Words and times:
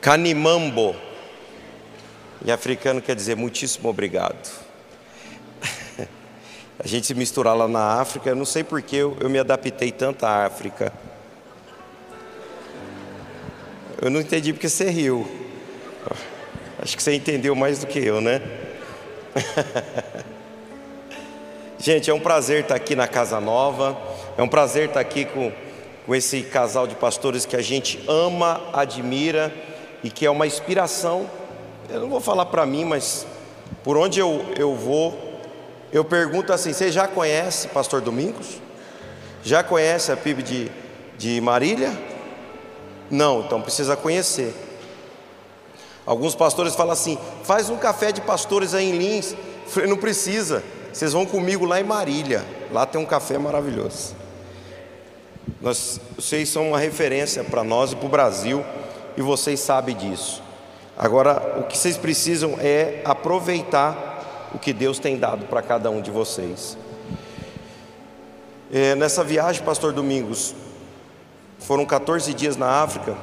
Canimambo. 0.00 0.94
Em 2.44 2.52
africano 2.52 3.02
quer 3.02 3.16
dizer 3.16 3.36
muitíssimo 3.36 3.88
obrigado. 3.88 4.48
A 6.78 6.86
gente 6.86 7.06
se 7.06 7.14
misturar 7.14 7.56
lá 7.56 7.66
na 7.66 8.00
África, 8.00 8.30
eu 8.30 8.36
não 8.36 8.44
sei 8.44 8.62
porque 8.62 8.94
eu, 8.94 9.16
eu 9.20 9.28
me 9.28 9.40
adaptei 9.40 9.90
tanto 9.90 10.24
à 10.24 10.46
África. 10.46 10.92
Eu 14.00 14.08
não 14.08 14.20
entendi 14.20 14.52
porque 14.52 14.68
você 14.68 14.88
riu. 14.88 15.26
Acho 16.80 16.96
que 16.96 17.02
você 17.02 17.14
entendeu 17.14 17.56
mais 17.56 17.80
do 17.80 17.88
que 17.88 17.98
eu, 17.98 18.20
né? 18.20 18.40
Gente, 21.80 22.08
é 22.08 22.14
um 22.14 22.20
prazer 22.20 22.62
estar 22.62 22.76
aqui 22.76 22.94
na 22.94 23.08
Casa 23.08 23.40
Nova. 23.40 24.00
É 24.36 24.42
um 24.42 24.48
prazer 24.48 24.88
estar 24.88 25.00
aqui 25.00 25.24
com, 25.24 25.52
com 26.06 26.14
esse 26.14 26.42
casal 26.42 26.86
de 26.86 26.94
pastores 26.94 27.44
que 27.44 27.56
a 27.56 27.62
gente 27.62 28.00
ama, 28.06 28.62
admira 28.72 29.52
e 30.02 30.10
que 30.10 30.26
é 30.26 30.30
uma 30.30 30.46
inspiração. 30.46 31.28
Eu 31.88 32.00
não 32.00 32.08
vou 32.08 32.20
falar 32.20 32.46
para 32.46 32.64
mim, 32.66 32.84
mas 32.84 33.26
por 33.82 33.96
onde 33.96 34.20
eu, 34.20 34.44
eu 34.56 34.74
vou, 34.74 35.18
eu 35.92 36.04
pergunto 36.04 36.52
assim: 36.52 36.72
você 36.72 36.90
já 36.90 37.08
conhece 37.08 37.68
Pastor 37.68 38.00
Domingos? 38.00 38.60
Já 39.42 39.62
conhece 39.62 40.12
a 40.12 40.16
PIB 40.16 40.42
de, 40.42 40.72
de 41.16 41.40
Marília? 41.40 41.90
Não, 43.10 43.40
então 43.40 43.62
precisa 43.62 43.96
conhecer. 43.96 44.54
Alguns 46.04 46.34
pastores 46.34 46.74
falam 46.74 46.92
assim: 46.92 47.18
faz 47.44 47.70
um 47.70 47.76
café 47.76 48.12
de 48.12 48.20
pastores 48.20 48.74
aí 48.74 48.90
em 48.90 48.98
Lins. 48.98 49.32
Eu 49.32 49.70
falei, 49.70 49.88
não 49.88 49.96
precisa, 49.96 50.62
vocês 50.92 51.12
vão 51.12 51.26
comigo 51.26 51.64
lá 51.64 51.80
em 51.80 51.84
Marília. 51.84 52.44
Lá 52.72 52.86
tem 52.86 53.00
um 53.00 53.04
café 53.06 53.38
maravilhoso. 53.38 54.14
Nós, 55.60 56.00
vocês 56.16 56.48
são 56.48 56.68
uma 56.68 56.78
referência 56.78 57.42
para 57.42 57.64
nós 57.64 57.92
e 57.92 57.96
para 57.96 58.06
o 58.06 58.08
Brasil, 58.08 58.64
e 59.18 59.20
vocês 59.20 59.58
sabem 59.58 59.96
disso. 59.96 60.40
Agora, 60.96 61.58
o 61.58 61.64
que 61.64 61.76
vocês 61.76 61.96
precisam 61.96 62.54
é 62.60 63.02
aproveitar 63.04 64.48
o 64.54 64.60
que 64.60 64.72
Deus 64.72 65.00
tem 65.00 65.18
dado 65.18 65.46
para 65.46 65.60
cada 65.60 65.90
um 65.90 66.00
de 66.00 66.08
vocês. 66.08 66.78
É, 68.72 68.94
nessa 68.94 69.24
viagem, 69.24 69.64
Pastor 69.64 69.92
Domingos, 69.92 70.54
foram 71.58 71.84
14 71.84 72.32
dias 72.32 72.56
na 72.56 72.68
África. 72.80 73.16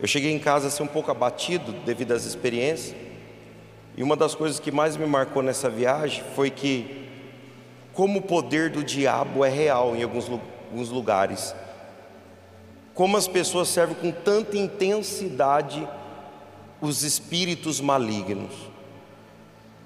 Eu 0.00 0.06
cheguei 0.06 0.32
em 0.32 0.38
casa 0.38 0.68
assim 0.68 0.84
um 0.84 0.86
pouco 0.86 1.10
abatido 1.10 1.72
devido 1.84 2.12
às 2.12 2.24
experiências. 2.24 2.94
E 3.96 4.02
uma 4.04 4.14
das 4.14 4.36
coisas 4.36 4.60
que 4.60 4.70
mais 4.70 4.96
me 4.96 5.06
marcou 5.06 5.42
nessa 5.42 5.68
viagem 5.68 6.22
foi 6.36 6.50
que 6.50 7.04
como 7.92 8.20
o 8.20 8.22
poder 8.22 8.70
do 8.70 8.84
diabo 8.84 9.44
é 9.44 9.48
real 9.48 9.96
em 9.96 10.04
alguns, 10.04 10.30
alguns 10.30 10.88
lugares. 10.88 11.52
Como 12.98 13.16
as 13.16 13.28
pessoas 13.28 13.68
servem 13.68 13.94
com 13.94 14.10
tanta 14.10 14.56
intensidade 14.56 15.88
os 16.80 17.04
espíritos 17.04 17.80
malignos. 17.80 18.52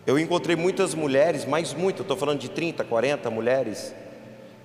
Eu 0.06 0.18
encontrei 0.18 0.56
muitas 0.56 0.94
mulheres, 0.94 1.44
mais 1.44 1.74
muito, 1.74 2.00
estou 2.00 2.16
falando 2.16 2.38
de 2.38 2.48
30, 2.48 2.82
40 2.84 3.28
mulheres, 3.28 3.94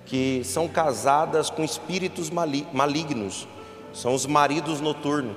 que 0.06 0.40
são 0.44 0.66
casadas 0.66 1.50
com 1.50 1.62
espíritos 1.62 2.30
malignos, 2.72 3.46
são 3.92 4.14
os 4.14 4.24
maridos 4.24 4.80
noturnos, 4.80 5.36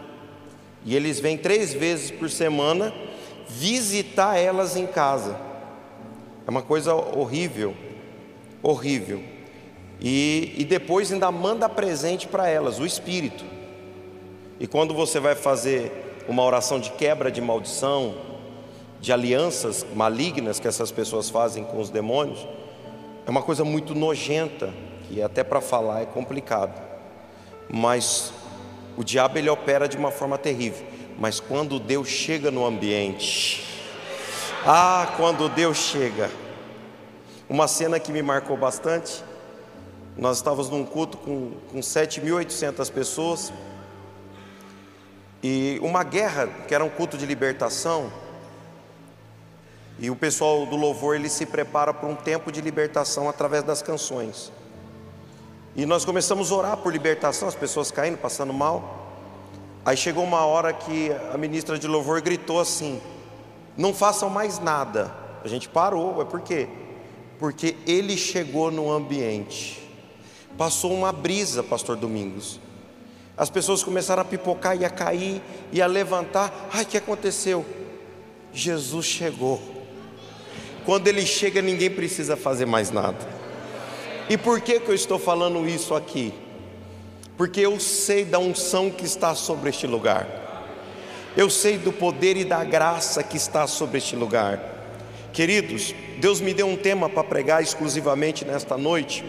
e 0.86 0.96
eles 0.96 1.20
vêm 1.20 1.38
três 1.38 1.74
vezes 1.74 2.12
por 2.12 2.30
semana 2.30 2.94
visitar 3.50 4.38
elas 4.38 4.78
em 4.78 4.88
casa. 4.88 5.38
É 6.48 6.50
uma 6.50 6.62
coisa 6.62 6.96
horrível, 6.96 7.76
horrível. 8.64 9.31
E, 10.02 10.56
e 10.58 10.66
depois 10.66 11.12
ainda 11.12 11.32
manda 11.32 11.70
presente 11.70 12.28
para 12.28 12.50
elas, 12.50 12.80
o 12.80 12.86
espírito. 12.86 13.46
E 14.60 14.66
quando 14.66 14.94
você 14.94 15.20
vai 15.20 15.36
fazer 15.36 16.24
uma 16.28 16.44
oração 16.44 16.80
de 16.80 16.92
quebra 16.92 17.32
de 17.32 17.40
maldição, 17.40 18.16
de 19.00 19.14
alianças 19.14 19.86
malignas 19.96 20.60
que 20.60 20.68
essas 20.68 20.92
pessoas 20.92 21.30
fazem 21.30 21.64
com 21.64 21.80
os 21.80 21.90
demônios, 21.90 22.48
é 23.26 23.30
uma 23.30 23.44
coisa 23.44 23.64
muito 23.64 23.94
nojenta, 23.94 24.74
que 25.08 25.22
até 25.22 25.44
para 25.44 25.62
falar 25.62 26.02
é 26.02 26.06
complicado. 26.06 26.82
Mas 27.70 28.34
o 28.98 29.04
diabo 29.04 29.38
ele 29.38 29.50
opera 29.50 29.88
de 29.88 29.98
uma 29.98 30.12
forma 30.12 30.38
terrível. 30.38 30.86
Mas 31.20 31.40
quando 31.40 31.80
Deus 31.80 32.08
chega 32.08 32.50
no 32.50 32.66
ambiente, 32.66 33.64
ah, 34.66 35.14
quando 35.18 35.50
Deus 35.50 35.78
chega, 35.78 36.30
uma 37.50 37.68
cena 37.68 38.00
que 38.00 38.12
me 38.12 38.22
marcou 38.22 38.56
bastante. 38.56 39.24
Nós 40.22 40.38
estávamos 40.38 40.70
num 40.70 40.86
culto 40.86 41.18
com, 41.18 41.54
com 41.72 41.80
7.800 41.80 42.92
pessoas 42.92 43.52
e 45.42 45.80
uma 45.82 46.04
guerra, 46.04 46.48
que 46.68 46.76
era 46.76 46.86
um 46.86 46.90
culto 46.92 47.18
de 47.18 47.26
libertação, 47.26 48.14
e 49.98 50.12
o 50.12 50.16
pessoal 50.16 50.68
do 50.68 50.76
louvor 50.76 51.16
ele 51.16 51.28
se 51.28 51.48
prepara 51.48 51.92
para 51.92 52.08
um 52.08 52.14
tempo 52.14 52.52
de 52.52 52.62
libertação 52.62 53.28
através 53.28 53.64
das 53.64 53.82
canções. 53.82 54.52
E 55.76 55.88
nós 55.88 56.06
começamos 56.06 56.52
a 56.52 56.56
orar 56.56 56.78
por 56.78 56.94
libertação, 56.94 57.48
as 57.48 57.56
pessoas 57.56 57.90
caindo, 57.90 58.20
passando 58.20 58.54
mal. 58.54 59.18
Aí 59.84 59.98
chegou 59.98 60.24
uma 60.24 60.46
hora 60.46 60.72
que 60.72 61.12
a 61.34 61.38
ministra 61.40 61.80
de 61.80 61.88
louvor 61.88 62.22
gritou 62.22 62.60
assim: 62.60 63.02
Não 63.76 63.92
façam 63.92 64.30
mais 64.30 64.60
nada. 64.60 65.12
A 65.44 65.48
gente 65.48 65.68
parou, 65.68 66.22
é 66.22 66.26
por 66.26 66.42
quê? 66.42 66.70
Porque 67.40 67.76
ele 67.88 68.16
chegou 68.16 68.70
no 68.70 68.92
ambiente. 68.92 69.82
Passou 70.58 70.94
uma 70.94 71.12
brisa, 71.12 71.64
pastor 71.64 71.96
Domingos. 71.96 72.60
As 73.38 73.50
pessoas 73.50 73.84
começaram 73.84 74.22
a 74.22 74.26
pipocar 74.26 74.80
e 74.80 74.86
a 74.86 74.90
cair 74.90 75.42
e 75.72 75.82
a 75.82 75.88
levantar. 75.88 76.70
Ai, 76.72 76.84
o 76.84 76.86
que 76.86 76.98
aconteceu? 76.98 77.66
Jesus 78.54 79.06
chegou. 79.06 79.62
Quando 80.86 81.08
ele 81.08 81.26
chega, 81.26 81.62
ninguém 81.62 81.90
precisa 81.90 82.36
fazer 82.36 82.66
mais 82.66 82.92
nada. 82.92 83.18
E 84.30 84.38
por 84.38 84.62
que, 84.62 84.80
que 84.80 84.90
eu 84.90 84.96
estou 84.96 85.20
falando 85.20 85.68
isso 85.68 85.94
aqui? 85.94 86.34
Porque 87.38 87.62
eu 87.62 87.80
sei 87.80 88.24
da 88.24 88.40
unção 88.40 88.90
que 88.90 89.06
está 89.06 89.34
sobre 89.36 89.70
este 89.70 89.88
lugar, 89.88 90.28
eu 91.36 91.50
sei 91.50 91.78
do 91.78 91.92
poder 91.92 92.38
e 92.38 92.46
da 92.46 92.64
graça 92.64 93.24
que 93.24 93.38
está 93.38 93.66
sobre 93.66 93.98
este 93.98 94.16
lugar. 94.16 94.60
Queridos, 95.34 95.96
Deus 96.20 96.40
me 96.40 96.54
deu 96.54 96.68
um 96.68 96.76
tema 96.76 97.10
para 97.10 97.24
pregar 97.24 97.64
exclusivamente 97.64 98.46
nesta 98.46 98.78
noite, 98.78 99.24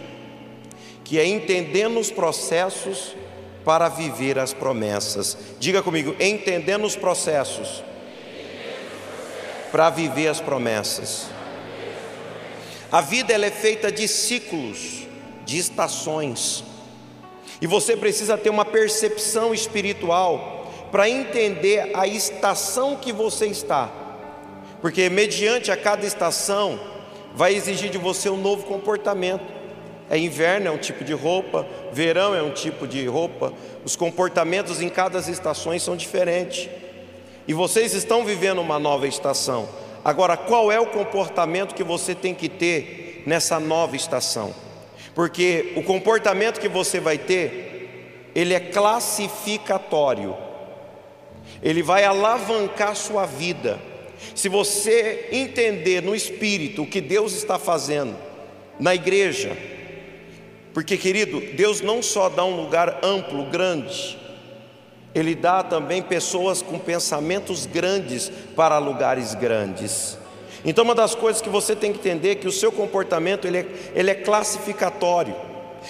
que 1.05 1.19
é 1.19 1.27
entendendo 1.27 1.99
os 1.99 2.11
processos 2.11 3.15
para 3.65 3.89
viver 3.89 4.39
as 4.39 4.53
promessas. 4.53 5.37
Diga 5.59 5.83
comigo, 5.83 6.15
entendendo 6.21 6.85
os 6.85 6.97
processos 6.97 7.83
para 9.71 9.89
viver 9.91 10.29
as 10.29 10.41
promessas. 10.41 11.27
A 12.91 13.01
vida 13.01 13.33
ela 13.33 13.47
é 13.47 13.51
feita 13.51 13.91
de 13.91 14.07
ciclos, 14.07 15.07
de 15.47 15.59
estações. 15.59 16.63
E 17.61 17.67
você 17.67 17.97
precisa 17.97 18.37
ter 18.37 18.51
uma 18.51 18.65
percepção 18.65 19.55
espiritual 19.55 20.71
para 20.91 21.09
entender 21.09 21.91
a 21.95 22.07
estação 22.07 22.97
que 22.97 23.13
você 23.13 23.47
está. 23.47 23.91
Porque 24.83 25.09
mediante 25.09 25.71
a 25.71 25.77
cada 25.77 26.05
estação 26.05 26.79
vai 27.35 27.55
exigir 27.55 27.89
de 27.89 27.97
você 27.97 28.29
um 28.29 28.37
novo 28.37 28.65
comportamento. 28.65 29.62
É 30.13 30.19
inverno 30.19 30.69
é 30.69 30.71
um 30.71 30.77
tipo 30.77 31.03
de 31.03 31.15
roupa, 31.15 31.67
verão 31.91 32.35
é 32.35 32.43
um 32.43 32.51
tipo 32.51 32.87
de 32.87 33.07
roupa. 33.07 33.51
Os 33.83 33.97
comportamentos 33.97 34.83
em 34.83 34.91
cada 34.91 35.19
estações 35.19 35.83
são 35.83 35.97
diferentes. 35.97 36.69
E 37.49 37.55
vocês 37.55 37.95
estão 37.95 38.23
vivendo 38.23 38.61
uma 38.61 38.79
nova 38.79 39.09
estação. 39.09 39.67
Agora, 40.05 40.37
qual 40.37 40.71
é 40.71 40.79
o 40.79 40.85
comportamento 40.85 41.75
que 41.75 41.83
você 41.83 42.15
tem 42.15 42.35
que 42.35 42.51
ter 42.51 43.23
nessa 43.25 43.59
nova 43.59 43.97
estação? 43.97 44.55
Porque 45.15 45.73
o 45.77 45.83
comportamento 45.83 46.61
que 46.61 46.69
você 46.69 47.01
vai 47.01 47.17
ter, 47.17 48.29
ele 48.35 48.53
é 48.53 48.61
classificatório. 48.61 50.37
Ele 51.63 51.83
vai 51.83 52.05
alavancar 52.05 52.95
sua 52.97 53.25
vida. 53.25 53.81
Se 54.35 54.51
você 54.51 55.31
entender 55.33 56.03
no 56.03 56.15
espírito 56.15 56.83
o 56.83 56.87
que 56.87 57.01
Deus 57.01 57.33
está 57.33 57.59
fazendo 57.59 58.15
na 58.79 58.95
igreja, 58.95 59.57
porque 60.75 60.97
querido, 60.97 61.41
Deus 61.55 61.81
não 61.81 62.03
só 62.03 62.29
dá 62.29 62.45
um 62.45 62.57
lugar 62.57 63.01
amplo, 63.03 63.45
grande, 63.45 64.19
ele 65.15 65.35
dá 65.35 65.63
também 65.63 66.01
pessoas 66.01 66.63
com 66.63 66.79
pensamentos 66.79 67.67
grandes 67.67 68.31
para 68.57 68.79
lugares 68.79 69.35
grandes. 69.35 70.19
Então, 70.65 70.85
uma 70.85 70.95
das 70.95 71.15
coisas 71.15 71.43
que 71.43 71.49
você 71.49 71.75
tem 71.75 71.93
que 71.93 71.99
entender 71.99 72.31
é 72.31 72.35
que 72.35 72.49
o 72.49 72.53
seu 72.53 72.73
comportamento 72.73 73.47
ele 73.47 73.59
é, 73.59 73.67
ele 73.95 74.11
é 74.11 74.15
classificatório. 74.15 75.35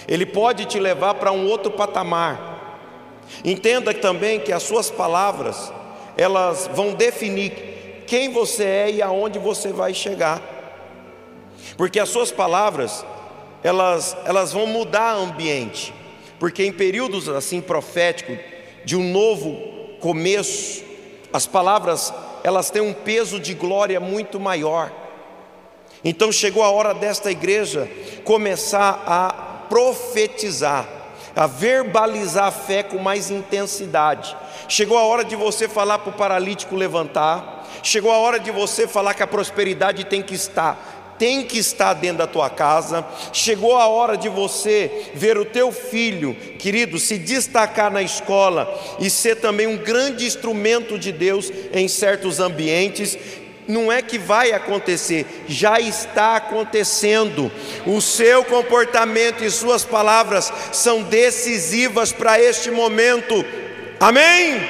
Ele 0.08 0.25
pode 0.25 0.64
te 0.64 0.81
levar 0.81 1.14
para 1.14 1.31
um 1.31 1.46
outro 1.46 1.70
patamar. 1.70 3.20
Entenda 3.44 3.93
também 3.94 4.40
que 4.40 4.52
as 4.52 4.62
suas 4.62 4.90
palavras 4.90 5.73
elas 6.17 6.69
vão 6.75 6.94
definir 6.94 8.05
quem 8.06 8.31
você 8.31 8.64
é 8.64 8.90
e 8.90 9.02
aonde 9.02 9.38
você 9.38 9.73
vai 9.73 9.94
chegar. 9.94 10.40
Porque 11.76 12.00
as 12.00 12.08
suas 12.08 12.32
palavras 12.32 13.05
elas 13.62 14.17
elas 14.25 14.53
vão 14.53 14.67
mudar 14.67 15.19
o 15.19 15.25
ambiente. 15.25 15.94
Porque 16.38 16.64
em 16.64 16.73
períodos 16.73 17.29
assim 17.29 17.61
proféticos 17.61 18.38
de 18.85 18.97
um 18.97 19.11
novo 19.11 19.56
começo, 20.00 20.82
as 21.32 21.47
palavras, 21.47 22.12
elas 22.43 22.70
têm 22.70 22.82
um 22.82 22.93
peso 22.93 23.38
de 23.38 23.55
glória 23.55 24.00
muito 24.00 24.41
maior. 24.41 24.93
Então 26.05 26.32
chegou 26.32 26.62
a 26.62 26.70
hora 26.70 26.93
desta 26.93 27.31
igreja 27.31 27.88
começar 28.25 29.05
a 29.06 29.32
profetizar, 29.69 30.87
a 31.35 31.47
verbalizar 31.47 32.47
a 32.47 32.50
fé 32.50 32.82
com 32.82 32.99
mais 32.99 33.31
intensidade. 33.31 34.37
Chegou 34.69 34.99
a 34.99 35.05
hora 35.05 35.25
de 35.25 35.37
você 35.37 35.69
falar 35.69 36.00
para 36.00 36.11
o 36.11 36.17
paralítico 36.17 36.75
levantar, 36.75 37.69
chegou 37.82 38.11
a 38.11 38.19
hora 38.19 38.41
de 38.41 38.50
você 38.50 38.88
falar 38.88 39.15
que 39.15 39.23
a 39.23 39.26
prosperidade 39.26 40.05
tem 40.05 40.23
que 40.23 40.35
estar 40.35 40.92
tem 41.19 41.44
que 41.44 41.59
estar 41.59 41.94
dentro 41.94 42.19
da 42.19 42.26
tua 42.26 42.50
casa. 42.50 43.05
Chegou 43.32 43.76
a 43.76 43.87
hora 43.87 44.17
de 44.17 44.29
você 44.29 45.11
ver 45.14 45.38
o 45.38 45.44
teu 45.44 45.70
filho, 45.70 46.35
querido, 46.59 46.99
se 46.99 47.19
destacar 47.19 47.91
na 47.91 48.03
escola 48.03 48.73
e 48.99 49.09
ser 49.09 49.37
também 49.37 49.67
um 49.67 49.76
grande 49.76 50.26
instrumento 50.26 50.99
de 50.99 51.12
Deus 51.12 51.50
em 51.73 51.88
certos 51.88 52.41
ambientes. 52.41 53.17
Não 53.69 53.93
é 53.93 54.03
que 54.03 54.19
vai 54.19 54.53
acontecer, 54.53 55.44
já 55.47 55.79
está 55.79 56.37
acontecendo. 56.37 57.50
O 57.87 58.00
seu 58.00 58.44
comportamento 58.44 59.44
e 59.44 59.50
suas 59.50 59.85
palavras 59.85 60.53
são 60.73 61.03
decisivas 61.03 62.12
para 62.12 62.41
este 62.41 62.70
momento. 62.70 63.44
Amém? 64.00 64.61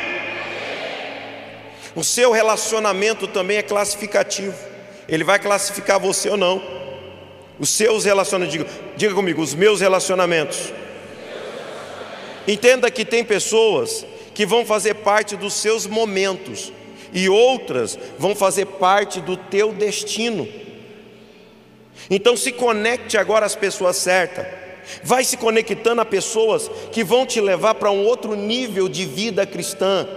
O 1.95 2.03
seu 2.03 2.33
relacionamento 2.33 3.27
também 3.27 3.59
é 3.59 3.63
classificativo. 3.63 4.72
Ele 5.13 5.25
vai 5.25 5.39
classificar 5.39 6.01
você 6.01 6.31
ou 6.31 6.39
não. 6.39 6.63
Os 7.61 7.69
seus 7.69 8.07
relacionamentos, 8.07 8.59
diga, 8.59 8.71
diga 8.97 9.15
comigo, 9.15 9.43
os 9.43 9.55
meus 9.55 9.83
relacionamentos. 9.83 10.73
Entenda 12.49 12.91
que 12.91 13.05
tem 13.05 13.23
pessoas 13.23 14.07
que 14.35 14.47
vão 14.47 14.65
fazer 14.65 14.95
parte 14.95 15.37
dos 15.37 15.53
seus 15.53 15.87
momentos 15.87 16.73
e 17.13 17.29
outras 17.29 17.99
vão 18.19 18.35
fazer 18.35 18.65
parte 18.65 19.21
do 19.21 19.37
teu 19.37 19.71
destino. 19.75 20.49
Então 22.09 22.35
se 22.35 22.51
conecte 22.51 23.19
agora 23.19 23.45
às 23.45 23.55
pessoas 23.55 23.97
certas. 23.99 24.47
Vai 25.05 25.25
se 25.25 25.37
conectando 25.37 26.01
a 26.01 26.07
pessoas 26.07 26.71
que 26.91 27.05
vão 27.05 27.27
te 27.27 27.39
levar 27.39 27.75
para 27.75 27.91
um 27.91 28.07
outro 28.07 28.35
nível 28.35 28.89
de 28.89 29.05
vida 29.05 29.45
cristã. 29.47 30.09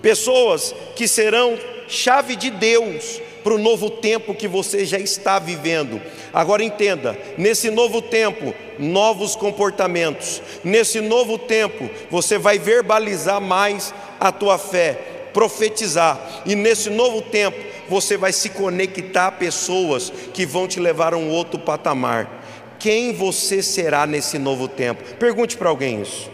Pessoas 0.00 0.74
que 0.96 1.06
serão 1.06 1.58
chave 1.86 2.36
de 2.36 2.50
Deus 2.50 3.27
para 3.48 3.54
o 3.54 3.58
novo 3.58 3.88
tempo 3.88 4.34
que 4.34 4.46
você 4.46 4.84
já 4.84 4.98
está 4.98 5.38
vivendo. 5.38 5.98
Agora 6.34 6.62
entenda: 6.62 7.18
nesse 7.38 7.70
novo 7.70 8.02
tempo, 8.02 8.54
novos 8.78 9.34
comportamentos, 9.34 10.42
nesse 10.62 11.00
novo 11.00 11.38
tempo, 11.38 11.88
você 12.10 12.36
vai 12.36 12.58
verbalizar 12.58 13.40
mais 13.40 13.94
a 14.20 14.30
tua 14.30 14.58
fé, 14.58 15.30
profetizar, 15.32 16.42
e 16.44 16.54
nesse 16.54 16.90
novo 16.90 17.22
tempo, 17.22 17.56
você 17.88 18.18
vai 18.18 18.34
se 18.34 18.50
conectar 18.50 19.28
a 19.28 19.32
pessoas 19.32 20.12
que 20.34 20.44
vão 20.44 20.68
te 20.68 20.78
levar 20.78 21.14
a 21.14 21.16
um 21.16 21.30
outro 21.30 21.58
patamar. 21.58 22.44
Quem 22.78 23.14
você 23.14 23.62
será 23.62 24.06
nesse 24.06 24.38
novo 24.38 24.68
tempo? 24.68 25.02
Pergunte 25.14 25.56
para 25.56 25.70
alguém 25.70 26.02
isso. 26.02 26.30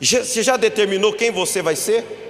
Você 0.00 0.42
já 0.42 0.56
determinou 0.56 1.12
quem 1.12 1.30
você 1.30 1.60
vai 1.60 1.76
ser? 1.76 2.27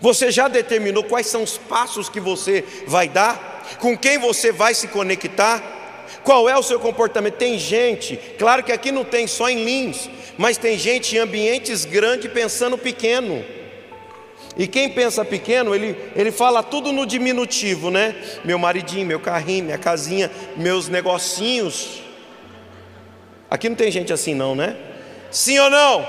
Você 0.00 0.30
já 0.30 0.48
determinou 0.48 1.04
quais 1.04 1.26
são 1.26 1.42
os 1.42 1.58
passos 1.58 2.08
que 2.08 2.20
você 2.20 2.64
vai 2.86 3.08
dar? 3.08 3.76
Com 3.78 3.96
quem 3.96 4.18
você 4.18 4.50
vai 4.50 4.74
se 4.74 4.88
conectar? 4.88 5.62
Qual 6.22 6.48
é 6.48 6.56
o 6.56 6.62
seu 6.62 6.80
comportamento? 6.80 7.34
Tem 7.34 7.58
gente, 7.58 8.16
claro 8.38 8.62
que 8.62 8.72
aqui 8.72 8.90
não 8.90 9.04
tem 9.04 9.26
só 9.26 9.48
em 9.48 9.64
Lins, 9.64 10.08
mas 10.36 10.56
tem 10.56 10.78
gente 10.78 11.16
em 11.16 11.18
ambientes 11.18 11.84
grandes 11.84 12.30
pensando 12.32 12.76
pequeno. 12.76 13.44
E 14.56 14.66
quem 14.66 14.90
pensa 14.90 15.24
pequeno, 15.24 15.74
ele, 15.74 15.96
ele 16.16 16.32
fala 16.32 16.62
tudo 16.62 16.92
no 16.92 17.06
diminutivo, 17.06 17.90
né? 17.90 18.14
Meu 18.44 18.58
maridinho, 18.58 19.06
meu 19.06 19.20
carrinho, 19.20 19.64
minha 19.64 19.78
casinha, 19.78 20.30
meus 20.56 20.88
negocinhos. 20.88 22.02
Aqui 23.50 23.68
não 23.68 23.76
tem 23.76 23.90
gente 23.90 24.12
assim, 24.12 24.34
não, 24.34 24.54
né? 24.54 24.76
Sim 25.30 25.58
ou 25.60 25.70
não? 25.70 26.08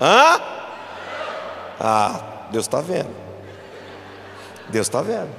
Hã? 0.00 0.40
Ah, 1.78 2.31
Deus 2.52 2.66
está 2.66 2.80
vendo. 2.82 3.10
Deus 4.68 4.86
está 4.86 5.00
vendo. 5.00 5.30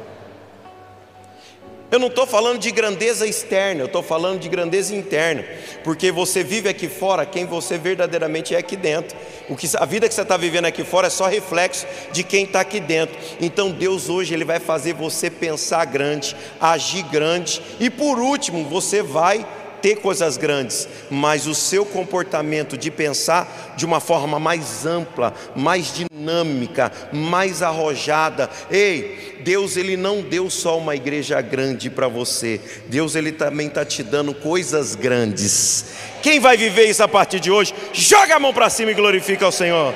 Eu 1.91 1.99
não 1.99 2.07
estou 2.07 2.25
falando 2.25 2.57
de 2.57 2.71
grandeza 2.71 3.27
externa, 3.27 3.81
eu 3.81 3.85
estou 3.85 4.01
falando 4.01 4.39
de 4.39 4.49
grandeza 4.49 4.95
interna, 4.95 5.45
porque 5.83 6.11
você 6.11 6.43
vive 6.43 6.67
aqui 6.67 6.87
fora 6.87 7.23
quem 7.23 7.45
você 7.45 7.77
verdadeiramente 7.77 8.55
é 8.55 8.57
aqui 8.57 8.75
dentro. 8.75 9.15
O 9.47 9.55
que, 9.55 9.69
a 9.77 9.85
vida 9.85 10.09
que 10.09 10.15
você 10.15 10.23
está 10.23 10.35
vivendo 10.35 10.65
aqui 10.65 10.83
fora 10.83 11.05
é 11.05 11.09
só 11.11 11.27
reflexo 11.27 11.85
de 12.11 12.23
quem 12.23 12.45
está 12.45 12.61
aqui 12.61 12.79
dentro. 12.79 13.15
Então 13.39 13.69
Deus 13.69 14.09
hoje 14.09 14.33
ele 14.33 14.43
vai 14.43 14.59
fazer 14.59 14.93
você 14.93 15.29
pensar 15.29 15.85
grande, 15.85 16.35
agir 16.59 17.03
grande, 17.03 17.61
e 17.79 17.91
por 17.91 18.17
último 18.17 18.65
você 18.65 19.03
vai 19.03 19.45
ter 19.83 19.97
coisas 19.97 20.37
grandes, 20.37 20.87
mas 21.11 21.45
o 21.45 21.53
seu 21.53 21.85
comportamento 21.85 22.77
de 22.77 22.89
pensar 22.89 23.73
de 23.75 23.85
uma 23.85 23.99
forma 23.99 24.39
mais 24.39 24.85
ampla, 24.85 25.33
mais 25.57 25.93
dinâmica, 25.93 26.89
mais 27.11 27.61
arrojada. 27.61 28.49
Ei, 28.71 29.41
Deus 29.43 29.75
ele 29.75 29.97
não 29.97 30.21
deu 30.21 30.49
só 30.49 30.77
uma 30.77 30.95
igreja 30.95 31.41
grande 31.41 31.89
para 31.89 32.07
você. 32.07 32.61
Deus 32.87 33.13
ele 33.13 33.33
também 33.33 33.67
está 33.67 33.83
te 33.83 34.01
dando 34.01 34.33
coisas 34.33 34.95
grandes. 34.95 35.87
Quem 36.21 36.39
vai 36.39 36.55
viver 36.55 36.85
isso 36.85 37.03
a 37.03 37.07
partir 37.07 37.41
de 37.41 37.51
hoje? 37.51 37.73
Joga 37.91 38.37
a 38.37 38.39
mão 38.39 38.53
para 38.53 38.69
cima 38.69 38.91
e 38.91 38.93
glorifica 38.95 39.43
ao 39.43 39.51
Senhor. 39.51 39.93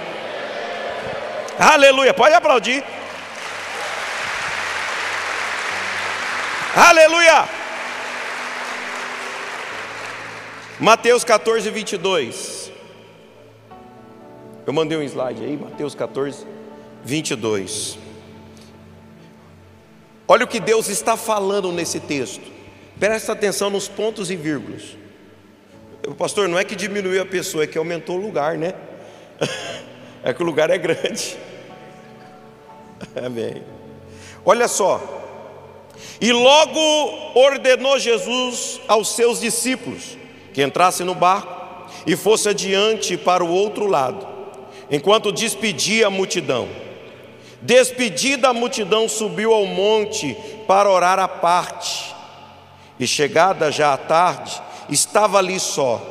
Aleluia. 1.57 2.13
Pode 2.13 2.35
aplaudir. 2.35 2.83
Aleluia. 6.75 7.56
Mateus 10.79 11.23
14, 11.23 11.71
22. 11.71 12.71
Eu 14.65 14.71
mandei 14.71 14.95
um 14.95 15.01
slide 15.01 15.43
aí, 15.43 15.57
Mateus 15.57 15.95
14, 15.95 16.45
22. 17.03 17.97
Olha 20.27 20.45
o 20.45 20.47
que 20.47 20.59
Deus 20.59 20.87
está 20.87 21.17
falando 21.17 21.71
nesse 21.71 21.99
texto. 21.99 22.43
Presta 22.99 23.31
atenção 23.31 23.71
nos 23.71 23.87
pontos 23.87 24.29
e 24.29 24.35
vírgulas. 24.35 24.95
Pastor, 26.15 26.47
não 26.47 26.59
é 26.59 26.63
que 26.63 26.75
diminuiu 26.75 27.23
a 27.23 27.25
pessoa, 27.25 27.63
é 27.63 27.67
que 27.67 27.77
aumentou 27.77 28.17
o 28.17 28.21
lugar, 28.21 28.57
né? 28.57 28.73
É 30.23 30.33
que 30.33 30.41
o 30.41 30.45
lugar 30.45 30.69
é 30.69 30.77
grande. 30.77 31.37
Amém. 33.23 33.63
Olha 34.43 34.67
só. 34.67 34.99
E 36.19 36.33
logo 36.33 36.79
ordenou 37.33 37.97
Jesus 37.97 38.81
aos 38.89 39.15
seus 39.15 39.39
discípulos 39.39 40.16
que 40.57 40.63
entrasse 40.63 41.03
no 41.03 41.13
barco 41.13 41.87
e 42.03 42.15
fosse 42.15 42.49
adiante 42.49 43.15
para 43.15 43.45
o 43.45 43.47
outro 43.47 43.85
lado, 43.85 44.27
enquanto 44.89 45.31
despedia 45.31 46.07
a 46.07 46.09
multidão. 46.09 46.67
Despedida 47.61 48.49
a 48.49 48.53
multidão, 48.55 49.07
subiu 49.07 49.53
ao 49.53 49.67
monte 49.67 50.35
para 50.67 50.89
orar 50.89 51.19
à 51.19 51.27
parte. 51.27 52.11
E 52.99 53.05
chegada 53.05 53.71
já 53.71 53.93
a 53.93 53.97
tarde, 53.97 54.59
estava 54.89 55.37
ali 55.37 55.59
só. 55.59 56.01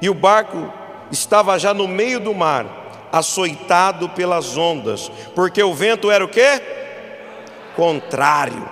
E 0.00 0.08
o 0.08 0.14
barco 0.14 0.72
estava 1.12 1.58
já 1.58 1.74
no 1.74 1.86
meio 1.86 2.18
do 2.18 2.32
mar, 2.32 3.10
açoitado 3.12 4.08
pelas 4.08 4.56
ondas, 4.56 5.12
porque 5.34 5.62
o 5.62 5.74
vento 5.74 6.10
era 6.10 6.24
o 6.24 6.28
quê? 6.28 6.58
Contrário. 7.76 8.66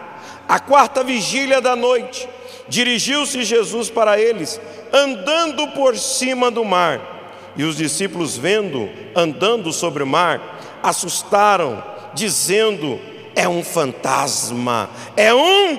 A 0.49 0.59
quarta 0.59 1.04
vigília 1.04 1.61
da 1.61 1.76
noite, 1.76 2.26
dirigiu-se 2.66 3.45
Jesus 3.45 3.90
para 3.90 4.19
eles 4.19 4.59
andando 4.93 5.69
por 5.69 5.97
cima 5.97 6.51
do 6.51 6.65
mar. 6.65 7.11
E 7.57 7.65
os 7.65 7.77
discípulos, 7.77 8.37
vendo 8.37 8.89
andando 9.15 9.73
sobre 9.73 10.03
o 10.03 10.07
mar, 10.07 10.81
assustaram, 10.83 11.83
dizendo: 12.15 13.01
É 13.35 13.49
um 13.49 13.63
fantasma, 13.63 14.91
é 15.17 15.35
um 15.35 15.79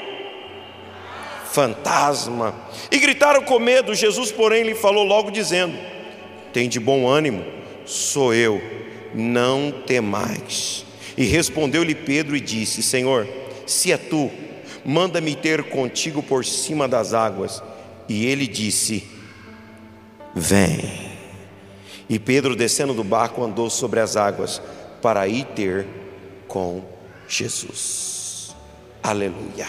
fantasma. 1.52 2.56
E 2.92 2.98
gritaram 3.00 3.44
com 3.44 3.60
medo. 3.60 3.94
Jesus, 3.94 4.32
porém, 4.32 4.64
lhe 4.64 4.76
falou 4.76 5.04
logo, 5.04 5.32
dizendo: 5.32 5.78
Tem 6.52 6.70
de 6.70 6.80
bom 6.80 7.08
ânimo, 7.08 7.44
sou 7.86 8.34
eu, 8.34 8.62
não 9.14 9.72
temais. 9.72 10.86
E 11.18 11.26
respondeu-lhe 11.26 11.96
Pedro 11.96 12.36
e 12.36 12.40
disse: 12.40 12.82
Senhor, 12.82 13.28
se 13.66 13.92
é 13.92 13.98
tu, 13.98 14.32
manda-me 14.86 15.36
ter 15.36 15.64
contigo 15.64 16.22
por 16.22 16.44
cima 16.46 16.88
das 16.88 17.14
águas. 17.14 17.62
E 18.14 18.28
ele 18.28 18.46
disse: 18.46 19.08
Vem. 20.36 21.18
E 22.08 22.20
Pedro, 22.20 22.56
descendo 22.56 22.94
do 22.94 23.04
barco, 23.04 23.44
andou 23.44 23.72
sobre 23.72 24.00
as 24.00 24.16
águas 24.16 24.62
para 25.02 25.28
ir 25.28 25.46
ter 25.56 25.88
com 26.48 26.84
Jesus. 27.28 28.56
Aleluia. 29.02 29.68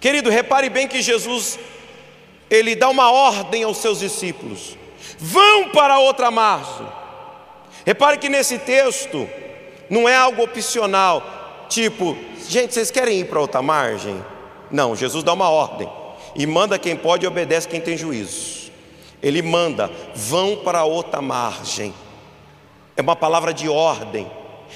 Querido, 0.00 0.28
repare 0.28 0.68
bem 0.68 0.88
que 0.88 1.00
Jesus 1.00 1.56
ele 2.50 2.74
dá 2.74 2.88
uma 2.88 3.12
ordem 3.12 3.62
aos 3.62 3.76
seus 3.76 4.00
discípulos. 4.00 4.76
Vão 5.20 5.68
para 5.68 6.00
outra 6.00 6.32
margem. 6.32 6.88
Repare 7.86 8.18
que 8.18 8.28
nesse 8.28 8.58
texto 8.58 9.28
não 9.88 10.08
é 10.08 10.16
algo 10.16 10.42
opcional, 10.42 11.66
tipo, 11.68 12.18
gente, 12.48 12.74
vocês 12.74 12.90
querem 12.90 13.20
ir 13.20 13.26
para 13.26 13.38
outra 13.38 13.62
margem? 13.62 14.20
Não, 14.68 14.96
Jesus 14.96 15.22
dá 15.22 15.32
uma 15.32 15.48
ordem 15.48 15.88
e 16.38 16.46
manda 16.46 16.78
quem 16.78 16.94
pode 16.96 17.24
e 17.24 17.28
obedece 17.28 17.68
quem 17.68 17.80
tem 17.80 17.96
juízo. 17.96 18.70
Ele 19.20 19.42
manda, 19.42 19.90
vão 20.14 20.56
para 20.56 20.84
outra 20.84 21.20
margem. 21.20 21.92
É 22.96 23.02
uma 23.02 23.16
palavra 23.16 23.52
de 23.52 23.68
ordem. 23.68 24.30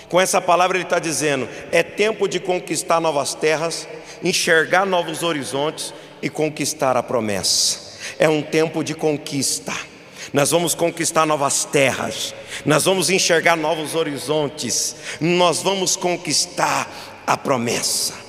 Com 0.08 0.20
essa 0.20 0.40
palavra 0.40 0.76
ele 0.76 0.84
está 0.84 0.98
dizendo: 0.98 1.48
é 1.70 1.82
tempo 1.82 2.26
de 2.26 2.40
conquistar 2.40 3.00
novas 3.00 3.34
terras, 3.34 3.88
enxergar 4.22 4.84
novos 4.84 5.22
horizontes 5.22 5.94
e 6.20 6.28
conquistar 6.28 6.96
a 6.96 7.02
promessa. 7.02 7.92
É 8.18 8.28
um 8.28 8.42
tempo 8.42 8.82
de 8.82 8.94
conquista. 8.94 9.72
Nós 10.32 10.50
vamos 10.50 10.74
conquistar 10.74 11.26
novas 11.26 11.64
terras, 11.64 12.34
nós 12.64 12.84
vamos 12.84 13.10
enxergar 13.10 13.54
novos 13.54 13.94
horizontes, 13.94 14.96
nós 15.20 15.62
vamos 15.62 15.94
conquistar 15.94 16.90
a 17.26 17.36
promessa. 17.36 18.21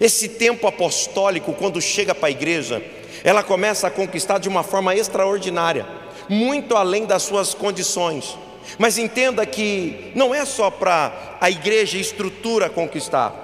Esse 0.00 0.28
tempo 0.28 0.66
apostólico, 0.66 1.52
quando 1.52 1.80
chega 1.80 2.14
para 2.14 2.28
a 2.28 2.30
igreja, 2.30 2.82
ela 3.22 3.42
começa 3.42 3.86
a 3.86 3.90
conquistar 3.90 4.38
de 4.38 4.48
uma 4.48 4.62
forma 4.62 4.94
extraordinária, 4.94 5.86
muito 6.28 6.76
além 6.76 7.06
das 7.06 7.22
suas 7.22 7.54
condições. 7.54 8.36
Mas 8.78 8.98
entenda 8.98 9.44
que 9.46 10.10
não 10.14 10.34
é 10.34 10.44
só 10.44 10.70
para 10.70 11.36
a 11.40 11.50
igreja 11.50 11.98
estrutura 11.98 12.68
conquistar. 12.68 13.43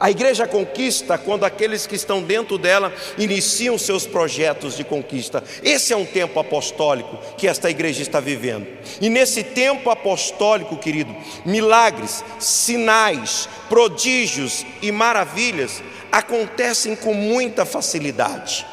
A 0.00 0.10
igreja 0.10 0.46
conquista 0.46 1.18
quando 1.18 1.44
aqueles 1.44 1.86
que 1.86 1.94
estão 1.94 2.22
dentro 2.22 2.56
dela 2.56 2.90
iniciam 3.18 3.76
seus 3.76 4.06
projetos 4.06 4.74
de 4.74 4.82
conquista. 4.82 5.44
Esse 5.62 5.92
é 5.92 5.96
um 5.96 6.06
tempo 6.06 6.40
apostólico 6.40 7.18
que 7.36 7.46
esta 7.46 7.68
igreja 7.68 8.00
está 8.00 8.18
vivendo. 8.18 8.66
E 8.98 9.10
nesse 9.10 9.44
tempo 9.44 9.90
apostólico, 9.90 10.78
querido, 10.78 11.14
milagres, 11.44 12.24
sinais, 12.38 13.46
prodígios 13.68 14.64
e 14.80 14.90
maravilhas 14.90 15.82
acontecem 16.10 16.96
com 16.96 17.12
muita 17.12 17.66
facilidade. 17.66 18.66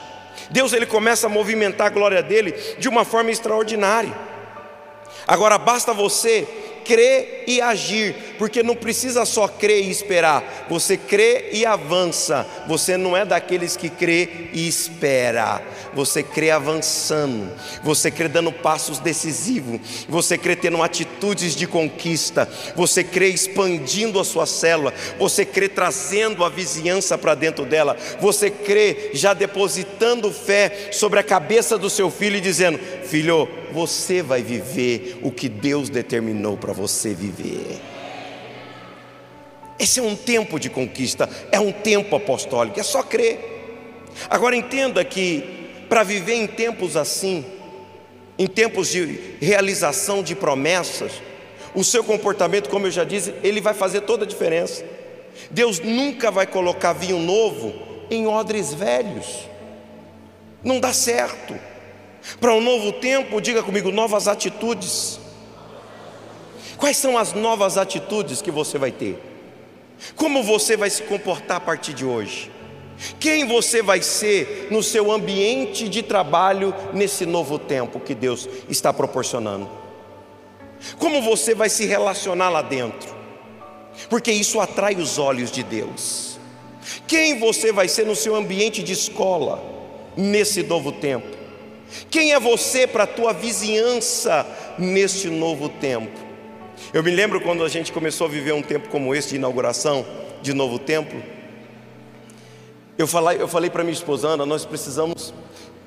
Deus 0.49 0.71
ele 0.71 0.85
começa 0.85 1.27
a 1.27 1.29
movimentar 1.29 1.87
a 1.87 1.89
glória 1.89 2.23
dele 2.23 2.53
de 2.79 2.87
uma 2.87 3.03
forma 3.03 3.31
extraordinária. 3.31 4.17
Agora 5.27 5.57
basta 5.57 5.93
você 5.93 6.47
crer 6.87 7.43
e 7.45 7.61
agir, 7.61 8.15
porque 8.37 8.63
não 8.63 8.75
precisa 8.75 9.25
só 9.25 9.47
crer 9.47 9.83
e 9.83 9.91
esperar, 9.91 10.65
você 10.69 10.95
crê 10.95 11.49
e 11.51 11.65
avança. 11.65 12.47
Você 12.67 12.95
não 12.95 13.15
é 13.15 13.25
daqueles 13.25 13.75
que 13.75 13.89
crê 13.89 14.49
e 14.53 14.67
espera, 14.67 15.61
você 15.93 16.23
crê 16.23 16.49
avançando, 16.49 17.51
você 17.83 18.09
crê 18.09 18.29
dando 18.29 18.51
passos 18.51 18.99
decisivos, 18.99 20.05
você 20.07 20.37
crê 20.37 20.55
tendo 20.55 20.81
atitudes 20.81 21.55
de 21.55 21.67
conquista, 21.67 22.47
você 22.75 23.03
crê 23.03 23.29
expandindo 23.29 24.19
a 24.19 24.23
sua 24.23 24.45
célula, 24.45 24.93
você 25.19 25.43
crê 25.43 25.67
trazendo 25.67 26.43
a 26.43 26.49
vizinhança 26.49 27.17
para 27.17 27.35
dentro 27.35 27.65
dela, 27.65 27.97
você 28.19 28.49
crê 28.49 29.11
já 29.13 29.33
depositando 29.33 30.31
fé 30.31 30.89
sobre 30.91 31.19
a 31.19 31.23
cabeça 31.23 31.77
do 31.77 31.89
seu 31.89 32.09
filho 32.09 32.37
e 32.37 32.41
dizendo: 32.41 32.79
Filho, 33.03 33.47
você 33.71 34.21
vai 34.21 34.41
viver 34.41 35.19
o 35.21 35.31
que 35.31 35.49
Deus 35.49 35.89
determinou 35.89 36.57
para 36.57 36.73
você 36.77 37.13
viver. 37.13 37.81
Esse 39.79 39.99
é 39.99 40.03
um 40.03 40.15
tempo 40.15 40.59
de 40.59 40.69
conquista, 40.69 41.27
é 41.51 41.59
um 41.59 41.71
tempo 41.71 42.15
apostólico, 42.15 42.79
é 42.79 42.83
só 42.83 43.01
crer. 43.01 43.39
Agora 44.29 44.55
entenda 44.55 45.03
que 45.03 45.85
para 45.89 46.03
viver 46.03 46.35
em 46.35 46.47
tempos 46.47 46.95
assim, 46.95 47.43
em 48.37 48.45
tempos 48.45 48.89
de 48.89 49.35
realização 49.41 50.21
de 50.21 50.35
promessas, 50.35 51.11
o 51.73 51.83
seu 51.83 52.03
comportamento, 52.03 52.69
como 52.69 52.87
eu 52.87 52.91
já 52.91 53.03
disse, 53.03 53.33
ele 53.43 53.59
vai 53.59 53.73
fazer 53.73 54.01
toda 54.01 54.23
a 54.23 54.27
diferença. 54.27 54.83
Deus 55.49 55.79
nunca 55.79 56.29
vai 56.29 56.45
colocar 56.45 56.93
vinho 56.93 57.19
novo 57.19 57.73
em 58.09 58.27
odres 58.27 58.73
velhos. 58.73 59.47
Não 60.63 60.79
dá 60.79 60.93
certo. 60.93 61.55
Para 62.39 62.53
um 62.53 62.61
novo 62.61 62.93
tempo, 62.93 63.39
diga 63.39 63.63
comigo, 63.63 63.91
novas 63.91 64.27
atitudes. 64.27 65.19
Quais 66.77 66.97
são 66.97 67.17
as 67.17 67.33
novas 67.33 67.77
atitudes 67.77 68.41
que 68.41 68.51
você 68.51 68.77
vai 68.77 68.91
ter? 68.91 69.19
Como 70.15 70.43
você 70.43 70.77
vai 70.77 70.89
se 70.89 71.01
comportar 71.03 71.57
a 71.57 71.61
partir 71.61 71.93
de 71.93 72.05
hoje? 72.05 72.51
Quem 73.19 73.47
você 73.47 73.81
vai 73.81 74.01
ser 74.01 74.67
no 74.71 74.81
seu 74.81 75.11
ambiente 75.11 75.87
de 75.89 76.01
trabalho 76.01 76.73
nesse 76.93 77.25
novo 77.25 77.59
tempo 77.59 77.99
que 77.99 78.15
Deus 78.15 78.47
está 78.69 78.93
proporcionando? 78.93 79.69
Como 80.97 81.21
você 81.21 81.55
vai 81.55 81.69
se 81.69 81.85
relacionar 81.85 82.49
lá 82.49 82.61
dentro? 82.61 83.15
Porque 84.09 84.31
isso 84.31 84.59
atrai 84.59 84.95
os 84.95 85.17
olhos 85.17 85.51
de 85.51 85.63
Deus. 85.63 86.39
Quem 87.07 87.39
você 87.39 87.71
vai 87.71 87.87
ser 87.87 88.05
no 88.05 88.15
seu 88.15 88.35
ambiente 88.35 88.83
de 88.83 88.93
escola 88.93 89.63
nesse 90.15 90.61
novo 90.63 90.91
tempo? 90.91 91.35
Quem 92.09 92.33
é 92.33 92.39
você 92.39 92.85
para 92.85 93.03
a 93.03 93.07
tua 93.07 93.33
vizinhança 93.33 94.45
neste 94.77 95.29
novo 95.29 95.69
tempo? 95.69 96.26
Eu 96.93 97.03
me 97.03 97.11
lembro 97.11 97.41
quando 97.41 97.63
a 97.63 97.69
gente 97.69 97.91
começou 97.91 98.27
a 98.27 98.29
viver 98.29 98.53
um 98.53 98.61
tempo 98.61 98.89
como 98.89 99.13
esse 99.13 99.29
de 99.29 99.35
inauguração 99.35 100.05
de 100.41 100.53
novo 100.53 100.79
templo. 100.79 101.21
Eu 102.97 103.07
falei, 103.07 103.41
eu 103.41 103.47
falei 103.47 103.69
para 103.69 103.83
minha 103.83 103.93
esposa 103.93 104.29
Ana, 104.29 104.45
nós 104.45 104.65
precisamos 104.65 105.33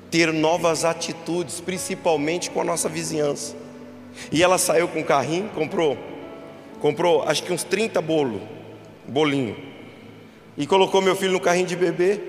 ter 0.09 0.31
novas 0.31 0.85
atitudes, 0.85 1.59
principalmente 1.59 2.49
com 2.51 2.61
a 2.61 2.63
nossa 2.63 2.87
vizinhança. 2.87 3.55
E 4.31 4.43
ela 4.43 4.57
saiu 4.57 4.87
com 4.87 4.99
o 4.99 5.03
carrinho, 5.03 5.49
comprou, 5.49 5.97
comprou 6.79 7.23
acho 7.23 7.43
que 7.43 7.51
uns 7.51 7.63
30 7.63 8.01
bolo, 8.01 8.41
bolinho, 9.07 9.55
e 10.57 10.67
colocou 10.67 11.01
meu 11.01 11.15
filho 11.15 11.31
no 11.31 11.39
carrinho 11.39 11.65
de 11.65 11.75
bebê. 11.75 12.19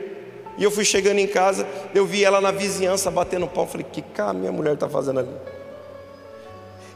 E 0.59 0.65
eu 0.65 0.71
fui 0.71 0.85
chegando 0.85 1.19
em 1.19 1.27
casa, 1.27 1.67
eu 1.95 2.07
vi 2.07 2.25
ela 2.25 2.41
na 2.41 2.51
vizinhança 2.51 3.11
batendo 3.11 3.47
pau. 3.47 3.67
Falei, 3.67 3.87
que 3.91 4.03
cara 4.03 4.33
minha 4.33 4.53
mulher 4.53 4.75
está 4.75 4.89
fazendo 4.89 5.21
ali? 5.21 5.31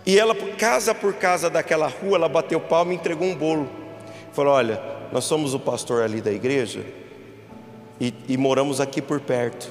E 0.07 0.17
ela, 0.17 0.37
casa 0.57 0.95
por 0.95 1.15
casa 1.15 1.51
daquela 1.51 1.89
rua, 1.89 2.17
ela 2.17 2.29
bateu 2.29 2.61
pau 2.61 2.91
e 2.91 2.95
entregou 2.95 3.27
um 3.27 3.35
bolo. 3.35 3.69
Falou: 4.33 4.55
Olha, 4.55 4.81
nós 5.13 5.25
somos 5.25 5.53
o 5.53 5.59
pastor 5.59 6.03
ali 6.03 6.21
da 6.21 6.31
igreja 6.31 6.87
e, 8.01 8.15
e 8.29 8.37
moramos 8.37 8.81
aqui 8.81 9.03
por 9.03 9.21
perto. 9.21 9.69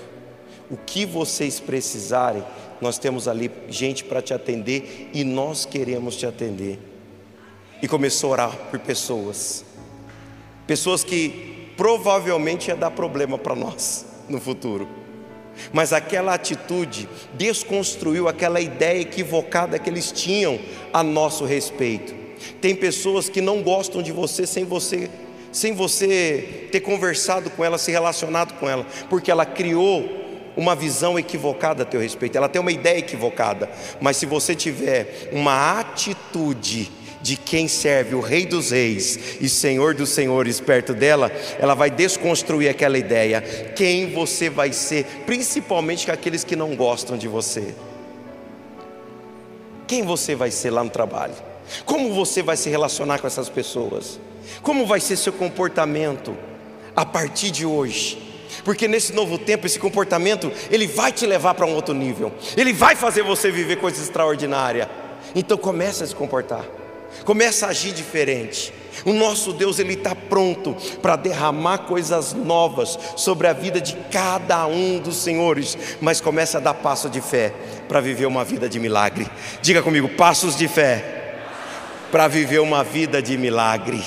O 0.69 0.75
que 0.75 1.05
vocês 1.05 1.59
precisarem, 1.59 2.43
nós 2.81 2.97
temos 2.97 3.27
ali 3.27 3.49
gente 3.69 4.03
para 4.03 4.21
te 4.21 4.33
atender 4.33 5.09
e 5.13 5.23
nós 5.23 5.63
queremos 5.63 6.17
te 6.17 6.25
atender. 6.25 6.79
E 7.81 7.87
começou 7.87 8.31
a 8.31 8.33
orar 8.33 8.57
por 8.69 8.79
pessoas, 8.79 9.63
pessoas 10.67 11.03
que 11.03 11.71
provavelmente 11.77 12.69
ia 12.69 12.75
dar 12.75 12.91
problema 12.91 13.37
para 13.37 13.55
nós 13.55 14.05
no 14.27 14.41
futuro. 14.41 15.04
Mas 15.71 15.93
aquela 15.93 16.33
atitude 16.33 17.07
desconstruiu 17.33 18.27
aquela 18.27 18.59
ideia 18.61 19.01
equivocada 19.01 19.79
que 19.79 19.89
eles 19.89 20.11
tinham 20.11 20.59
a 20.93 21.03
nosso 21.03 21.45
respeito. 21.45 22.13
Tem 22.61 22.75
pessoas 22.75 23.29
que 23.29 23.41
não 23.41 23.61
gostam 23.61 24.01
de 24.01 24.11
você 24.11 24.45
sem 24.45 24.63
você 24.63 25.09
sem 25.51 25.71
você 25.71 26.67
ter 26.69 26.81
conversado 26.81 27.49
com 27.49 27.63
ela, 27.63 27.77
se 27.77 27.89
relacionado 27.89 28.59
com 28.59 28.67
ela, 28.67 28.85
porque 29.09 29.31
ela 29.31 29.45
criou 29.45 30.05
uma 30.57 30.75
visão 30.75 31.17
equivocada 31.17 31.83
a 31.83 31.85
teu 31.85 32.01
respeito. 32.01 32.37
Ela 32.37 32.49
tem 32.49 32.61
uma 32.61 32.73
ideia 32.73 32.97
equivocada, 32.97 33.69
mas 34.01 34.17
se 34.17 34.25
você 34.25 34.53
tiver 34.53 35.29
uma 35.31 35.79
atitude 35.79 36.91
de 37.21 37.35
quem 37.35 37.67
serve 37.67 38.15
o 38.15 38.19
Rei 38.19 38.45
dos 38.45 38.71
Reis 38.71 39.37
e 39.39 39.49
Senhor 39.49 39.93
dos 39.93 40.09
Senhores 40.09 40.59
perto 40.59 40.93
dela, 40.93 41.31
ela 41.59 41.73
vai 41.73 41.89
desconstruir 41.89 42.69
aquela 42.69 42.97
ideia. 42.97 43.41
Quem 43.75 44.11
você 44.11 44.49
vai 44.49 44.71
ser, 44.73 45.05
principalmente 45.25 46.05
com 46.05 46.11
aqueles 46.11 46.43
que 46.43 46.55
não 46.55 46.75
gostam 46.75 47.17
de 47.17 47.27
você. 47.27 47.73
Quem 49.87 50.03
você 50.03 50.35
vai 50.35 50.51
ser 50.51 50.71
lá 50.71 50.83
no 50.83 50.89
trabalho? 50.89 51.35
Como 51.85 52.13
você 52.13 52.41
vai 52.41 52.57
se 52.57 52.69
relacionar 52.69 53.19
com 53.19 53.27
essas 53.27 53.49
pessoas? 53.49 54.19
Como 54.61 54.85
vai 54.85 54.99
ser 54.99 55.17
seu 55.17 55.33
comportamento 55.33 56.35
a 56.95 57.05
partir 57.05 57.51
de 57.51 57.65
hoje? 57.65 58.21
Porque 58.63 58.87
nesse 58.87 59.13
novo 59.13 59.37
tempo, 59.37 59.65
esse 59.65 59.77
comportamento, 59.77 60.51
ele 60.71 60.87
vai 60.87 61.11
te 61.11 61.25
levar 61.25 61.53
para 61.53 61.65
um 61.65 61.73
outro 61.73 61.93
nível. 61.93 62.31
Ele 62.55 62.73
vai 62.73 62.95
fazer 62.95 63.21
você 63.21 63.51
viver 63.51 63.77
coisas 63.77 64.01
extraordinárias. 64.01 64.87
Então 65.35 65.57
comece 65.57 66.03
a 66.03 66.07
se 66.07 66.15
comportar 66.15 66.65
começa 67.23 67.67
a 67.67 67.69
agir 67.69 67.93
diferente. 67.93 68.73
O 69.05 69.13
nosso 69.13 69.51
Deus 69.51 69.77
ele 69.79 69.93
está 69.93 70.15
pronto 70.15 70.75
para 71.01 71.15
derramar 71.15 71.79
coisas 71.79 72.33
novas 72.33 72.97
sobre 73.15 73.47
a 73.47 73.53
vida 73.53 73.81
de 73.81 73.95
cada 74.11 74.65
um 74.67 74.99
dos 74.99 75.17
senhores, 75.17 75.77
mas 75.99 76.21
começa 76.21 76.57
a 76.57 76.61
dar 76.61 76.73
passo 76.75 77.09
de 77.09 77.19
fé 77.19 77.53
para 77.87 77.99
viver 77.99 78.25
uma 78.25 78.43
vida 78.43 78.69
de 78.69 78.79
milagre. 78.79 79.27
Diga 79.61 79.81
comigo, 79.81 80.07
passos 80.09 80.55
de 80.55 80.67
fé 80.67 81.23
para 82.11 82.27
viver 82.27 82.59
uma 82.59 82.83
vida 82.83 83.21
de 83.21 83.37
milagre. 83.37 84.01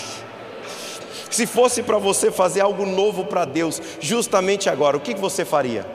Se 1.30 1.46
fosse 1.46 1.82
para 1.82 1.98
você 1.98 2.30
fazer 2.30 2.62
algo 2.62 2.86
novo 2.86 3.24
para 3.26 3.44
Deus, 3.44 3.80
justamente 4.00 4.70
agora, 4.70 4.96
o 4.96 5.00
que 5.00 5.14
você 5.14 5.44
faria? 5.44 5.86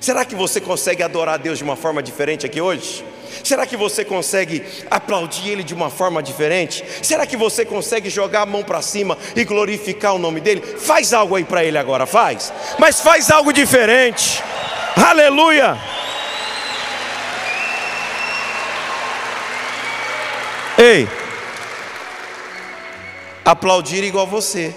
Será 0.00 0.24
que 0.24 0.34
você 0.34 0.60
consegue 0.60 1.02
adorar 1.02 1.36
a 1.36 1.38
Deus 1.38 1.58
de 1.58 1.64
uma 1.64 1.76
forma 1.76 2.02
diferente 2.02 2.44
aqui 2.44 2.60
hoje? 2.60 3.04
Será 3.44 3.66
que 3.66 3.76
você 3.76 4.04
consegue 4.04 4.62
aplaudir 4.90 5.48
Ele 5.48 5.62
de 5.62 5.74
uma 5.74 5.90
forma 5.90 6.22
diferente? 6.22 6.84
Será 7.02 7.26
que 7.26 7.36
você 7.36 7.64
consegue 7.64 8.10
jogar 8.10 8.42
a 8.42 8.46
mão 8.46 8.62
para 8.62 8.82
cima 8.82 9.16
e 9.34 9.44
glorificar 9.44 10.14
o 10.14 10.18
nome 10.18 10.40
dEle? 10.40 10.60
Faz 10.60 11.12
algo 11.12 11.36
aí 11.36 11.44
para 11.44 11.64
Ele 11.64 11.78
agora, 11.78 12.06
faz. 12.06 12.52
Mas 12.78 13.00
faz 13.00 13.30
algo 13.30 13.52
diferente. 13.52 14.42
Aleluia! 14.96 15.78
Ei, 20.78 21.06
aplaudir 23.44 24.02
igual 24.02 24.26
você. 24.26 24.74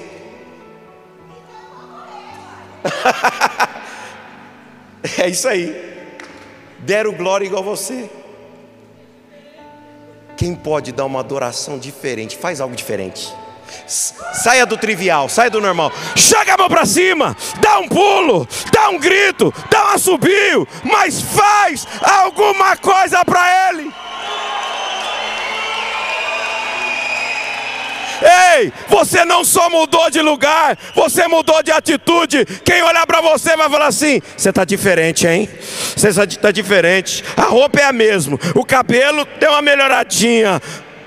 é 5.17 5.29
isso 5.29 5.47
aí. 5.47 5.93
Deram 6.79 7.13
glória 7.13 7.45
igual 7.45 7.63
você. 7.63 8.09
Quem 10.35 10.55
pode 10.55 10.91
dar 10.91 11.05
uma 11.05 11.19
adoração 11.19 11.77
diferente? 11.77 12.37
Faz 12.37 12.59
algo 12.59 12.75
diferente. 12.75 13.31
Saia 13.87 14.65
do 14.65 14.77
trivial, 14.77 15.29
saia 15.29 15.49
do 15.49 15.61
normal. 15.61 15.91
Joga 16.15 16.53
a 16.53 16.57
mão 16.57 16.69
para 16.69 16.85
cima, 16.85 17.35
dá 17.59 17.79
um 17.79 17.87
pulo, 17.87 18.47
dá 18.71 18.89
um 18.89 18.99
grito, 18.99 19.53
dá 19.69 19.85
um 19.85 19.95
assobio, 19.95 20.67
mas 20.83 21.21
faz 21.21 21.87
alguma 22.01 22.75
coisa 22.77 23.23
para 23.25 23.69
Ele. 23.69 23.91
Ei, 28.23 28.71
você 28.87 29.25
não 29.25 29.43
só 29.43 29.69
mudou 29.69 30.09
de 30.09 30.21
lugar, 30.21 30.77
você 30.95 31.27
mudou 31.27 31.61
de 31.61 31.71
atitude. 31.71 32.45
Quem 32.63 32.81
olhar 32.81 33.05
para 33.05 33.19
você 33.19 33.55
vai 33.57 33.69
falar 33.69 33.87
assim: 33.87 34.21
você 34.37 34.49
está 34.49 34.63
diferente, 34.63 35.27
hein? 35.27 35.49
Você 35.95 36.07
está 36.09 36.51
diferente. 36.51 37.23
A 37.35 37.43
roupa 37.43 37.81
é 37.81 37.83
a 37.83 37.91
mesma, 37.91 38.39
o 38.55 38.63
cabelo 38.63 39.27
deu 39.39 39.51
uma 39.51 39.61
melhoradinha, 39.61 40.61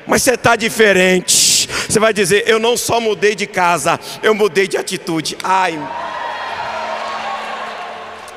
mas 0.06 0.22
você 0.22 0.34
está 0.34 0.56
diferente. 0.56 1.68
Você 1.88 1.98
vai 1.98 2.12
dizer: 2.12 2.44
eu 2.46 2.58
não 2.58 2.76
só 2.76 3.00
mudei 3.00 3.34
de 3.34 3.46
casa, 3.46 3.98
eu 4.22 4.34
mudei 4.34 4.68
de 4.68 4.76
atitude. 4.76 5.38
Ai. 5.42 5.78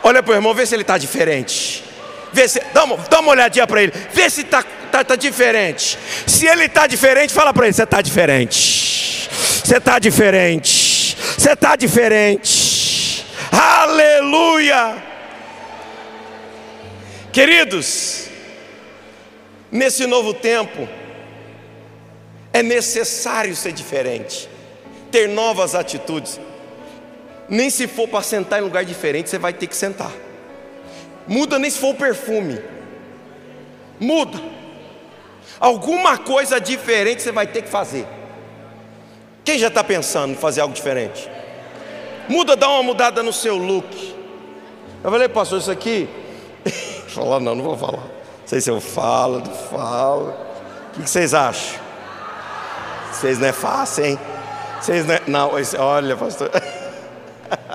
Olha 0.01 0.23
para 0.23 0.31
o 0.31 0.35
irmão, 0.35 0.53
vê 0.53 0.65
se 0.65 0.73
ele 0.73 0.83
está 0.83 0.97
diferente. 0.97 1.83
Vê 2.31 2.47
se, 2.47 2.61
dá, 2.73 2.83
uma, 2.83 2.95
dá 2.97 3.19
uma 3.19 3.31
olhadinha 3.31 3.65
para 3.65 3.81
ele, 3.81 3.91
vê 4.13 4.29
se 4.29 4.41
está 4.41 4.63
tá, 4.91 5.03
tá 5.03 5.15
diferente. 5.15 5.97
Se 6.27 6.45
ele 6.45 6.65
está 6.65 6.87
diferente, 6.87 7.33
fala 7.33 7.53
para 7.53 7.65
ele: 7.65 7.73
você 7.73 7.83
está 7.83 8.01
diferente. 8.01 9.29
Você 9.63 9.77
está 9.77 9.99
diferente. 9.99 11.15
Você 11.37 11.51
está 11.51 11.75
diferente. 11.75 13.25
Aleluia. 13.51 15.03
Queridos, 17.31 18.27
nesse 19.71 20.07
novo 20.07 20.33
tempo, 20.33 20.89
é 22.51 22.63
necessário 22.63 23.55
ser 23.55 23.71
diferente, 23.71 24.49
ter 25.11 25.27
novas 25.27 25.75
atitudes. 25.75 26.39
Nem 27.47 27.69
se 27.69 27.87
for 27.87 28.07
para 28.07 28.21
sentar 28.21 28.59
em 28.59 28.63
lugar 28.63 28.83
diferente, 28.83 29.29
você 29.29 29.37
vai 29.37 29.53
ter 29.53 29.67
que 29.67 29.75
sentar. 29.75 30.11
Muda 31.27 31.59
nem 31.59 31.69
se 31.69 31.79
for 31.79 31.89
o 31.89 31.95
perfume. 31.95 32.59
Muda. 33.99 34.39
Alguma 35.59 36.17
coisa 36.17 36.59
diferente 36.59 37.21
você 37.21 37.31
vai 37.31 37.45
ter 37.45 37.63
que 37.63 37.69
fazer. 37.69 38.07
Quem 39.43 39.59
já 39.59 39.67
está 39.67 39.83
pensando 39.83 40.31
em 40.31 40.35
fazer 40.35 40.61
algo 40.61 40.73
diferente? 40.73 41.29
Muda, 42.29 42.55
dá 42.55 42.69
uma 42.69 42.83
mudada 42.83 43.21
no 43.23 43.33
seu 43.33 43.57
look. 43.57 44.15
Eu 45.03 45.11
falei, 45.11 45.27
pastor, 45.27 45.59
isso 45.59 45.71
aqui. 45.71 46.07
falar 47.09 47.39
não, 47.39 47.55
não 47.55 47.63
vou 47.63 47.77
falar. 47.77 47.97
Não 47.97 48.47
sei 48.47 48.61
se 48.61 48.69
eu 48.69 48.79
falo, 48.79 49.39
não 49.39 49.53
falo. 49.53 50.33
O 50.95 51.01
que 51.01 51.09
vocês 51.09 51.33
acham? 51.33 51.79
Vocês 53.11 53.39
não 53.39 53.47
é 53.47 53.51
fácil, 53.51 54.05
hein? 54.05 54.19
Vocês 54.79 55.05
não 55.05 55.15
é... 55.15 55.21
Não, 55.27 55.51
olha, 55.79 56.15
pastor. 56.15 56.49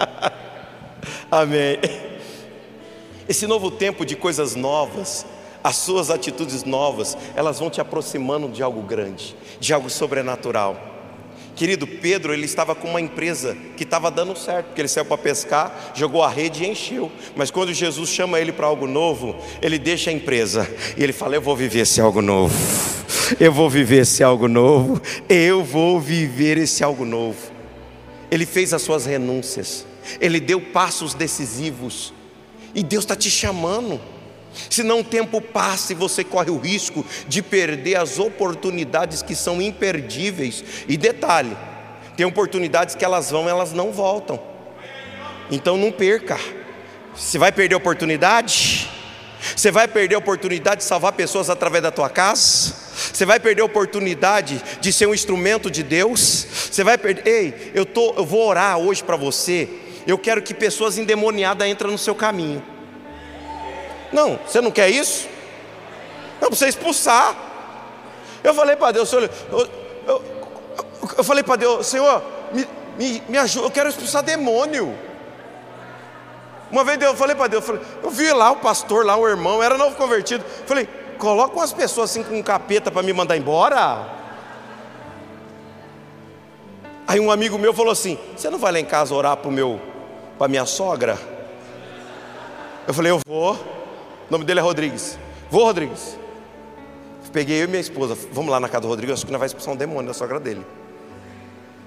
Amém. 1.30 1.78
Esse 3.28 3.46
novo 3.46 3.70
tempo 3.70 4.06
de 4.06 4.14
coisas 4.16 4.54
novas 4.54 5.26
as 5.64 5.76
suas 5.76 6.10
atitudes 6.10 6.62
novas, 6.62 7.16
elas 7.34 7.58
vão 7.58 7.70
te 7.70 7.80
aproximando 7.80 8.48
de 8.50 8.62
algo 8.62 8.82
grande, 8.82 9.34
de 9.58 9.72
algo 9.72 9.88
sobrenatural. 9.88 10.92
Querido 11.56 11.86
Pedro, 11.86 12.34
ele 12.34 12.44
estava 12.44 12.74
com 12.74 12.88
uma 12.88 13.00
empresa 13.00 13.56
que 13.76 13.84
estava 13.84 14.10
dando 14.10 14.36
certo, 14.36 14.66
porque 14.66 14.80
ele 14.82 14.88
saiu 14.88 15.06
para 15.06 15.16
pescar, 15.16 15.92
jogou 15.94 16.22
a 16.22 16.28
rede 16.28 16.64
e 16.64 16.68
encheu. 16.68 17.10
Mas 17.34 17.50
quando 17.50 17.72
Jesus 17.72 18.10
chama 18.10 18.40
ele 18.40 18.52
para 18.52 18.66
algo 18.66 18.86
novo, 18.86 19.36
ele 19.62 19.78
deixa 19.78 20.10
a 20.10 20.12
empresa 20.12 20.68
e 20.96 21.02
ele 21.02 21.12
fala: 21.12 21.36
Eu 21.36 21.40
vou 21.40 21.56
viver 21.56 21.80
esse 21.80 22.00
algo 22.00 22.20
novo, 22.20 22.54
eu 23.40 23.52
vou 23.52 23.70
viver 23.70 24.02
esse 24.02 24.22
algo 24.22 24.48
novo, 24.48 25.00
eu 25.28 25.64
vou 25.64 25.98
viver 25.98 26.58
esse 26.58 26.84
algo 26.84 27.06
novo. 27.06 27.52
Ele 28.30 28.44
fez 28.44 28.74
as 28.74 28.82
suas 28.82 29.06
renúncias, 29.06 29.86
ele 30.20 30.40
deu 30.40 30.60
passos 30.60 31.14
decisivos, 31.14 32.12
e 32.74 32.82
Deus 32.82 33.04
está 33.04 33.16
te 33.16 33.30
chamando. 33.30 34.00
Senão 34.70 35.00
o 35.00 35.04
tempo 35.04 35.40
passa 35.40 35.92
e 35.92 35.96
você 35.96 36.22
corre 36.22 36.50
o 36.50 36.58
risco 36.58 37.04
de 37.28 37.42
perder 37.42 37.96
as 37.96 38.18
oportunidades 38.18 39.22
que 39.22 39.34
são 39.34 39.60
imperdíveis. 39.60 40.64
E 40.88 40.96
detalhe, 40.96 41.56
tem 42.16 42.24
oportunidades 42.24 42.94
que 42.94 43.04
elas 43.04 43.30
vão, 43.30 43.48
elas 43.48 43.72
não 43.72 43.92
voltam. 43.92 44.40
Então 45.50 45.76
não 45.76 45.90
perca. 45.90 46.38
Você 47.14 47.38
vai 47.38 47.52
perder 47.52 47.74
a 47.74 47.78
oportunidade? 47.78 48.90
Você 49.54 49.70
vai 49.70 49.86
perder 49.86 50.14
a 50.14 50.18
oportunidade 50.18 50.78
de 50.78 50.84
salvar 50.84 51.12
pessoas 51.12 51.50
através 51.50 51.82
da 51.82 51.90
tua 51.90 52.08
casa? 52.08 52.74
Você 53.12 53.26
vai 53.26 53.38
perder 53.38 53.62
a 53.62 53.66
oportunidade 53.66 54.62
de 54.80 54.92
ser 54.92 55.06
um 55.06 55.14
instrumento 55.14 55.70
de 55.70 55.82
Deus? 55.82 56.46
Você 56.70 56.82
vai 56.82 56.96
perder. 56.96 57.26
Ei, 57.26 57.72
eu, 57.74 57.84
tô, 57.84 58.14
eu 58.16 58.24
vou 58.24 58.46
orar 58.48 58.78
hoje 58.78 59.02
para 59.04 59.16
você. 59.16 59.68
Eu 60.06 60.18
quero 60.18 60.42
que 60.42 60.54
pessoas 60.54 60.98
endemoniadas 60.98 61.68
entrem 61.68 61.92
no 61.92 61.98
seu 61.98 62.14
caminho. 62.14 62.62
Não, 64.14 64.38
você 64.46 64.60
não 64.60 64.70
quer 64.70 64.88
isso? 64.88 65.28
Não, 66.40 66.48
você 66.48 66.68
expulsar. 66.68 67.34
Eu 68.44 68.54
falei 68.54 68.76
para 68.76 68.92
Deus, 68.92 69.08
Senhor, 69.08 69.28
eu, 69.50 69.68
eu, 70.06 70.24
eu 71.18 71.24
falei 71.24 71.42
para 71.42 71.56
Deus, 71.56 71.84
Senhor, 71.84 72.22
me, 72.52 72.68
me, 72.96 73.22
me 73.28 73.38
ajuda, 73.38 73.66
eu 73.66 73.70
quero 73.72 73.88
expulsar 73.88 74.22
demônio. 74.22 74.96
Uma 76.70 76.84
vez 76.84 77.00
eu 77.02 77.16
falei 77.16 77.34
para 77.34 77.48
Deus, 77.48 77.62
eu, 77.62 77.66
falei, 77.66 77.82
eu 78.04 78.10
vi 78.10 78.32
lá 78.32 78.52
o 78.52 78.56
pastor, 78.56 79.04
lá 79.04 79.16
o 79.16 79.26
irmão, 79.26 79.60
era 79.60 79.76
novo 79.76 79.96
convertido. 79.96 80.44
Falei, 80.64 80.88
coloca 81.18 81.56
umas 81.56 81.72
pessoas 81.72 82.10
assim 82.10 82.22
com 82.22 82.38
um 82.38 82.42
capeta 82.42 82.92
para 82.92 83.02
me 83.02 83.12
mandar 83.12 83.36
embora. 83.36 84.06
Aí 87.08 87.18
um 87.18 87.32
amigo 87.32 87.58
meu 87.58 87.74
falou 87.74 87.92
assim: 87.92 88.18
Você 88.36 88.48
não 88.48 88.58
vai 88.58 88.72
lá 88.72 88.78
em 88.78 88.84
casa 88.84 89.14
orar 89.14 89.36
para 89.36 89.50
meu, 89.50 89.80
para 90.38 90.48
minha 90.48 90.64
sogra? 90.66 91.18
Eu 92.86 92.94
falei, 92.94 93.10
eu 93.10 93.20
vou. 93.26 93.83
Nome 94.34 94.44
dele 94.44 94.58
é 94.58 94.62
Rodrigues. 94.64 95.16
Vou, 95.48 95.62
Rodrigues. 95.62 96.18
Peguei 97.32 97.60
eu 97.60 97.66
e 97.66 97.68
minha 97.68 97.80
esposa. 97.80 98.18
Vamos 98.32 98.50
lá 98.50 98.58
na 98.58 98.68
casa 98.68 98.80
do 98.80 98.88
Rodrigues. 98.88 99.14
Acho 99.14 99.26
que 99.26 99.30
nós 99.30 99.38
vai 99.38 99.46
expulsar 99.46 99.72
um 99.72 99.76
demônio 99.76 100.08
da 100.08 100.12
sogra 100.12 100.40
dele. 100.40 100.66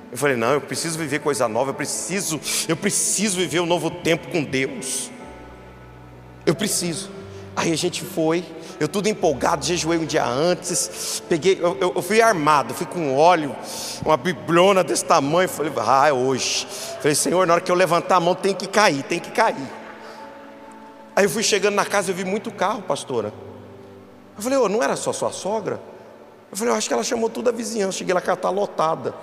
Eu 0.10 0.18
falei, 0.18 0.38
não, 0.38 0.54
eu 0.54 0.62
preciso 0.62 0.98
viver 0.98 1.20
coisa 1.20 1.46
nova. 1.50 1.72
Eu 1.72 1.74
preciso, 1.74 2.40
eu 2.70 2.78
preciso 2.78 3.36
viver 3.36 3.60
um 3.60 3.66
novo 3.66 3.92
tempo 3.92 4.30
com 4.30 4.42
Deus. 4.42 5.12
Eu 6.46 6.56
preciso. 6.56 7.10
Aí 7.54 7.74
a 7.74 7.76
gente 7.76 8.02
foi, 8.02 8.46
eu 8.80 8.88
tudo 8.88 9.10
empolgado, 9.10 9.66
jejuei 9.66 9.98
um 9.98 10.06
dia 10.06 10.26
antes, 10.26 11.22
peguei, 11.28 11.58
eu, 11.60 11.94
eu, 11.96 12.02
fui 12.02 12.22
armado, 12.22 12.74
fui 12.74 12.86
com 12.86 13.18
óleo, 13.18 13.54
uma 14.06 14.16
biblona 14.16 14.86
desse 14.86 15.04
tamanho, 15.04 15.50
falei, 15.50 15.74
ah, 15.86 16.08
é 16.08 16.14
hoje. 16.14 16.66
Falei, 17.02 17.16
Senhor, 17.16 17.46
na 17.46 17.56
hora 17.56 17.62
que 17.62 17.70
eu 17.70 17.76
levantar 17.76 18.16
a 18.16 18.20
mão 18.22 18.36
tem 18.36 18.54
que 18.54 18.68
cair, 18.68 19.04
tem 19.04 19.20
que 19.20 19.32
cair. 19.32 19.77
Aí 21.18 21.26
eu 21.26 21.32
fui 21.32 21.42
chegando 21.42 21.74
na 21.74 21.84
casa 21.84 22.12
e 22.12 22.14
vi 22.14 22.24
muito 22.24 22.52
carro, 22.52 22.84
pastora. 22.84 23.34
Eu 24.36 24.44
falei, 24.44 24.56
oh, 24.60 24.70
não 24.70 24.84
era 24.84 24.96
só 24.96 25.12
sua 25.12 25.32
sogra? 25.32 25.82
Eu 26.52 26.56
falei, 26.56 26.72
eu 26.72 26.78
acho 26.78 26.88
que 26.88 26.94
ela 26.94 27.04
chamou 27.04 27.28
toda 27.28 27.50
a 27.50 27.54
vizinhança. 27.54 27.98
Cheguei 27.98 28.14
lá, 28.14 28.22
ela 28.24 28.34
está 28.36 28.52
lotada. 28.52 29.16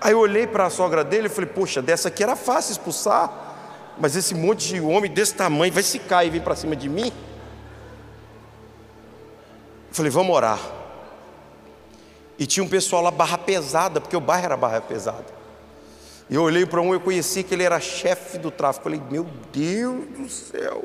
Aí 0.00 0.10
eu 0.10 0.18
olhei 0.18 0.44
para 0.44 0.66
a 0.66 0.70
sogra 0.70 1.04
dele 1.04 1.28
e 1.28 1.30
falei, 1.30 1.48
poxa, 1.48 1.80
dessa 1.80 2.08
aqui 2.08 2.24
era 2.24 2.34
fácil 2.34 2.72
expulsar. 2.72 3.30
Mas 4.00 4.16
esse 4.16 4.34
monte 4.34 4.66
de 4.66 4.80
homem 4.80 5.08
desse 5.08 5.32
tamanho 5.32 5.72
vai 5.72 5.84
se 5.84 6.00
cair 6.00 6.26
e 6.26 6.30
vir 6.30 6.42
para 6.42 6.56
cima 6.56 6.74
de 6.74 6.88
mim? 6.88 7.12
Eu 9.88 9.94
falei, 9.94 10.10
vamos 10.10 10.34
orar. 10.34 10.58
E 12.36 12.46
tinha 12.46 12.64
um 12.64 12.68
pessoal 12.68 13.00
lá, 13.00 13.12
barra 13.12 13.38
pesada, 13.38 14.00
porque 14.00 14.16
o 14.16 14.20
bairro 14.20 14.46
era 14.46 14.56
barra 14.56 14.80
pesada. 14.80 15.35
E 16.28 16.34
eu 16.34 16.42
olhei 16.42 16.66
para 16.66 16.80
um 16.80 16.94
e 16.94 16.98
conheci 16.98 17.42
que 17.42 17.54
ele 17.54 17.62
era 17.62 17.78
chefe 17.78 18.38
do 18.38 18.50
tráfico. 18.50 18.84
Falei, 18.84 19.00
meu 19.10 19.26
Deus 19.52 20.06
do 20.06 20.28
céu. 20.28 20.84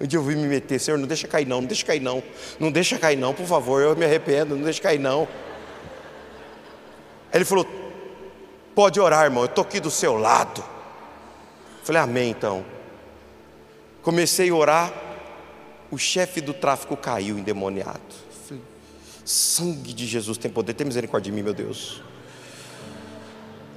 Um 0.00 0.06
dia 0.06 0.18
eu 0.18 0.22
vim 0.22 0.36
me 0.36 0.48
meter, 0.48 0.80
Senhor, 0.80 0.98
não 0.98 1.06
deixa 1.06 1.28
cair 1.28 1.46
não, 1.46 1.60
não 1.60 1.68
deixa 1.68 1.86
cair 1.86 2.00
não. 2.00 2.22
Não 2.58 2.72
deixa 2.72 2.98
cair 2.98 3.16
não, 3.16 3.32
por 3.32 3.46
favor, 3.46 3.82
eu 3.82 3.94
me 3.94 4.04
arrependo, 4.04 4.56
não 4.56 4.64
deixa 4.64 4.80
cair 4.82 4.98
não. 4.98 5.28
Ele 7.32 7.44
falou, 7.44 7.66
pode 8.74 8.98
orar, 8.98 9.24
irmão, 9.24 9.44
eu 9.44 9.46
estou 9.46 9.62
aqui 9.62 9.78
do 9.78 9.90
seu 9.90 10.16
lado. 10.16 10.64
Falei, 11.84 12.02
amém 12.02 12.30
então. 12.30 12.64
Comecei 14.02 14.50
a 14.50 14.54
orar, 14.54 14.92
o 15.90 15.98
chefe 15.98 16.40
do 16.40 16.52
tráfico 16.52 16.96
caiu 16.96 17.38
endemoniado. 17.38 18.00
Falei, 18.46 18.62
sangue 19.24 19.92
de 19.92 20.06
Jesus 20.06 20.36
tem 20.36 20.50
poder, 20.50 20.74
tem 20.74 20.86
misericórdia 20.86 21.30
de 21.30 21.36
mim, 21.36 21.44
meu 21.44 21.54
Deus. 21.54 22.02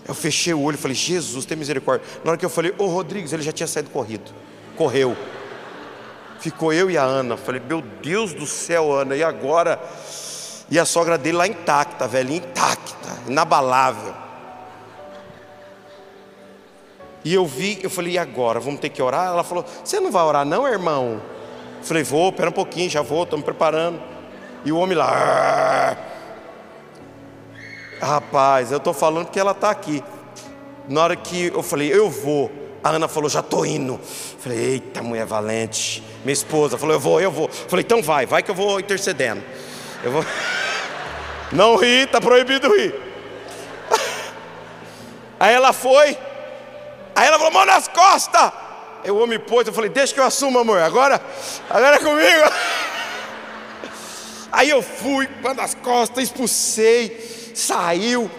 Eu 0.07 0.13
fechei 0.13 0.53
o 0.53 0.61
olho 0.61 0.75
e 0.75 0.77
falei, 0.77 0.95
Jesus, 0.95 1.45
tem 1.45 1.57
misericórdia. 1.57 2.05
Na 2.23 2.31
hora 2.31 2.37
que 2.37 2.45
eu 2.45 2.49
falei, 2.49 2.73
ô 2.77 2.85
Rodrigues, 2.85 3.33
ele 3.33 3.41
já 3.41 3.51
tinha 3.51 3.67
saído 3.67 3.89
corrido. 3.89 4.31
Correu. 4.75 5.17
Ficou 6.39 6.71
eu 6.71 6.91
e 6.91 6.97
a 6.97 7.03
Ana. 7.03 7.35
Falei, 7.35 7.61
meu 7.67 7.81
Deus 7.81 8.33
do 8.33 8.45
céu, 8.45 8.93
Ana, 8.93 9.15
e 9.15 9.23
agora? 9.23 9.81
E 10.69 10.77
a 10.77 10.85
sogra 10.85 11.17
dele 11.17 11.37
lá 11.37 11.47
intacta, 11.47 12.07
velhinha, 12.07 12.37
intacta, 12.37 13.09
inabalável. 13.27 14.13
E 17.23 17.33
eu 17.33 17.45
vi, 17.45 17.79
eu 17.81 17.89
falei, 17.89 18.13
e 18.13 18.17
agora? 18.19 18.59
Vamos 18.59 18.79
ter 18.79 18.89
que 18.89 19.01
orar? 19.01 19.27
Ela 19.29 19.43
falou, 19.43 19.65
você 19.83 19.99
não 19.99 20.11
vai 20.11 20.21
orar, 20.23 20.45
não, 20.45 20.67
irmão? 20.67 21.19
Eu 21.79 21.83
falei, 21.83 22.03
vou, 22.03 22.29
espera 22.29 22.49
um 22.49 22.53
pouquinho, 22.53 22.87
já 22.87 23.01
vou, 23.01 23.23
estou 23.23 23.39
me 23.39 23.43
preparando. 23.43 23.99
E 24.63 24.71
o 24.71 24.77
homem 24.77 24.95
lá. 24.95 25.97
Rapaz, 28.01 28.71
eu 28.71 28.77
estou 28.77 28.93
falando 28.93 29.25
porque 29.25 29.39
ela 29.39 29.51
está 29.51 29.69
aqui. 29.69 30.03
Na 30.87 31.03
hora 31.03 31.15
que 31.15 31.47
eu 31.47 31.63
falei, 31.63 31.91
eu 31.91 32.09
vou, 32.09 32.51
a 32.83 32.89
Ana 32.89 33.07
falou, 33.07 33.29
já 33.29 33.39
estou 33.39 33.65
indo. 33.65 33.99
Falei, 34.39 34.59
eita, 34.59 35.01
mulher 35.01 35.25
valente. 35.25 36.03
Minha 36.23 36.33
esposa 36.33 36.77
falou, 36.77 36.93
eu 36.95 36.99
vou, 36.99 37.19
eu 37.19 37.31
vou. 37.31 37.49
Falei, 37.49 37.83
então 37.83 38.03
vai, 38.03 38.25
vai 38.25 38.43
que 38.43 38.51
eu 38.51 38.55
vou 38.55 38.79
intercedendo. 38.79 39.43
Eu 40.03 40.11
vou. 40.11 40.25
Não 41.51 41.75
ri, 41.77 42.03
está 42.03 42.21
proibido 42.21 42.71
rir. 42.75 42.93
Aí 45.39 45.53
ela 45.53 45.73
foi. 45.73 46.17
Aí 47.15 47.27
ela 47.27 47.37
falou, 47.37 47.53
mão 47.53 47.65
nas 47.65 47.87
costas. 47.87 48.51
O 49.07 49.15
homem 49.15 49.39
pôs, 49.39 49.67
eu 49.67 49.73
falei, 49.73 49.89
deixa 49.89 50.13
que 50.13 50.19
eu 50.19 50.23
assumo, 50.23 50.59
amor. 50.59 50.79
Agora, 50.79 51.21
agora 51.69 51.95
é 51.95 51.99
comigo. 51.99 52.51
Aí 54.51 54.69
eu 54.69 54.81
fui, 54.81 55.27
mão 55.41 55.53
nas 55.53 55.73
costas, 55.75 56.25
expulsei, 56.25 57.44
saiu. 57.55 58.29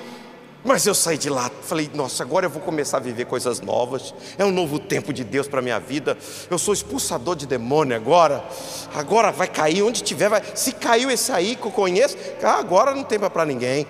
Mas 0.64 0.85
eu 0.85 0.96
saí 0.96 1.16
de 1.16 1.31
lá, 1.31 1.48
falei, 1.62 1.88
nossa, 1.94 2.24
agora 2.24 2.46
eu 2.46 2.50
vou 2.50 2.61
começar 2.61 2.96
a 2.96 3.00
viver 3.00 3.24
coisas 3.26 3.61
novas. 3.61 4.12
É 4.37 4.44
um 4.44 4.50
novo 4.50 4.81
tempo 4.81 5.12
de 5.12 5.22
Deus 5.22 5.46
para 5.46 5.62
minha 5.62 5.79
vida. 5.79 6.18
Eu 6.50 6.59
sou 6.59 6.74
expulsador 6.74 7.37
de 7.37 7.46
demônio 7.46 7.94
agora. 7.94 8.44
Agora 8.92 9.31
vai 9.31 9.46
cair 9.46 9.83
onde 9.83 10.02
tiver, 10.02 10.29
vai. 10.29 10.42
Se 10.57 10.72
caiu 10.72 11.09
esse 11.09 11.31
aí 11.31 11.55
que 11.55 11.64
eu 11.64 11.70
conheço, 11.70 12.16
ah, 12.42 12.59
agora 12.59 12.96
não 12.96 13.05
tem 13.05 13.16
para 13.18 13.44
ninguém. 13.44 13.87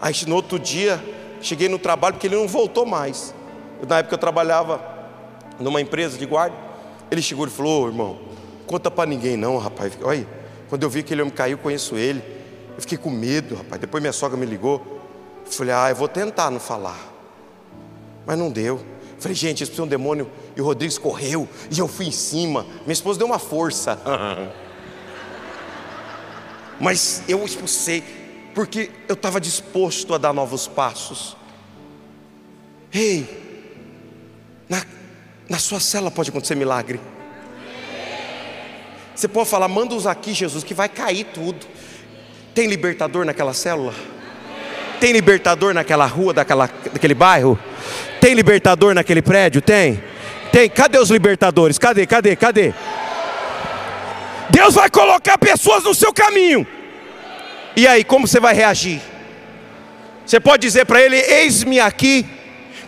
Aí 0.00 0.12
no 0.26 0.34
outro 0.34 0.58
dia, 0.58 1.02
cheguei 1.40 1.68
no 1.68 1.78
trabalho 1.78 2.14
porque 2.14 2.26
ele 2.26 2.36
não 2.36 2.48
voltou 2.48 2.84
mais. 2.84 3.32
Na 3.88 3.98
época 3.98 4.16
eu 4.16 4.18
trabalhava 4.18 4.82
numa 5.60 5.80
empresa 5.80 6.18
de 6.18 6.26
guarda. 6.26 6.56
Ele 7.08 7.22
chegou 7.22 7.46
e 7.46 7.50
falou: 7.50 7.84
oh, 7.84 7.86
irmão, 7.86 8.18
conta 8.66 8.90
para 8.90 9.08
ninguém 9.08 9.36
não, 9.36 9.56
rapaz. 9.58 9.96
Olha, 10.02 10.26
quando 10.68 10.82
eu 10.82 10.90
vi 10.90 11.04
que 11.04 11.14
ele 11.14 11.22
homem 11.22 11.32
caiu, 11.32 11.56
conheço 11.56 11.96
ele. 11.96 12.37
Eu 12.78 12.82
fiquei 12.82 12.96
com 12.96 13.10
medo, 13.10 13.56
rapaz. 13.56 13.80
Depois 13.80 14.00
minha 14.00 14.12
sogra 14.12 14.38
me 14.38 14.46
ligou. 14.46 15.02
Falei, 15.44 15.74
ah, 15.74 15.90
eu 15.90 15.96
vou 15.96 16.06
tentar 16.06 16.48
não 16.48 16.60
falar. 16.60 16.96
Mas 18.24 18.38
não 18.38 18.52
deu. 18.52 18.80
Falei, 19.18 19.34
gente, 19.34 19.64
isso 19.64 19.80
é 19.80 19.84
um 19.84 19.88
demônio. 19.88 20.30
E 20.54 20.60
o 20.60 20.64
Rodrigues 20.64 20.96
correu, 20.96 21.48
e 21.72 21.78
eu 21.80 21.88
fui 21.88 22.06
em 22.06 22.12
cima. 22.12 22.64
Minha 22.82 22.92
esposa 22.92 23.18
deu 23.18 23.26
uma 23.26 23.40
força. 23.40 23.98
Mas 26.78 27.24
eu 27.26 27.44
expulsei, 27.44 28.04
porque 28.54 28.92
eu 29.08 29.14
estava 29.14 29.40
disposto 29.40 30.14
a 30.14 30.18
dar 30.18 30.32
novos 30.32 30.68
passos. 30.68 31.36
Ei, 32.92 33.26
na, 34.68 34.86
na 35.48 35.58
sua 35.58 35.80
cela 35.80 36.12
pode 36.12 36.30
acontecer 36.30 36.54
milagre. 36.54 37.00
Você 39.16 39.26
pode 39.26 39.48
falar, 39.48 39.66
manda-os 39.66 40.06
aqui, 40.06 40.32
Jesus, 40.32 40.62
que 40.62 40.74
vai 40.74 40.88
cair 40.88 41.24
tudo. 41.24 41.66
Tem 42.58 42.66
libertador 42.66 43.24
naquela 43.24 43.54
célula? 43.54 43.94
Tem 44.98 45.12
libertador 45.12 45.72
naquela 45.72 46.06
rua, 46.06 46.34
daquela, 46.34 46.68
daquele 46.92 47.14
bairro? 47.14 47.56
Tem 48.20 48.34
libertador 48.34 48.94
naquele 48.94 49.22
prédio? 49.22 49.62
Tem? 49.62 50.02
Tem. 50.50 50.68
Cadê 50.68 50.98
os 50.98 51.08
libertadores? 51.08 51.78
Cadê? 51.78 52.04
Cadê? 52.04 52.34
Cadê? 52.34 52.74
Deus 54.50 54.74
vai 54.74 54.90
colocar 54.90 55.38
pessoas 55.38 55.84
no 55.84 55.94
seu 55.94 56.12
caminho. 56.12 56.66
E 57.76 57.86
aí, 57.86 58.02
como 58.02 58.26
você 58.26 58.40
vai 58.40 58.54
reagir? 58.54 59.00
Você 60.26 60.40
pode 60.40 60.60
dizer 60.60 60.84
para 60.84 61.00
ele: 61.00 61.14
Eis-me 61.14 61.78
aqui. 61.78 62.26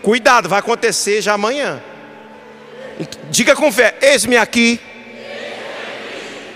Cuidado, 0.03 0.49
vai 0.49 0.59
acontecer 0.59 1.23
já 1.23 1.35
amanhã. 1.35 1.81
Diga 3.31 3.55
com 3.55 3.71
fé: 3.71 3.97
Eis-me 4.03 4.37
aqui 4.37 4.81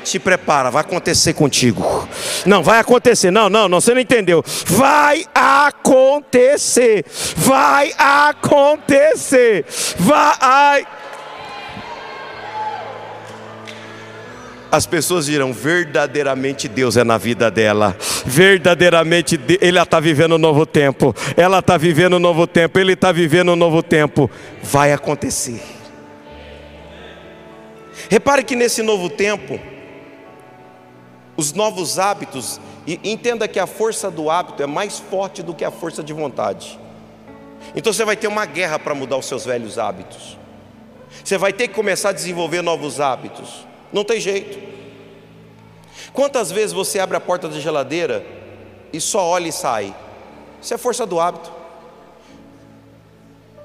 te 0.05 0.19
prepara, 0.19 0.71
vai 0.71 0.83
acontecer 0.83 1.33
contigo. 1.35 2.09
Não, 2.47 2.63
vai 2.63 2.79
acontecer. 2.79 3.31
Não, 3.31 3.49
não, 3.49 3.69
não, 3.69 3.81
você 3.81 3.95
não 3.95 4.01
entendeu. 4.01 4.45
Vai 4.67 5.25
acontecer. 5.35 7.05
Vai 7.37 7.93
acontecer. 7.99 9.65
Vai. 9.99 10.87
As 14.71 14.87
pessoas 14.87 15.27
dirão, 15.27 15.53
verdadeiramente 15.53 16.67
Deus 16.67 16.97
é 16.97 17.05
na 17.05 17.17
vida 17.17 17.49
dela, 17.49 17.97
verdadeiramente 18.27 19.39
Ele 19.61 19.81
está 19.81 20.01
vivendo 20.01 20.35
um 20.35 20.39
novo 20.39 20.67
tempo, 20.67 21.15
ela 21.37 21.61
está 21.61 21.77
vivendo 21.77 22.17
um 22.17 22.19
novo 22.19 22.45
tempo, 22.45 22.77
Ele 22.81 22.95
está 22.95 23.13
vivendo 23.13 23.53
um 23.53 23.57
novo 23.57 23.85
tempo. 23.85 24.29
Vai 24.65 24.93
acontecer. 24.93 25.63
Repare 28.11 28.43
que 28.43 28.57
nesse 28.57 28.83
novo 28.83 29.09
tempo, 29.09 29.61
os 31.37 31.53
novos 31.53 31.99
hábitos, 31.99 32.61
e 32.87 33.01
entenda 33.03 33.49
que 33.49 33.59
a 33.59 33.67
força 33.67 34.11
do 34.11 34.31
hábito 34.31 34.63
é 34.63 34.67
mais 34.67 34.99
forte 34.99 35.43
do 35.43 35.55
que 35.55 35.65
a 35.65 35.71
força 35.71 36.03
de 36.03 36.13
vontade. 36.13 36.79
Então 37.75 37.93
você 37.93 38.05
vai 38.05 38.17
ter 38.17 38.29
uma 38.29 38.45
guerra 38.45 38.79
para 38.79 38.95
mudar 38.95 39.17
os 39.17 39.27
seus 39.27 39.45
velhos 39.45 39.79
hábitos. 39.79 40.39
Você 41.23 41.39
vai 41.39 41.53
ter 41.53 41.69
que 41.69 41.75
começar 41.75 42.11
a 42.11 42.13
desenvolver 42.13 42.63
novos 42.63 43.01
hábitos. 43.01 43.67
Não 43.93 44.05
tem 44.05 44.21
jeito. 44.21 44.59
Quantas 46.13 46.51
vezes 46.51 46.73
você 46.73 46.99
abre 46.99 47.17
a 47.17 47.21
porta 47.21 47.49
da 47.49 47.59
geladeira 47.59 48.25
e 48.93 49.01
só 49.01 49.25
olha 49.25 49.49
e 49.49 49.53
sai? 49.53 49.95
Isso 50.61 50.75
é 50.75 50.79
força 50.79 51.07
do 51.07 51.19
hábito. 51.19 51.53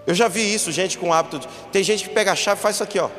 Eu 0.08 0.16
já 0.16 0.28
vi 0.28 0.54
isso, 0.54 0.72
gente 0.72 0.98
com 0.98 1.14
hábito. 1.14 1.40
De... 1.40 1.48
Tem 1.72 1.84
gente 1.84 2.08
que 2.08 2.10
pega 2.10 2.32
a 2.32 2.36
chave 2.36 2.60
e 2.60 2.64
faz 2.64 2.76
isso 2.76 2.84
aqui, 2.84 2.98
ó. 3.00 3.10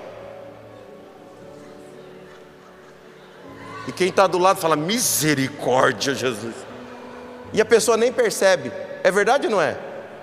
E 3.90 3.92
quem 3.92 4.08
está 4.08 4.28
do 4.28 4.38
lado 4.38 4.60
fala: 4.60 4.76
Misericórdia, 4.76 6.14
Jesus. 6.14 6.54
E 7.52 7.60
a 7.60 7.64
pessoa 7.64 7.96
nem 7.96 8.12
percebe. 8.12 8.70
É 9.02 9.10
verdade 9.10 9.48
ou 9.48 9.50
não 9.50 9.60
é? 9.60 9.76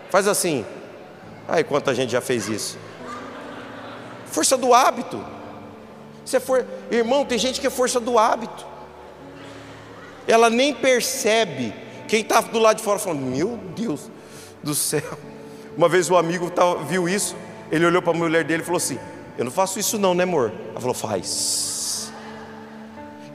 Faz 0.10 0.26
assim. 0.26 0.66
Ai, 1.46 1.66
quanta 1.66 1.94
gente 1.94 2.14
já 2.14 2.22
fez 2.22 2.48
isso. 2.48 2.78
Força 4.28 4.56
do 4.56 4.74
hábito. 4.74 5.22
Você 6.24 6.40
for, 6.40 6.66
irmão, 6.90 7.26
tem 7.26 7.38
gente 7.38 7.60
que 7.60 7.68
é 7.68 7.70
força 7.70 8.00
do 8.00 8.18
hábito. 8.18 8.66
Ela 10.26 10.50
nem 10.50 10.74
percebe. 10.74 11.74
Quem 12.08 12.22
está 12.22 12.40
do 12.40 12.60
lado 12.60 12.78
de 12.78 12.84
fora 12.84 12.98
falando: 12.98 13.20
Meu 13.20 13.60
Deus 13.76 14.10
do 14.64 14.74
céu. 14.74 15.20
Uma 15.76 15.90
vez 15.90 16.10
o 16.10 16.14
um 16.14 16.18
amigo 16.18 16.50
tava, 16.50 16.82
viu 16.86 17.10
isso. 17.10 17.36
Ele 17.70 17.86
olhou 17.86 18.02
para 18.02 18.14
a 18.14 18.18
mulher 18.18 18.46
dele 18.46 18.64
e 18.64 18.66
falou 18.66 18.78
assim: 18.78 18.98
Eu 19.38 19.44
não 19.44 19.52
faço 19.52 19.78
isso, 19.78 20.00
não, 20.00 20.14
né, 20.14 20.24
amor? 20.24 20.54
Ela 20.70 20.80
falou: 20.80 20.94
Faz. 20.94 21.77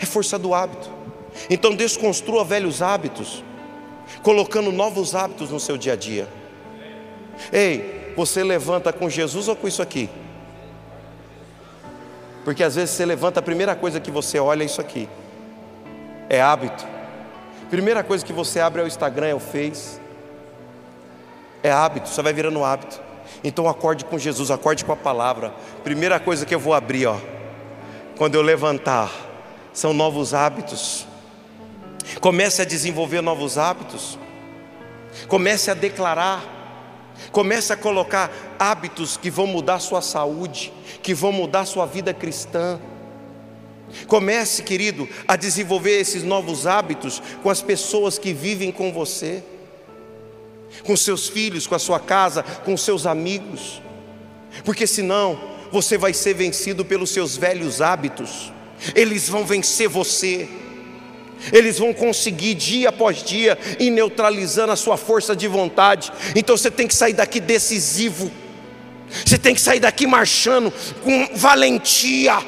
É 0.02 0.04
força 0.04 0.36
do 0.36 0.52
hábito. 0.52 0.90
Então 1.48 1.76
desconstrua 1.76 2.44
velhos 2.44 2.82
hábitos, 2.82 3.44
colocando 4.22 4.72
novos 4.72 5.14
hábitos 5.14 5.50
no 5.50 5.60
seu 5.60 5.78
dia 5.78 5.92
a 5.92 5.96
dia. 5.96 6.28
Ei, 7.52 8.12
você 8.16 8.42
levanta 8.42 8.92
com 8.92 9.08
Jesus 9.08 9.46
ou 9.46 9.54
com 9.54 9.68
isso 9.68 9.80
aqui? 9.80 10.10
Porque 12.44 12.64
às 12.64 12.74
vezes 12.74 12.90
você 12.90 13.06
levanta, 13.06 13.38
a 13.38 13.42
primeira 13.42 13.76
coisa 13.76 14.00
que 14.00 14.10
você 14.10 14.40
olha 14.40 14.64
é 14.64 14.66
isso 14.66 14.80
aqui. 14.80 15.08
É 16.28 16.42
hábito. 16.42 16.84
Primeira 17.70 18.02
coisa 18.02 18.24
que 18.24 18.32
você 18.32 18.58
abre 18.58 18.82
é 18.82 18.84
o 18.84 18.88
Instagram, 18.88 19.28
é 19.28 19.34
o 19.34 19.40
Face. 19.40 20.00
É 21.62 21.70
hábito, 21.70 22.08
você 22.08 22.20
vai 22.20 22.32
virando 22.32 22.64
hábito. 22.64 23.00
Então 23.44 23.68
acorde 23.68 24.04
com 24.04 24.18
Jesus, 24.18 24.50
acorde 24.50 24.84
com 24.84 24.92
a 24.92 24.96
palavra. 24.96 25.54
Primeira 25.84 26.18
coisa 26.18 26.44
que 26.44 26.54
eu 26.54 26.58
vou 26.58 26.74
abrir, 26.74 27.06
ó. 27.06 27.16
Quando 28.18 28.34
eu 28.34 28.42
levantar, 28.42 29.31
são 29.72 29.92
novos 29.92 30.34
hábitos. 30.34 31.06
Comece 32.20 32.62
a 32.62 32.64
desenvolver 32.64 33.20
novos 33.20 33.56
hábitos. 33.56 34.18
Comece 35.28 35.70
a 35.70 35.74
declarar. 35.74 36.60
Comece 37.30 37.72
a 37.72 37.76
colocar 37.76 38.30
hábitos 38.58 39.16
que 39.16 39.30
vão 39.30 39.46
mudar 39.46 39.78
sua 39.78 40.02
saúde, 40.02 40.72
que 41.02 41.14
vão 41.14 41.32
mudar 41.32 41.64
sua 41.64 41.86
vida 41.86 42.12
cristã. 42.12 42.80
Comece, 44.06 44.62
querido, 44.62 45.08
a 45.28 45.36
desenvolver 45.36 46.00
esses 46.00 46.22
novos 46.22 46.66
hábitos 46.66 47.22
com 47.42 47.50
as 47.50 47.62
pessoas 47.62 48.18
que 48.18 48.32
vivem 48.32 48.72
com 48.72 48.92
você, 48.92 49.42
com 50.84 50.96
seus 50.96 51.28
filhos, 51.28 51.66
com 51.66 51.74
a 51.74 51.78
sua 51.78 52.00
casa, 52.00 52.42
com 52.42 52.76
seus 52.76 53.06
amigos, 53.06 53.82
porque 54.64 54.86
senão 54.86 55.38
você 55.70 55.96
vai 55.96 56.12
ser 56.12 56.34
vencido 56.34 56.84
pelos 56.84 57.10
seus 57.10 57.36
velhos 57.36 57.80
hábitos, 57.80 58.52
eles 58.94 59.28
vão 59.28 59.44
vencer 59.44 59.88
você. 59.88 60.48
Eles 61.52 61.78
vão 61.78 61.92
conseguir 61.92 62.54
dia 62.54 62.90
após 62.90 63.22
dia 63.22 63.58
ir 63.80 63.90
neutralizando 63.90 64.72
a 64.72 64.76
sua 64.76 64.96
força 64.96 65.34
de 65.34 65.48
vontade. 65.48 66.12
Então 66.36 66.56
você 66.56 66.70
tem 66.70 66.86
que 66.86 66.94
sair 66.94 67.14
daqui 67.14 67.40
decisivo. 67.40 68.30
Você 69.24 69.36
tem 69.36 69.54
que 69.54 69.60
sair 69.60 69.80
daqui 69.80 70.06
marchando 70.06 70.72
com 71.02 71.28
valentia, 71.34 72.38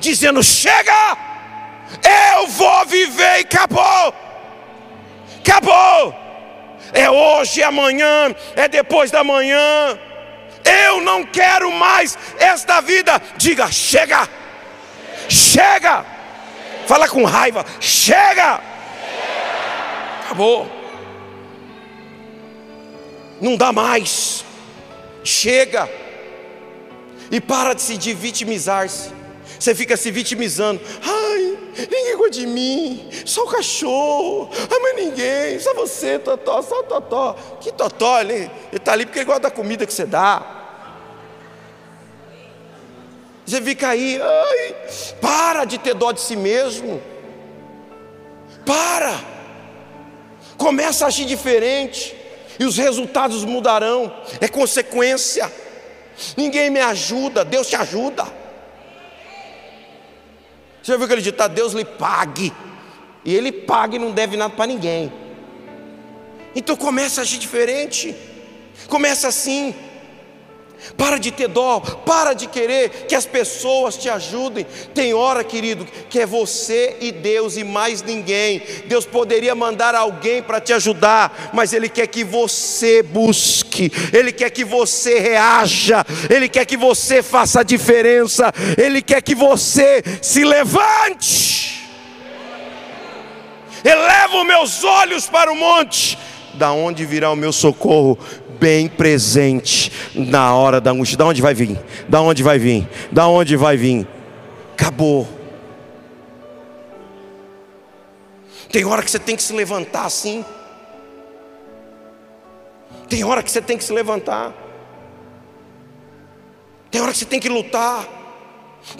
dizendo: 0.00 0.42
chega, 0.42 1.16
eu 2.34 2.48
vou 2.48 2.86
viver 2.86 3.38
e 3.38 3.40
acabou. 3.40 4.14
Acabou. 5.40 6.14
É 6.92 7.10
hoje, 7.10 7.60
é 7.60 7.64
amanhã, 7.64 8.34
é 8.56 8.68
depois 8.68 9.10
da 9.10 9.22
manhã. 9.22 9.98
Eu 10.64 11.00
não 11.00 11.24
quero 11.24 11.70
mais 11.70 12.18
esta 12.38 12.80
vida. 12.80 13.20
Diga: 13.36 13.70
chega, 13.70 14.28
chega. 15.28 16.04
Fala 16.86 17.08
com 17.08 17.24
raiva: 17.24 17.64
chega. 17.80 18.60
Acabou. 20.24 20.70
Não 23.40 23.56
dá 23.56 23.72
mais. 23.72 24.44
Chega. 25.22 25.88
E 27.30 27.40
para 27.40 27.74
de 27.74 27.82
se 27.82 27.96
vitimizar-se. 28.14 29.10
Você 29.58 29.74
fica 29.74 29.96
se 29.96 30.10
vitimizando. 30.10 30.80
Ai, 31.02 31.58
ninguém 31.78 32.16
gosta 32.16 32.30
de 32.30 32.46
mim. 32.46 33.08
Só 33.24 33.44
o 33.44 33.48
cachorro. 33.48 34.50
Ai, 34.52 34.78
mas 34.80 34.96
ninguém. 34.96 35.58
Só 35.58 35.74
você, 35.74 36.18
Totó. 36.18 36.62
Só 36.62 36.80
o 36.80 36.84
Totó. 36.84 37.36
Que 37.60 37.72
Totó? 37.72 38.20
Ele 38.20 38.50
está 38.72 38.92
ali 38.92 39.04
porque 39.04 39.18
ele 39.18 39.26
gosta 39.26 39.42
da 39.42 39.50
comida 39.50 39.84
que 39.84 39.92
você 39.92 40.06
dá. 40.06 40.57
Você 43.48 43.62
fica 43.62 43.88
aí. 43.88 44.20
Ai, 44.20 44.76
para 45.22 45.64
de 45.64 45.78
ter 45.78 45.94
dó 45.94 46.12
de 46.12 46.20
si 46.20 46.36
mesmo. 46.36 47.00
Para. 48.66 49.18
Começa 50.58 51.06
a 51.06 51.08
agir 51.08 51.24
diferente. 51.24 52.14
E 52.60 52.64
os 52.66 52.76
resultados 52.76 53.46
mudarão. 53.46 54.14
É 54.38 54.48
consequência. 54.48 55.50
Ninguém 56.36 56.68
me 56.68 56.80
ajuda, 56.80 57.42
Deus 57.42 57.68
te 57.68 57.76
ajuda. 57.76 58.24
Você 60.82 60.92
já 60.92 60.96
viu 60.96 61.06
aquele 61.06 61.22
ditado? 61.22 61.54
Deus 61.54 61.72
lhe 61.72 61.86
pague. 61.86 62.52
E 63.24 63.34
ele 63.34 63.50
paga 63.50 63.96
e 63.96 63.98
não 63.98 64.10
deve 64.10 64.36
nada 64.36 64.54
para 64.54 64.66
ninguém. 64.66 65.10
Então 66.54 66.76
começa 66.76 67.20
a 67.20 67.22
agir 67.22 67.38
diferente. 67.38 68.14
Começa 68.88 69.28
assim. 69.28 69.74
Para 70.96 71.18
de 71.18 71.30
ter 71.30 71.48
dó, 71.48 71.80
para 71.80 72.32
de 72.32 72.46
querer 72.46 73.06
que 73.08 73.14
as 73.14 73.26
pessoas 73.26 73.96
te 73.96 74.08
ajudem. 74.08 74.66
Tem 74.94 75.14
hora, 75.14 75.42
querido, 75.44 75.86
que 76.08 76.20
é 76.20 76.26
você 76.26 76.96
e 77.00 77.12
Deus 77.12 77.56
e 77.56 77.64
mais 77.64 78.02
ninguém. 78.02 78.62
Deus 78.86 79.04
poderia 79.04 79.54
mandar 79.54 79.94
alguém 79.94 80.42
para 80.42 80.60
te 80.60 80.72
ajudar, 80.72 81.50
mas 81.52 81.72
Ele 81.72 81.88
quer 81.88 82.06
que 82.06 82.24
você 82.24 83.02
busque, 83.02 83.90
Ele 84.12 84.32
quer 84.32 84.50
que 84.50 84.64
você 84.64 85.18
reaja, 85.18 86.04
Ele 86.30 86.48
quer 86.48 86.64
que 86.64 86.76
você 86.76 87.22
faça 87.22 87.60
a 87.60 87.64
diferença, 87.64 88.52
Ele 88.76 89.02
quer 89.02 89.22
que 89.22 89.34
você 89.34 90.02
se 90.22 90.44
levante. 90.44 91.88
Eleva 93.84 94.40
os 94.40 94.46
meus 94.46 94.84
olhos 94.84 95.28
para 95.28 95.52
o 95.52 95.56
monte, 95.56 96.18
da 96.54 96.72
onde 96.72 97.04
virá 97.04 97.30
o 97.30 97.36
meu 97.36 97.52
socorro? 97.52 98.18
Bem 98.58 98.88
presente 98.88 99.92
na 100.14 100.54
hora 100.54 100.80
da 100.80 100.90
angústia. 100.90 101.16
Da 101.16 101.26
onde 101.26 101.40
vai 101.40 101.54
vir? 101.54 101.78
Da 102.08 102.20
onde 102.20 102.42
vai 102.42 102.58
vir? 102.58 102.88
Da 103.10 103.28
onde 103.28 103.56
vai 103.56 103.76
vir? 103.76 104.06
Acabou. 104.74 105.28
Tem 108.70 108.84
hora 108.84 109.02
que 109.02 109.10
você 109.10 109.18
tem 109.18 109.36
que 109.36 109.42
se 109.42 109.52
levantar 109.52 110.04
assim. 110.04 110.44
Tem 113.08 113.24
hora 113.24 113.42
que 113.42 113.50
você 113.50 113.62
tem 113.62 113.78
que 113.78 113.84
se 113.84 113.92
levantar. 113.92 114.52
Tem 116.90 117.00
hora 117.00 117.12
que 117.12 117.18
você 117.18 117.24
tem 117.24 117.40
que 117.40 117.48
lutar. 117.48 118.06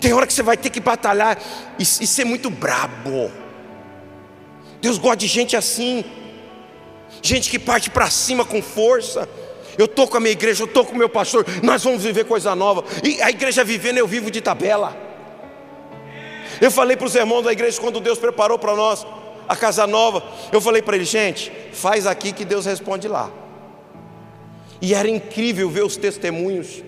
Tem 0.01 0.12
hora 0.12 0.27
que 0.27 0.33
você 0.33 0.42
vai 0.42 0.57
ter 0.57 0.71
que 0.71 0.81
batalhar 0.81 1.38
e, 1.79 1.83
e 1.83 1.85
ser 1.85 2.25
muito 2.25 2.51
brabo. 2.51 3.31
Deus 4.81 4.99
gosta 4.99 5.18
de 5.18 5.27
gente 5.27 5.57
assim. 5.57 6.05
Gente 7.23 7.51
que 7.51 7.59
parte 7.59 7.90
para 7.90 8.09
cima 8.11 8.44
com 8.44 8.62
força 8.62 9.29
eu 9.79 9.85
estou 9.85 10.09
com 10.09 10.17
a 10.17 10.21
minha 10.21 10.33
igreja, 10.33 10.64
eu 10.64 10.67
estou 10.67 10.85
com 10.85 10.93
o 10.93 10.99
meu 10.99 11.09
pastor, 11.09 11.47
nós 11.62 11.85
vamos 11.85 12.03
viver 12.03 12.25
coisa 12.25 12.53
nova. 12.57 12.85
E 13.05 13.23
a 13.23 13.31
igreja 13.31 13.62
vivendo, 13.62 13.99
eu 13.99 14.09
vivo 14.09 14.29
de 14.29 14.41
tabela. 14.41 14.97
Eu 16.61 16.71
falei 16.71 16.97
para 16.97 17.07
os 17.07 17.14
irmãos 17.14 17.43
da 17.43 17.53
igreja 17.53 17.81
quando 17.81 18.01
Deus 18.01 18.19
preparou 18.19 18.59
para 18.59 18.75
nós 18.75 19.07
a 19.49 19.55
casa 19.55 19.87
nova. 19.87 20.21
Eu 20.53 20.61
falei 20.61 20.83
para 20.83 20.97
eles, 20.97 21.09
gente, 21.09 21.53
faz 21.73 22.07
aqui 22.07 22.33
que 22.33 22.45
Deus 22.45 22.67
responde 22.67 23.07
lá. 23.07 23.31
E 24.83 24.95
era 24.95 25.09
incrível 25.09 25.71
ver 25.71 25.85
os 25.85 25.97
testemunhos, 25.97 26.83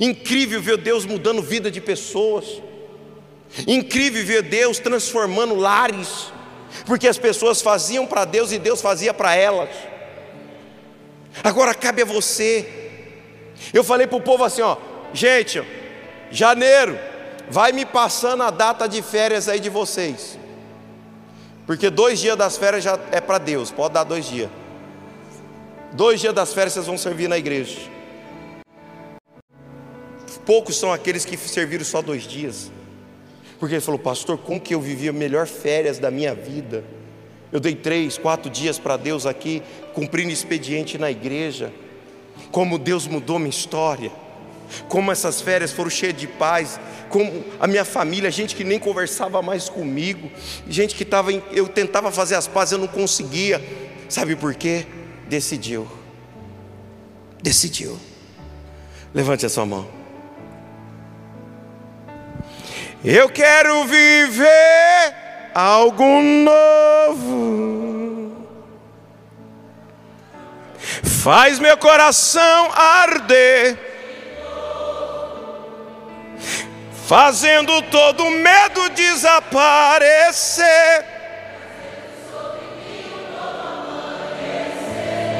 incrível 0.00 0.60
ver 0.62 0.78
Deus 0.78 1.04
mudando 1.04 1.42
vida 1.42 1.70
de 1.70 1.82
pessoas, 1.82 2.62
incrível 3.66 4.24
ver 4.24 4.42
Deus 4.42 4.78
transformando 4.78 5.54
lares, 5.54 6.32
porque 6.86 7.06
as 7.06 7.18
pessoas 7.18 7.60
faziam 7.60 8.06
para 8.06 8.24
Deus 8.24 8.52
e 8.52 8.58
Deus 8.58 8.80
fazia 8.80 9.12
para 9.12 9.34
elas. 9.34 9.68
Agora 11.46 11.72
cabe 11.76 12.02
a 12.02 12.04
você. 12.04 12.66
Eu 13.72 13.84
falei 13.84 14.04
para 14.08 14.16
o 14.16 14.20
povo 14.20 14.42
assim: 14.42 14.62
ó, 14.62 14.76
gente, 15.14 15.62
janeiro, 16.28 16.98
vai 17.48 17.70
me 17.70 17.86
passando 17.86 18.42
a 18.42 18.50
data 18.50 18.88
de 18.88 19.00
férias 19.00 19.48
aí 19.48 19.60
de 19.60 19.70
vocês. 19.70 20.36
Porque 21.64 21.88
dois 21.88 22.18
dias 22.18 22.36
das 22.36 22.56
férias 22.56 22.82
já 22.82 22.98
é 23.12 23.20
para 23.20 23.38
Deus, 23.38 23.70
pode 23.70 23.94
dar 23.94 24.02
dois 24.02 24.26
dias. 24.26 24.50
Dois 25.92 26.20
dias 26.20 26.34
das 26.34 26.52
férias 26.52 26.72
vocês 26.72 26.86
vão 26.86 26.98
servir 26.98 27.28
na 27.28 27.38
igreja. 27.38 27.78
Poucos 30.44 30.76
são 30.76 30.92
aqueles 30.92 31.24
que 31.24 31.36
serviram 31.36 31.84
só 31.84 32.02
dois 32.02 32.24
dias. 32.24 32.72
Porque 33.60 33.76
ele 33.76 33.80
falou, 33.80 34.00
pastor, 34.00 34.36
como 34.36 34.60
que 34.60 34.74
eu 34.74 34.80
vivi 34.80 35.08
a 35.08 35.12
melhor 35.12 35.46
férias 35.46 36.00
da 36.00 36.10
minha 36.10 36.34
vida? 36.34 36.82
Eu 37.52 37.60
dei 37.60 37.74
três, 37.74 38.18
quatro 38.18 38.50
dias 38.50 38.78
para 38.78 38.96
Deus 38.96 39.24
aqui, 39.24 39.62
cumprindo 39.94 40.30
expediente 40.30 40.98
na 40.98 41.10
igreja. 41.10 41.72
Como 42.50 42.78
Deus 42.78 43.06
mudou 43.06 43.38
minha 43.38 43.50
história. 43.50 44.10
Como 44.88 45.12
essas 45.12 45.40
férias 45.40 45.72
foram 45.72 45.90
cheias 45.90 46.16
de 46.16 46.26
paz. 46.26 46.80
Como 47.08 47.44
a 47.60 47.66
minha 47.66 47.84
família, 47.84 48.30
gente 48.30 48.54
que 48.56 48.64
nem 48.64 48.78
conversava 48.78 49.40
mais 49.42 49.68
comigo. 49.68 50.30
Gente 50.68 50.94
que 50.94 51.02
estava. 51.02 51.32
Eu 51.32 51.68
tentava 51.68 52.10
fazer 52.10 52.34
as 52.34 52.46
pazes, 52.46 52.72
eu 52.72 52.78
não 52.78 52.88
conseguia. 52.88 53.62
Sabe 54.08 54.34
por 54.34 54.54
quê? 54.54 54.86
Decidiu. 55.28 55.86
Decidiu. 57.42 57.98
Levante 59.14 59.46
a 59.46 59.48
sua 59.48 59.64
mão. 59.64 59.88
Eu 63.04 63.28
quero 63.28 63.84
viver 63.84 65.25
algo 65.56 66.04
novo. 66.20 67.56
Faz 71.02 71.58
meu 71.58 71.78
coração 71.78 72.70
arder, 72.74 73.78
fazendo 77.08 77.80
todo 77.84 78.28
medo 78.30 78.90
desaparecer. 78.90 79.46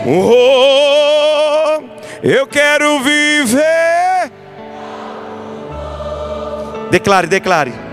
Oh, 0.09 1.83
eu 2.23 2.47
quero 2.47 3.01
viver. 3.01 4.33
Declare, 6.91 7.27
declare. 7.27 7.86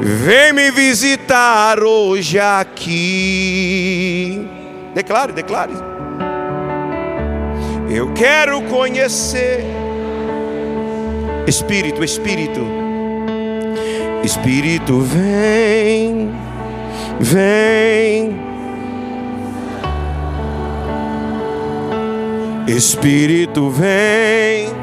Vem 0.00 0.52
me 0.52 0.70
visitar 0.70 1.80
hoje 1.82 2.38
aqui. 2.38 2.88
Declare, 4.94 5.32
declare. 5.32 5.72
Eu 7.90 8.12
quero 8.12 8.62
conhecer. 8.62 9.64
Espírito, 11.46 12.04
Espírito. 12.04 12.60
Espírito, 14.22 15.00
vem, 15.00 16.30
vem. 17.18 18.36
Espírito, 22.68 23.70
vem. 23.70 24.77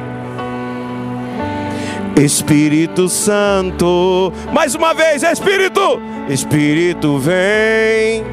Espírito 2.17 3.10
Santo, 3.10 4.32
mais 4.54 4.73
uma 4.73 4.93
vez, 4.93 5.21
Espírito, 5.21 6.01
Espírito 6.30 7.17
vem. 7.19 8.23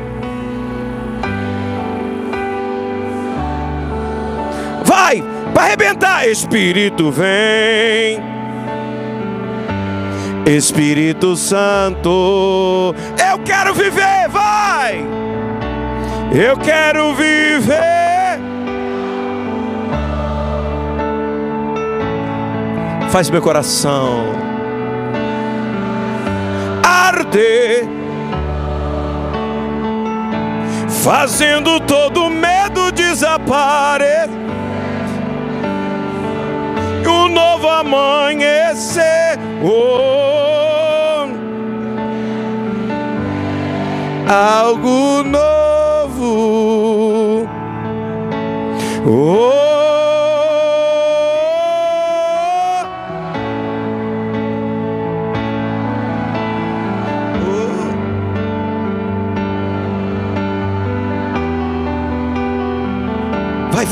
Vai, 4.85 5.23
Para 5.53 5.65
arrebentar, 5.65 6.29
Espírito 6.29 7.11
vem. 7.11 8.23
Espírito 10.47 11.35
Santo, 11.37 12.95
eu 13.31 13.39
quero 13.45 13.75
viver, 13.75 14.29
vai. 14.29 15.05
Eu 16.33 16.57
quero 16.57 17.15
viver. 17.15 18.12
Faz 23.13 23.29
meu 23.29 23.43
coração 23.43 24.25
arder, 26.83 27.87
fazendo 31.05 31.79
todo 31.81 32.31
medo 32.31 32.91
desaparecer. 32.91 34.31
Um 37.07 37.29
novo 37.29 37.69
amanhecer. 37.69 39.39
Oh, 39.63 41.29
algo 44.27 45.23
novo. 45.23 46.27
Oh, 49.07 49.72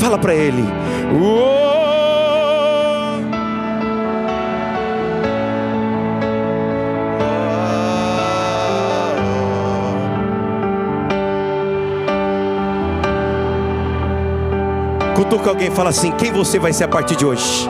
fala 0.01 0.17
para 0.17 0.33
ele. 0.33 0.63
Oh. 1.13 1.61
Cutuca 15.15 15.51
alguém 15.51 15.67
e 15.67 15.71
fala 15.71 15.91
assim: 15.91 16.11
quem 16.13 16.31
você 16.31 16.57
vai 16.57 16.73
ser 16.73 16.85
a 16.85 16.87
partir 16.87 17.15
de 17.15 17.23
hoje? 17.23 17.69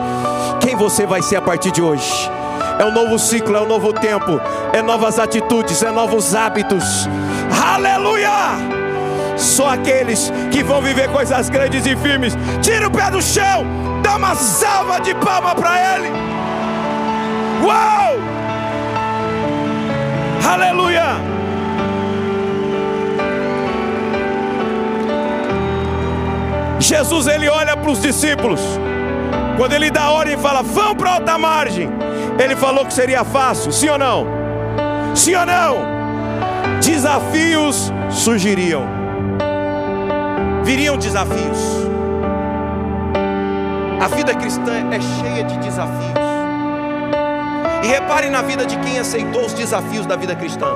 Quem 0.58 0.74
você 0.74 1.04
vai 1.04 1.20
ser 1.20 1.36
a 1.36 1.42
partir 1.42 1.70
de 1.70 1.82
hoje? 1.82 2.30
É 2.78 2.84
um 2.86 2.92
novo 2.92 3.18
ciclo, 3.18 3.54
é 3.54 3.60
um 3.60 3.68
novo 3.68 3.92
tempo, 3.92 4.40
é 4.72 4.80
novas 4.80 5.18
atitudes, 5.18 5.82
é 5.82 5.90
novos 5.90 6.34
hábitos. 6.34 7.06
Aleluia! 7.62 8.81
Só 9.42 9.70
aqueles 9.70 10.32
que 10.52 10.62
vão 10.62 10.80
viver 10.80 11.08
coisas 11.08 11.50
grandes 11.50 11.84
e 11.84 11.96
firmes. 11.96 12.34
Tira 12.62 12.86
o 12.86 12.90
pé 12.90 13.10
do 13.10 13.20
chão, 13.20 13.66
dá 14.00 14.16
uma 14.16 14.36
salva 14.36 15.00
de 15.00 15.12
palma 15.16 15.52
para 15.54 15.96
Ele. 15.96 16.08
Uau! 17.60 18.14
Aleluia! 20.48 21.16
Jesus 26.78 27.26
ele 27.26 27.48
olha 27.48 27.76
para 27.76 27.90
os 27.90 28.00
discípulos. 28.00 28.60
Quando 29.56 29.72
ele 29.72 29.90
dá 29.90 30.10
ordem 30.10 30.34
e 30.34 30.38
fala: 30.38 30.62
"Vão 30.62 30.94
para 30.94 31.14
outra 31.14 31.36
margem". 31.36 31.90
Ele 32.38 32.54
falou 32.54 32.86
que 32.86 32.94
seria 32.94 33.24
fácil, 33.24 33.72
sim 33.72 33.88
ou 33.88 33.98
não? 33.98 34.26
Sim 35.14 35.34
ou 35.34 35.46
não? 35.46 36.80
Desafios 36.80 37.92
surgiriam 38.10 39.01
viriam 40.64 40.96
desafios. 40.96 41.58
A 44.00 44.08
vida 44.08 44.34
cristã 44.34 44.72
é 44.90 45.00
cheia 45.00 45.44
de 45.44 45.58
desafios. 45.58 46.12
E 47.82 47.86
repare 47.86 48.30
na 48.30 48.42
vida 48.42 48.64
de 48.64 48.76
quem 48.78 48.98
aceitou 48.98 49.44
os 49.44 49.52
desafios 49.52 50.06
da 50.06 50.16
vida 50.16 50.34
cristã. 50.34 50.66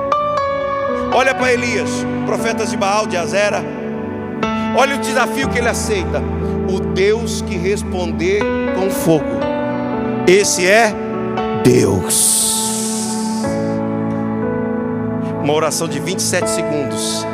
Olha 1.13 1.33
para 1.33 1.53
Elias, 1.53 1.89
profetas 2.25 2.69
de 2.69 2.77
Baal, 2.77 3.07
de 3.07 3.17
Azera. 3.17 3.63
Olha 4.77 4.95
o 4.95 4.99
desafio 4.99 5.49
que 5.49 5.57
ele 5.57 5.69
aceita. 5.69 6.21
O 6.69 6.79
Deus 6.79 7.41
que 7.41 7.57
responder 7.57 8.41
com 8.75 8.89
fogo. 8.89 9.39
Esse 10.27 10.67
é 10.67 10.93
Deus. 11.63 12.45
Uma 15.41 15.53
oração 15.53 15.87
de 15.87 15.99
27 15.99 16.49
segundos 16.49 17.25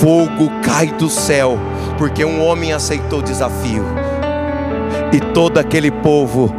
fogo 0.00 0.50
cai 0.62 0.88
do 0.88 1.08
céu, 1.08 1.58
porque 1.98 2.24
um 2.24 2.44
homem 2.44 2.72
aceitou 2.72 3.20
o 3.20 3.22
desafio. 3.22 3.84
E 5.12 5.20
todo 5.32 5.58
aquele 5.58 5.90
povo, 5.90 6.54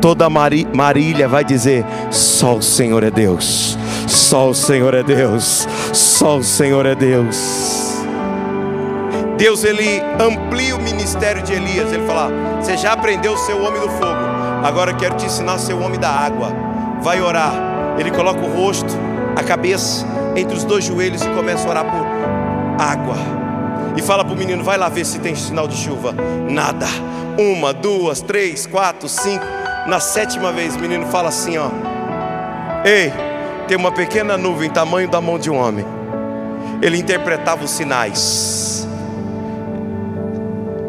toda 0.00 0.28
Marília 0.28 1.28
vai 1.28 1.44
dizer: 1.44 1.84
só 2.10 2.56
o 2.56 2.62
Senhor 2.62 3.02
é 3.02 3.10
Deus, 3.10 3.78
só 4.06 4.50
o 4.50 4.54
Senhor 4.54 4.94
é 4.94 5.02
Deus, 5.02 5.66
só 5.92 6.38
o 6.38 6.44
Senhor 6.44 6.86
é 6.86 6.94
Deus. 6.94 7.92
Deus 9.38 9.64
ele 9.64 10.00
amplia 10.20 10.76
o 10.76 10.82
ministério 10.82 11.42
de 11.42 11.52
Elias. 11.52 11.92
Ele 11.92 12.06
fala: 12.06 12.30
Você 12.60 12.76
já 12.76 12.92
aprendeu 12.92 13.34
o 13.34 13.64
homem 13.64 13.80
do 13.80 13.88
fogo, 13.88 14.20
agora 14.62 14.90
eu 14.92 14.96
quero 14.96 15.16
te 15.16 15.26
ensinar 15.26 15.56
o 15.56 15.80
homem 15.80 15.98
da 15.98 16.10
água. 16.10 16.52
Vai 17.00 17.20
orar. 17.20 17.52
Ele 17.98 18.10
coloca 18.10 18.40
o 18.40 18.54
rosto, 18.54 18.96
a 19.36 19.42
cabeça 19.42 20.06
entre 20.36 20.56
os 20.56 20.64
dois 20.64 20.84
joelhos 20.84 21.22
e 21.22 21.28
começa 21.30 21.66
a 21.66 21.70
orar 21.70 21.84
por 21.84 22.11
água. 22.82 23.16
E 23.96 24.02
fala 24.02 24.24
para 24.24 24.34
o 24.34 24.36
menino: 24.36 24.64
vai 24.64 24.76
lá 24.76 24.88
ver 24.88 25.04
se 25.04 25.18
tem 25.18 25.34
sinal 25.34 25.68
de 25.68 25.76
chuva. 25.76 26.14
Nada. 26.48 26.86
Uma, 27.38 27.72
duas, 27.72 28.20
três, 28.20 28.66
quatro, 28.66 29.08
cinco. 29.08 29.44
Na 29.86 30.00
sétima 30.00 30.52
vez, 30.52 30.76
o 30.76 30.78
menino 30.78 31.06
fala 31.06 31.28
assim: 31.28 31.56
ó. 31.58 31.68
Ei, 32.84 33.12
tem 33.68 33.76
uma 33.76 33.92
pequena 33.92 34.36
nuvem, 34.36 34.68
tamanho 34.68 35.08
da 35.08 35.20
mão 35.20 35.38
de 35.38 35.50
um 35.50 35.56
homem. 35.56 35.84
Ele 36.80 36.98
interpretava 36.98 37.64
os 37.64 37.70
sinais. 37.70 38.86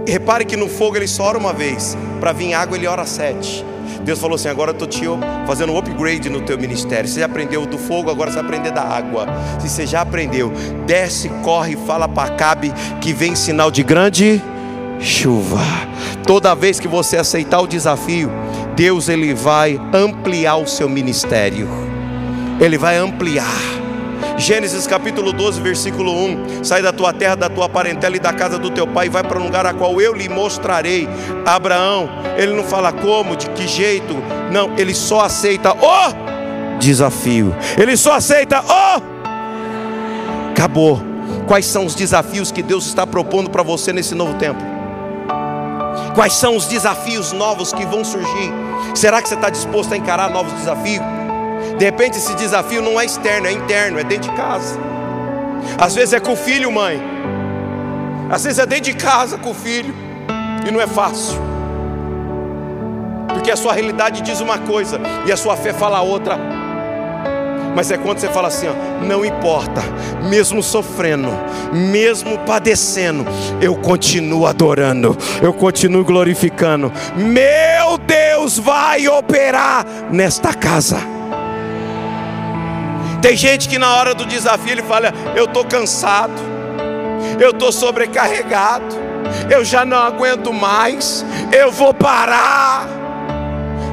Repare 0.08 0.44
que 0.44 0.58
no 0.58 0.68
fogo 0.68 0.98
ele 0.98 1.08
só 1.08 1.24
ora 1.24 1.38
uma 1.38 1.54
vez, 1.54 1.98
para 2.20 2.34
vir 2.34 2.54
água 2.54 2.76
ele 2.76 2.88
ora 2.88 3.06
sete. 3.06 3.66
Deus 4.04 4.20
falou 4.20 4.36
assim: 4.36 4.48
agora 4.48 4.72
eu 4.72 4.74
estou 4.74 4.88
te 4.88 5.04
fazendo 5.46 5.74
um 5.74 5.78
upgrade 5.78 6.30
no 6.30 6.42
teu 6.42 6.58
ministério. 6.58 7.10
Você 7.10 7.20
já 7.20 7.26
aprendeu 7.26 7.66
do 7.66 7.78
fogo, 7.78 8.10
agora 8.10 8.30
você 8.32 8.38
vai 8.38 8.46
aprender 8.46 8.72
da 8.72 8.84
água. 8.84 9.28
Se 9.60 9.70
você 9.70 9.88
já 9.88 10.02
aprendeu, 10.02 10.52
desce, 10.86 11.30
corre 11.42 11.78
fala 11.88 12.08
para 12.08 12.34
Cabe 12.36 12.74
que 13.02 13.14
vem 13.14 13.36
sinal 13.36 13.72
de 13.72 13.84
grande 13.84 14.42
chuva. 15.00 15.60
Toda 16.26 16.56
vez 16.56 16.80
que 16.80 16.88
você 16.88 17.18
aceitar 17.18 17.60
o 17.60 17.68
desafio, 17.68 18.32
Deus 18.76 19.10
ele 19.10 19.34
vai 19.34 19.80
ampliar 19.94 20.56
o 20.58 20.68
seu 20.68 20.90
ministério. 20.90 21.68
Ele 22.60 22.78
vai 22.78 22.98
ampliar. 22.98 23.83
Gênesis 24.38 24.88
capítulo 24.88 25.32
12, 25.32 25.62
versículo 25.62 26.12
1: 26.12 26.64
Sai 26.64 26.82
da 26.82 26.92
tua 26.92 27.14
terra, 27.14 27.36
da 27.36 27.50
tua 27.50 27.70
parentela 27.70 28.16
e 28.16 28.20
da 28.20 28.34
casa 28.34 28.58
do 28.58 28.70
teu 28.70 28.88
pai, 28.88 29.08
e 29.08 29.10
vai 29.10 29.24
para 29.24 29.40
um 29.40 29.44
lugar 29.44 29.66
a 29.66 29.74
qual 29.74 30.02
eu 30.02 30.14
lhe 30.14 30.28
mostrarei. 30.28 31.08
Abraão, 31.46 32.10
ele 32.38 32.54
não 32.54 32.64
fala 32.64 32.92
como, 32.92 33.36
de 33.36 33.50
que 33.50 33.68
jeito, 33.68 34.16
não, 34.52 34.74
ele 34.78 34.94
só 34.94 35.22
aceita 35.22 35.72
o 35.74 36.78
desafio, 36.80 37.56
ele 37.78 37.96
só 37.96 38.14
aceita 38.14 38.62
o. 38.62 39.14
Acabou. 40.52 41.02
Quais 41.48 41.66
são 41.66 41.86
os 41.86 41.94
desafios 41.94 42.52
que 42.52 42.64
Deus 42.64 42.86
está 42.86 43.06
propondo 43.06 43.50
para 43.50 43.64
você 43.64 43.92
nesse 43.92 44.16
novo 44.16 44.36
tempo? 44.36 44.62
Quais 46.16 46.34
são 46.34 46.56
os 46.56 46.68
desafios 46.68 47.32
novos 47.32 47.74
que 47.74 47.86
vão 47.86 48.04
surgir? 48.04 48.52
Será 48.94 49.22
que 49.22 49.28
você 49.28 49.36
está 49.36 49.50
disposto 49.50 49.94
a 49.94 49.98
encarar 49.98 50.30
novos 50.30 50.54
desafios? 50.54 51.04
De 51.78 51.86
repente 51.86 52.18
esse 52.18 52.34
desafio 52.36 52.82
não 52.82 53.00
é 53.00 53.06
externo, 53.06 53.48
é 53.48 53.52
interno, 53.52 54.00
é 54.00 54.04
dentro 54.04 54.30
de 54.30 54.38
casa. 54.38 54.80
Às 55.78 55.96
vezes 55.96 56.14
é 56.14 56.20
com 56.20 56.34
o 56.34 56.36
filho, 56.36 56.72
mãe. 56.72 57.02
Às 58.30 58.44
vezes 58.44 58.60
é 58.60 58.66
dentro 58.66 58.86
de 58.86 58.94
casa 58.94 59.38
com 59.38 59.52
o 59.52 59.54
filho. 59.54 59.94
E 60.68 60.72
não 60.72 60.80
é 60.80 60.88
fácil. 60.88 61.42
Porque 63.34 63.52
a 63.52 63.56
sua 63.56 63.74
realidade 63.74 64.22
diz 64.22 64.40
uma 64.40 64.58
coisa 64.58 65.00
e 65.26 65.32
a 65.32 65.38
sua 65.38 65.58
fé 65.58 65.74
fala 65.74 66.02
outra. 66.02 66.38
Mas 67.76 67.90
é 67.90 67.98
quando 67.98 68.20
você 68.20 68.30
fala 68.30 68.48
assim, 68.50 68.68
ó, 68.68 69.04
não 69.04 69.26
importa, 69.26 69.82
mesmo 70.30 70.62
sofrendo, 70.62 71.30
mesmo 71.72 72.38
padecendo, 72.40 73.26
eu 73.60 73.76
continuo 73.76 74.46
adorando, 74.46 75.18
eu 75.42 75.52
continuo 75.52 76.06
glorificando. 76.06 76.92
Meu 77.16 77.98
Deus 77.98 78.60
vai 78.60 79.08
operar 79.08 79.86
nesta 80.12 80.54
casa. 80.54 81.13
Tem 83.24 83.38
gente 83.38 83.70
que 83.70 83.80
na 83.80 83.96
hora 83.96 84.14
do 84.14 84.26
desafio 84.26 84.74
ele 84.74 84.84
fala: 84.84 85.14
Eu 85.34 85.46
estou 85.46 85.64
cansado, 85.64 86.34
eu 87.40 87.52
estou 87.52 87.72
sobrecarregado, 87.72 88.94
eu 89.50 89.64
já 89.64 89.86
não 89.86 89.98
aguento 89.98 90.52
mais, 90.52 91.26
eu 91.50 91.72
vou 91.72 91.94
parar. 91.94 92.86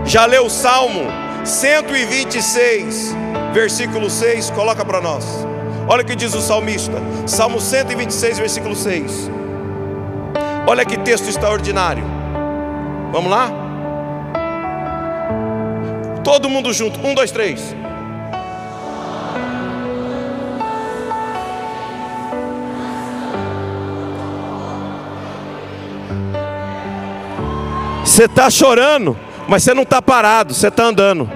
Já 0.05 0.27
leu 0.27 0.47
o 0.47 0.51
Salmo 0.51 1.07
126, 1.45 3.15
versículo 3.55 4.11
6? 4.11 4.51
Coloca 4.51 4.85
para 4.85 5.01
nós. 5.01 5.25
Olha 5.87 6.03
o 6.03 6.05
que 6.05 6.17
diz 6.17 6.35
o 6.35 6.41
salmista, 6.41 7.01
Salmo 7.25 7.61
126, 7.61 8.37
versículo 8.37 8.75
6. 8.75 9.31
Olha 10.67 10.85
que 10.85 10.99
texto 10.99 11.29
extraordinário. 11.29 12.03
Vamos 13.13 13.31
lá? 13.31 13.49
Todo 16.25 16.49
mundo 16.49 16.73
junto. 16.73 16.99
Um, 17.07 17.15
dois, 17.15 17.31
três. 17.31 17.77
Você 28.11 28.25
está 28.25 28.51
chorando, 28.51 29.17
mas 29.47 29.63
você 29.63 29.73
não 29.73 29.85
está 29.85 30.03
parado, 30.03 30.53
você 30.53 30.67
está 30.67 30.83
andando. 30.83 31.31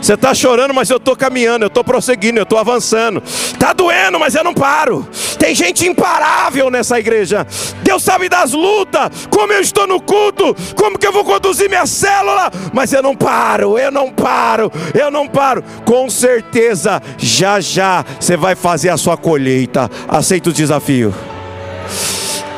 Você 0.00 0.14
está 0.14 0.34
chorando, 0.34 0.72
mas 0.72 0.88
eu 0.88 0.96
estou 0.96 1.14
caminhando, 1.14 1.64
eu 1.64 1.68
estou 1.68 1.84
prosseguindo, 1.84 2.38
eu 2.38 2.44
estou 2.44 2.58
avançando. 2.58 3.22
Está 3.26 3.74
doendo, 3.74 4.18
mas 4.18 4.34
eu 4.34 4.42
não 4.42 4.54
paro. 4.54 5.06
Tem 5.38 5.54
gente 5.54 5.86
imparável 5.86 6.70
nessa 6.70 6.98
igreja. 6.98 7.46
Deus 7.82 8.02
sabe 8.02 8.26
das 8.26 8.52
lutas, 8.52 9.10
como 9.28 9.52
eu 9.52 9.60
estou 9.60 9.86
no 9.86 10.00
culto, 10.00 10.56
como 10.74 10.98
que 10.98 11.06
eu 11.06 11.12
vou 11.12 11.26
conduzir 11.26 11.68
minha 11.68 11.84
célula, 11.84 12.50
mas 12.72 12.90
eu 12.94 13.02
não 13.02 13.14
paro, 13.14 13.78
eu 13.78 13.92
não 13.92 14.10
paro, 14.10 14.72
eu 14.98 15.10
não 15.10 15.28
paro. 15.28 15.62
Com 15.84 16.08
certeza, 16.08 17.02
já 17.18 17.60
já 17.60 18.02
você 18.18 18.34
vai 18.34 18.54
fazer 18.54 18.88
a 18.88 18.96
sua 18.96 19.18
colheita. 19.18 19.90
Aceita 20.08 20.48
o 20.48 20.54
desafio. 20.54 21.14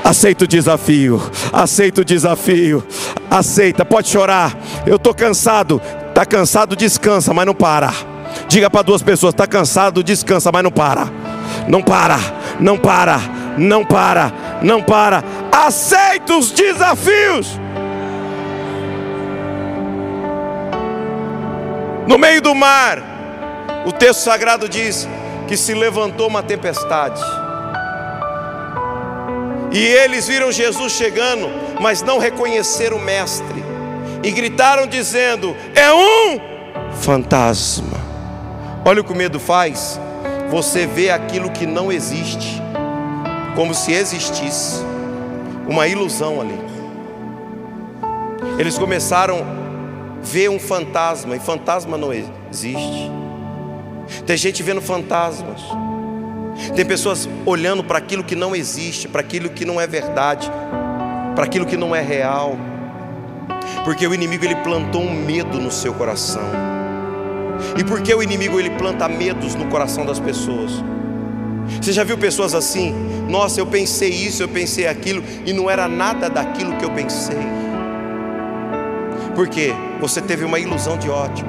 Aceita 0.03 0.45
o 0.45 0.49
desafio, 0.49 1.23
aceita 1.53 2.01
o 2.01 2.05
desafio, 2.05 2.85
aceita, 3.31 3.85
pode 3.85 4.09
chorar. 4.09 4.57
Eu 4.87 4.97
estou 4.97 5.15
cansado, 5.15 5.81
está 6.09 6.25
cansado, 6.25 6.75
descansa, 6.75 7.33
mas 7.33 7.47
não 7.47 7.55
para. 7.55 7.93
Diga 8.49 8.71
para 8.71 8.83
duas 8.83 9.03
pessoas: 9.03 9.35
está 9.35 9.47
cansado, 9.47 10.03
descansa, 10.03 10.51
mas 10.53 10.63
não 10.63 10.71
para. 10.71 11.09
Não 11.69 11.83
para, 11.83 12.19
não 12.59 12.77
para, 12.79 13.21
não 13.57 13.85
para, 13.85 14.33
não 14.63 14.83
para. 14.83 15.23
Aceita 15.53 16.37
os 16.37 16.51
desafios. 16.51 17.59
No 22.07 22.19
meio 22.19 22.43
do 22.43 22.55
mar, 22.55 23.01
o 23.87 23.93
texto 23.93 24.21
sagrado 24.21 24.69
diz 24.69 25.09
que 25.47 25.57
se 25.57 25.75
levantou 25.75 26.27
uma 26.27 26.43
tempestade. 26.43 27.21
E 29.73 29.79
eles 29.79 30.27
viram 30.27 30.51
Jesus 30.51 30.93
chegando, 30.93 31.49
mas 31.81 32.03
não 32.03 32.19
reconheceram 32.19 32.97
o 32.97 33.01
Mestre. 33.01 33.65
E 34.23 34.31
gritaram 34.31 34.87
dizendo: 34.87 35.57
É 35.75 35.93
um 35.93 36.41
fantasma. 37.01 37.99
Olha 38.85 39.01
o 39.01 39.05
que 39.05 39.13
o 39.13 39.17
medo 39.17 39.39
faz. 39.39 40.01
Você 40.51 40.87
vê 40.87 41.11
aquilo 41.11 41.51
que 41.51 41.65
não 41.65 41.93
existe, 41.93 42.61
como 43.55 43.73
se 43.73 43.93
existisse, 43.93 44.83
uma 45.69 45.87
ilusão 45.87 46.41
ali. 46.41 46.59
Eles 48.59 48.77
começaram 48.77 49.39
a 49.39 50.21
ver 50.21 50.51
um 50.51 50.59
fantasma, 50.59 51.37
e 51.37 51.41
fantasma 51.41 51.97
não 51.97 52.13
existe. 52.13 53.11
Tem 54.27 54.37
gente 54.37 54.63
vendo 54.63 54.83
fantasmas. 54.83 55.63
Tem 56.75 56.85
pessoas 56.85 57.29
olhando 57.45 57.83
para 57.83 57.99
aquilo 57.99 58.23
que 58.23 58.37
não 58.37 58.55
existe, 58.55 59.09
para 59.09 59.21
aquilo 59.21 59.51
que 59.51 59.65
não 59.65 59.81
é 59.81 59.87
verdade, 59.87 60.51
para 61.35 61.45
aquilo 61.45 61.67
que 61.67 61.77
não 61.77 61.95
é 61.95 62.03
real. 62.03 62.57
Porque 63.85 64.07
o 64.07 64.15
inimigo 64.15 64.45
ele 64.45 64.57
plantou 64.57 65.03
um 65.03 65.13
medo 65.13 65.59
no 65.59 65.71
seu 65.71 65.95
coração. 65.95 66.43
E 67.77 67.85
por 67.85 68.01
que 68.03 68.15
o 68.15 68.23
inimigo 68.23 68.59
ele 68.59 68.71
planta 68.71 69.09
medos 69.09 69.55
no 69.55 69.67
coração 69.67 70.05
das 70.05 70.19
pessoas? 70.19 70.73
Você 71.81 71.93
já 71.93 72.05
viu 72.05 72.19
pessoas 72.19 72.55
assim? 72.55 72.95
Nossa, 73.29 73.61
eu 73.61 73.67
pensei 73.67 74.11
isso, 74.11 74.43
eu 74.43 74.49
pensei 74.49 74.87
aquilo 74.87 75.23
e 75.47 75.53
não 75.53 75.71
era 75.71 75.87
nada 75.87 76.29
daquilo 76.29 76.77
que 76.77 76.85
eu 76.85 76.91
pensei. 76.91 77.39
Porque 79.35 79.73
você 80.01 80.21
teve 80.21 80.45
uma 80.45 80.59
ilusão 80.59 80.99
de 80.99 81.09
ótica. 81.09 81.49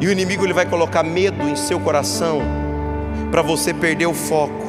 E 0.00 0.06
o 0.06 0.12
inimigo 0.12 0.44
ele 0.44 0.52
vai 0.52 0.66
colocar 0.66 1.02
medo 1.02 1.48
em 1.48 1.56
seu 1.56 1.80
coração 1.80 2.63
para 3.34 3.42
você 3.42 3.74
perder 3.74 4.06
o 4.06 4.14
foco, 4.14 4.64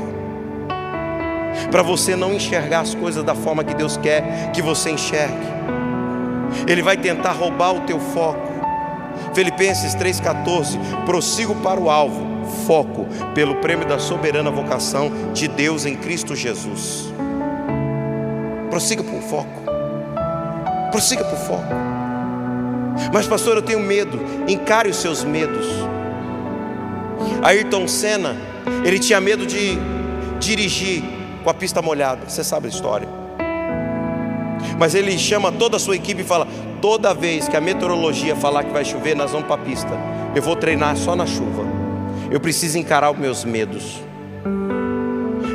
para 1.70 1.84
você 1.84 2.16
não 2.16 2.34
enxergar 2.34 2.80
as 2.80 2.96
coisas 2.96 3.24
da 3.24 3.36
forma 3.36 3.64
que 3.64 3.76
Deus 3.76 3.96
quer 3.96 4.50
que 4.54 4.60
você 4.60 4.90
enxergue. 4.90 5.46
Ele 6.68 6.82
vai 6.82 6.98
tentar 6.98 7.34
roubar 7.34 7.76
o 7.76 7.82
teu 7.82 8.00
foco. 8.00 8.42
Filipenses 9.36 9.94
3,14: 9.94 10.80
prossigo 11.06 11.54
para 11.58 11.80
o 11.80 11.92
alvo, 11.92 12.26
foco, 12.66 13.06
pelo 13.36 13.58
prêmio 13.58 13.88
da 13.88 14.00
soberana 14.00 14.50
vocação 14.50 15.12
de 15.32 15.48
Deus 15.48 15.86
em 15.86 15.96
Cristo 15.96 16.36
Jesus. 16.36 17.14
Prossiga 18.72 19.04
o 19.04 19.22
foco, 19.22 19.62
prossiga 20.90 21.22
o 21.22 21.38
foco. 21.38 21.76
Mas, 23.14 23.28
pastor, 23.28 23.58
eu 23.58 23.62
tenho 23.62 23.80
medo. 23.80 24.20
Encare 24.48 24.90
os 24.90 24.98
seus 24.98 25.24
medos. 25.24 25.68
Ayrton 27.44 27.88
Senna, 27.88 28.55
ele 28.84 29.00
tinha 29.00 29.20
medo 29.20 29.46
de 29.46 29.78
dirigir 30.40 31.04
com 31.44 31.50
a 31.50 31.54
pista 31.54 31.82
molhada. 31.82 32.28
Você 32.28 32.44
sabe 32.44 32.68
a 32.68 32.70
história. 32.70 33.08
Mas 34.78 34.96
ele 34.96 35.18
chama 35.18 35.52
toda 35.52 35.78
a 35.78 35.80
sua 35.80 35.96
equipe 35.96 36.22
e 36.22 36.26
fala: 36.26 36.48
toda 36.82 37.14
vez 37.14 37.48
que 37.48 37.56
a 37.56 37.62
meteorologia 37.62 38.36
falar 38.36 38.64
que 38.64 38.72
vai 38.72 38.84
chover, 38.84 39.16
nós 39.16 39.32
vamos 39.32 39.48
para 39.48 39.62
a 39.62 39.66
pista. 39.66 39.92
Eu 40.36 40.42
vou 40.42 40.56
treinar 40.56 40.96
só 40.98 41.16
na 41.16 41.26
chuva. 41.26 41.64
Eu 42.30 42.40
preciso 42.40 42.78
encarar 42.78 43.12
os 43.12 43.18
meus 43.18 43.46
medos. 43.46 44.02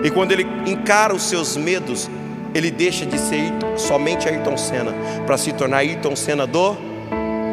E 0.03 0.11
quando 0.11 0.33
ele 0.33 0.47
encara 0.67 1.15
os 1.15 1.25
seus 1.25 1.57
medos, 1.57 2.09
ele 2.55 2.71
deixa 2.71 3.05
de 3.05 3.19
ser 3.19 3.53
somente 3.77 4.29
Ayrton 4.29 4.57
Senna 4.57 4.95
para 5.27 5.37
se 5.37 5.53
tornar 5.53 5.79
Ayrton 5.79 6.17
Senna 6.17 6.47
do 6.47 6.77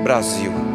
Brasil. 0.03 0.66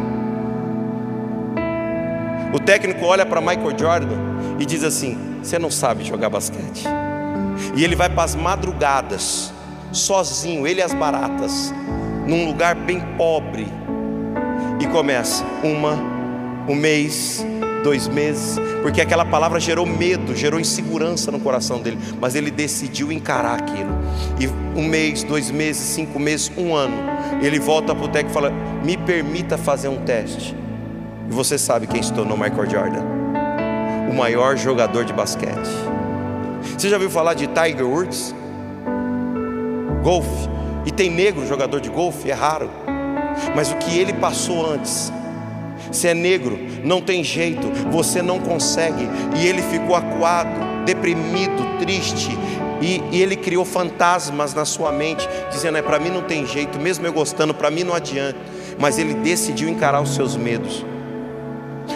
O 2.53 2.59
técnico 2.59 3.03
olha 3.03 3.25
para 3.25 3.41
Michael 3.41 3.77
Jordan 3.77 4.17
e 4.59 4.65
diz 4.65 4.83
assim: 4.83 5.17
Você 5.41 5.57
não 5.57 5.71
sabe 5.71 6.03
jogar 6.03 6.29
basquete. 6.29 6.85
E 7.75 7.83
ele 7.83 7.95
vai 7.95 8.09
para 8.09 8.23
as 8.23 8.35
madrugadas, 8.35 9.51
sozinho, 9.91 10.67
ele 10.67 10.79
e 10.79 10.83
as 10.83 10.93
baratas, 10.93 11.73
num 12.27 12.45
lugar 12.45 12.75
bem 12.75 13.01
pobre, 13.17 13.67
e 14.79 14.85
começa 14.87 15.43
uma, 15.63 15.97
um 16.67 16.75
mês, 16.75 17.43
dois 17.83 18.07
meses, 18.07 18.59
porque 18.83 19.01
aquela 19.01 19.25
palavra 19.25 19.59
gerou 19.59 19.85
medo, 19.85 20.35
gerou 20.35 20.59
insegurança 20.59 21.31
no 21.31 21.39
coração 21.39 21.81
dele, 21.81 21.97
mas 22.21 22.35
ele 22.35 22.51
decidiu 22.51 23.11
encarar 23.11 23.55
aquilo. 23.55 23.97
E 24.39 24.47
um 24.79 24.87
mês, 24.87 25.23
dois 25.23 25.49
meses, 25.49 25.81
cinco 25.81 26.19
meses, 26.19 26.51
um 26.55 26.75
ano, 26.75 26.97
ele 27.41 27.59
volta 27.59 27.95
para 27.95 28.05
o 28.05 28.07
técnico 28.07 28.29
e 28.29 28.33
fala: 28.33 28.51
Me 28.83 28.95
permita 28.95 29.57
fazer 29.57 29.87
um 29.87 29.97
teste. 29.97 30.62
E 31.29 31.33
você 31.33 31.57
sabe 31.57 31.87
quem 31.87 32.01
se 32.01 32.13
tornou 32.13 32.37
Michael 32.37 32.69
Jordan? 32.69 33.03
O 34.09 34.13
maior 34.13 34.57
jogador 34.57 35.05
de 35.05 35.13
basquete. 35.13 35.69
Você 36.77 36.89
já 36.89 36.95
ouviu 36.95 37.09
falar 37.09 37.33
de 37.33 37.47
Tiger 37.47 37.87
Woods? 37.87 38.35
Golfe. 40.03 40.49
E 40.85 40.91
tem 40.91 41.09
negro 41.09 41.47
jogador 41.47 41.79
de 41.79 41.89
golfe, 41.89 42.29
é 42.29 42.33
raro. 42.33 42.69
Mas 43.55 43.71
o 43.71 43.77
que 43.77 43.97
ele 43.97 44.13
passou 44.13 44.69
antes, 44.69 45.11
se 45.91 46.07
é 46.07 46.13
negro, 46.13 46.59
não 46.83 47.01
tem 47.01 47.23
jeito, 47.23 47.71
você 47.89 48.21
não 48.21 48.39
consegue. 48.39 49.07
E 49.37 49.47
ele 49.47 49.61
ficou 49.61 49.95
acuado, 49.95 50.83
deprimido, 50.85 51.77
triste. 51.79 52.37
E, 52.81 53.01
e 53.11 53.21
ele 53.21 53.37
criou 53.37 53.63
fantasmas 53.63 54.53
na 54.53 54.65
sua 54.65 54.91
mente, 54.91 55.27
dizendo: 55.51 55.77
é 55.77 55.81
para 55.81 55.99
mim 55.99 56.09
não 56.09 56.21
tem 56.21 56.45
jeito, 56.45 56.77
mesmo 56.79 57.05
eu 57.05 57.13
gostando, 57.13 57.53
para 57.53 57.71
mim 57.71 57.83
não 57.83 57.93
adianta. 57.93 58.37
Mas 58.77 58.97
ele 58.97 59.13
decidiu 59.13 59.69
encarar 59.69 60.01
os 60.01 60.13
seus 60.15 60.35
medos. 60.35 60.85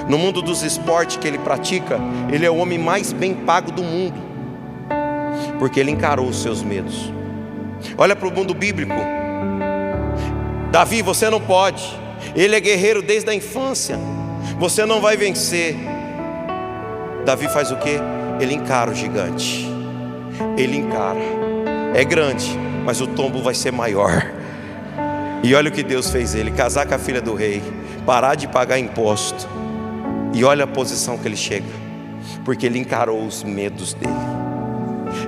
No 0.07 0.17
mundo 0.17 0.41
dos 0.41 0.63
esportes 0.63 1.17
que 1.17 1.27
ele 1.27 1.37
pratica, 1.37 1.99
ele 2.31 2.45
é 2.45 2.49
o 2.49 2.55
homem 2.55 2.79
mais 2.79 3.11
bem 3.11 3.33
pago 3.33 3.71
do 3.71 3.83
mundo, 3.83 4.15
porque 5.59 5.79
ele 5.79 5.91
encarou 5.91 6.27
os 6.27 6.41
seus 6.41 6.63
medos. 6.63 7.11
Olha 7.97 8.15
para 8.15 8.27
o 8.27 8.31
mundo 8.31 8.53
bíblico. 8.53 8.95
Davi, 10.71 11.01
você 11.01 11.29
não 11.29 11.41
pode. 11.41 11.83
Ele 12.35 12.55
é 12.55 12.59
guerreiro 12.59 13.01
desde 13.01 13.29
a 13.29 13.33
infância. 13.33 13.99
Você 14.57 14.85
não 14.85 15.01
vai 15.01 15.17
vencer. 15.17 15.75
Davi 17.25 17.47
faz 17.49 17.71
o 17.71 17.75
que? 17.75 17.99
Ele 18.39 18.53
encara 18.53 18.91
o 18.91 18.95
gigante. 18.95 19.67
Ele 20.57 20.77
encara. 20.77 21.19
É 21.93 22.03
grande, 22.03 22.57
mas 22.85 23.01
o 23.01 23.07
tombo 23.07 23.41
vai 23.41 23.53
ser 23.53 23.71
maior. 23.71 24.31
E 25.43 25.53
olha 25.53 25.69
o 25.69 25.71
que 25.71 25.83
Deus 25.83 26.09
fez 26.09 26.33
ele: 26.33 26.51
casar 26.51 26.85
com 26.85 26.95
a 26.95 26.99
filha 26.99 27.21
do 27.21 27.33
rei, 27.33 27.61
parar 28.05 28.35
de 28.35 28.47
pagar 28.47 28.79
imposto. 28.79 29.47
E 30.38 30.43
olha 30.43 30.65
a 30.65 30.67
posição 30.67 31.17
que 31.17 31.27
ele 31.27 31.35
chega, 31.35 31.65
porque 32.45 32.67
ele 32.67 32.77
encarou 32.77 33.25
os 33.25 33.43
medos 33.43 33.95
dele. 33.95 34.13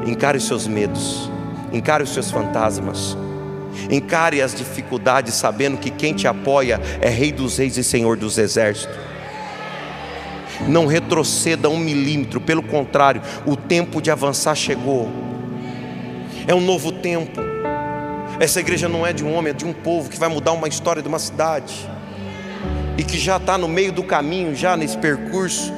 Encare 0.05 0.37
os 0.37 0.45
seus 0.45 0.67
medos, 0.67 1.31
encare 1.73 2.03
os 2.03 2.13
seus 2.13 2.29
fantasmas, 2.29 3.17
encare 3.89 4.39
as 4.39 4.53
dificuldades, 4.53 5.33
sabendo 5.33 5.79
que 5.79 5.89
quem 5.89 6.13
te 6.13 6.27
apoia 6.27 6.79
é 7.01 7.09
Rei 7.09 7.31
dos 7.31 7.57
Reis 7.57 7.75
e 7.75 7.83
Senhor 7.83 8.17
dos 8.17 8.37
Exércitos. 8.37 8.95
Não 10.67 10.85
retroceda 10.85 11.69
um 11.69 11.79
milímetro, 11.79 12.39
pelo 12.39 12.61
contrário, 12.61 13.23
o 13.47 13.55
tempo 13.55 13.99
de 13.99 14.11
avançar 14.11 14.53
chegou. 14.53 15.09
É 16.45 16.53
um 16.53 16.61
novo 16.61 16.91
tempo. 16.91 17.41
Essa 18.39 18.59
igreja 18.59 18.87
não 18.87 19.07
é 19.07 19.11
de 19.11 19.25
um 19.25 19.33
homem, 19.33 19.49
é 19.49 19.55
de 19.55 19.65
um 19.65 19.73
povo 19.73 20.07
que 20.07 20.19
vai 20.19 20.29
mudar 20.29 20.51
uma 20.51 20.67
história 20.67 21.01
de 21.01 21.07
uma 21.07 21.17
cidade 21.17 21.89
e 22.99 23.03
que 23.03 23.17
já 23.17 23.37
está 23.37 23.57
no 23.57 23.69
meio 23.69 23.93
do 23.93 24.03
caminho, 24.03 24.53
já 24.53 24.75
nesse 24.75 24.97
percurso. 24.97 25.71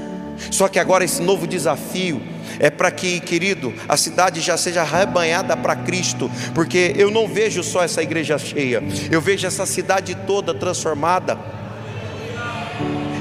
Só 0.49 0.67
que 0.67 0.79
agora 0.79 1.05
esse 1.05 1.21
novo 1.21 1.45
desafio 1.45 2.19
é 2.59 2.71
para 2.71 2.89
que, 2.89 3.19
querido, 3.19 3.71
a 3.87 3.95
cidade 3.95 4.41
já 4.41 4.57
seja 4.57 4.81
arrebanhada 4.81 5.55
para 5.55 5.75
Cristo, 5.75 6.31
porque 6.55 6.95
eu 6.97 7.11
não 7.11 7.27
vejo 7.27 7.61
só 7.61 7.83
essa 7.83 8.01
igreja 8.01 8.39
cheia, 8.39 8.81
eu 9.11 9.21
vejo 9.21 9.45
essa 9.45 9.67
cidade 9.67 10.15
toda 10.25 10.51
transformada. 10.51 11.37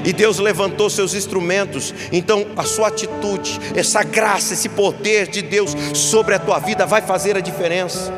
E 0.03 0.11
Deus 0.11 0.39
levantou 0.39 0.89
seus 0.89 1.13
instrumentos, 1.13 1.93
então 2.11 2.47
a 2.57 2.63
sua 2.63 2.87
atitude, 2.87 3.59
essa 3.75 4.01
graça, 4.01 4.55
esse 4.55 4.67
poder 4.67 5.27
de 5.27 5.43
Deus 5.43 5.75
sobre 5.93 6.33
a 6.33 6.39
tua 6.39 6.57
vida 6.57 6.87
vai 6.87 7.03
fazer 7.03 7.37
a 7.37 7.39
diferença. 7.39 8.11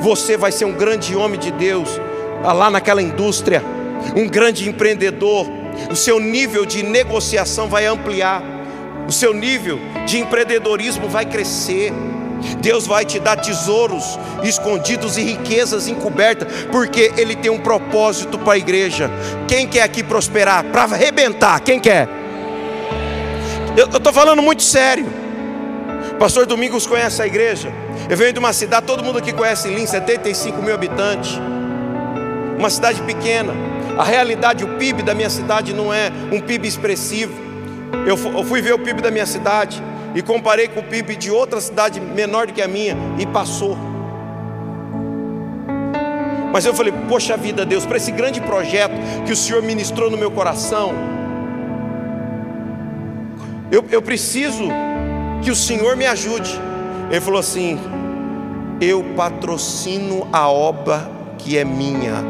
Você 0.00 0.38
vai 0.38 0.50
ser 0.50 0.64
um 0.64 0.72
grande 0.72 1.14
homem 1.14 1.38
de 1.38 1.50
Deus, 1.50 2.00
lá 2.42 2.70
naquela 2.70 3.02
indústria, 3.02 3.62
um 4.16 4.28
grande 4.28 4.68
empreendedor. 4.68 5.46
O 5.90 5.96
seu 5.96 6.18
nível 6.18 6.66
de 6.66 6.82
negociação 6.82 7.68
vai 7.68 7.86
ampliar, 7.86 8.42
o 9.06 9.12
seu 9.12 9.32
nível 9.32 9.78
de 10.06 10.18
empreendedorismo 10.18 11.08
vai 11.08 11.24
crescer. 11.24 11.92
Deus 12.60 12.86
vai 12.86 13.04
te 13.04 13.18
dar 13.18 13.36
tesouros 13.36 14.18
escondidos 14.44 15.16
e 15.16 15.22
riquezas 15.22 15.88
encobertas, 15.88 16.66
porque 16.70 17.12
Ele 17.16 17.34
tem 17.34 17.50
um 17.50 17.58
propósito 17.58 18.38
para 18.38 18.54
a 18.54 18.58
igreja. 18.58 19.10
Quem 19.48 19.66
quer 19.66 19.82
aqui 19.82 20.02
prosperar? 20.02 20.64
Para 20.64 20.82
arrebentar, 20.82 21.60
quem 21.60 21.80
quer? 21.80 22.08
Eu 23.76 23.86
estou 23.86 24.12
falando 24.12 24.42
muito 24.42 24.62
sério. 24.62 25.06
Pastor 26.18 26.46
Domingos 26.46 26.86
conhece 26.86 27.22
a 27.22 27.26
igreja. 27.26 27.72
Eu 28.08 28.16
venho 28.16 28.32
de 28.32 28.38
uma 28.38 28.52
cidade, 28.52 28.86
todo 28.86 29.04
mundo 29.04 29.18
aqui 29.18 29.32
conhece 29.32 29.68
Lins, 29.68 29.90
75 29.90 30.60
mil 30.62 30.74
habitantes. 30.74 31.38
Uma 32.58 32.70
cidade 32.70 33.00
pequena. 33.02 33.52
A 33.96 34.04
realidade, 34.04 34.64
o 34.64 34.76
PIB 34.76 35.02
da 35.02 35.14
minha 35.14 35.30
cidade 35.30 35.72
não 35.72 35.92
é 35.92 36.10
um 36.32 36.40
PIB 36.40 36.66
expressivo. 36.66 37.32
Eu 38.06 38.16
fui 38.44 38.60
ver 38.60 38.74
o 38.74 38.78
PIB 38.78 39.00
da 39.00 39.10
minha 39.10 39.26
cidade 39.26 39.82
e 40.14 40.22
comparei 40.22 40.68
com 40.68 40.80
o 40.80 40.82
PIB 40.82 41.16
de 41.16 41.30
outra 41.30 41.60
cidade 41.60 42.00
menor 42.00 42.46
do 42.46 42.52
que 42.52 42.62
a 42.62 42.68
minha 42.68 42.96
e 43.18 43.26
passou. 43.26 43.76
Mas 46.52 46.64
eu 46.64 46.74
falei, 46.74 46.92
poxa 47.08 47.36
vida, 47.36 47.64
Deus, 47.64 47.84
para 47.84 47.98
esse 47.98 48.10
grande 48.10 48.40
projeto 48.40 48.94
que 49.26 49.32
o 49.32 49.36
Senhor 49.36 49.62
ministrou 49.62 50.10
no 50.10 50.16
meu 50.16 50.30
coração, 50.30 50.92
eu, 53.70 53.84
eu 53.90 54.00
preciso 54.00 54.68
que 55.42 55.50
o 55.50 55.56
Senhor 55.56 55.94
me 55.94 56.06
ajude. 56.06 56.58
Ele 57.10 57.20
falou 57.20 57.38
assim: 57.38 57.78
Eu 58.80 59.04
patrocino 59.14 60.26
a 60.32 60.48
obra 60.48 61.17
que 61.38 61.56
é 61.56 61.64
minha, 61.64 62.24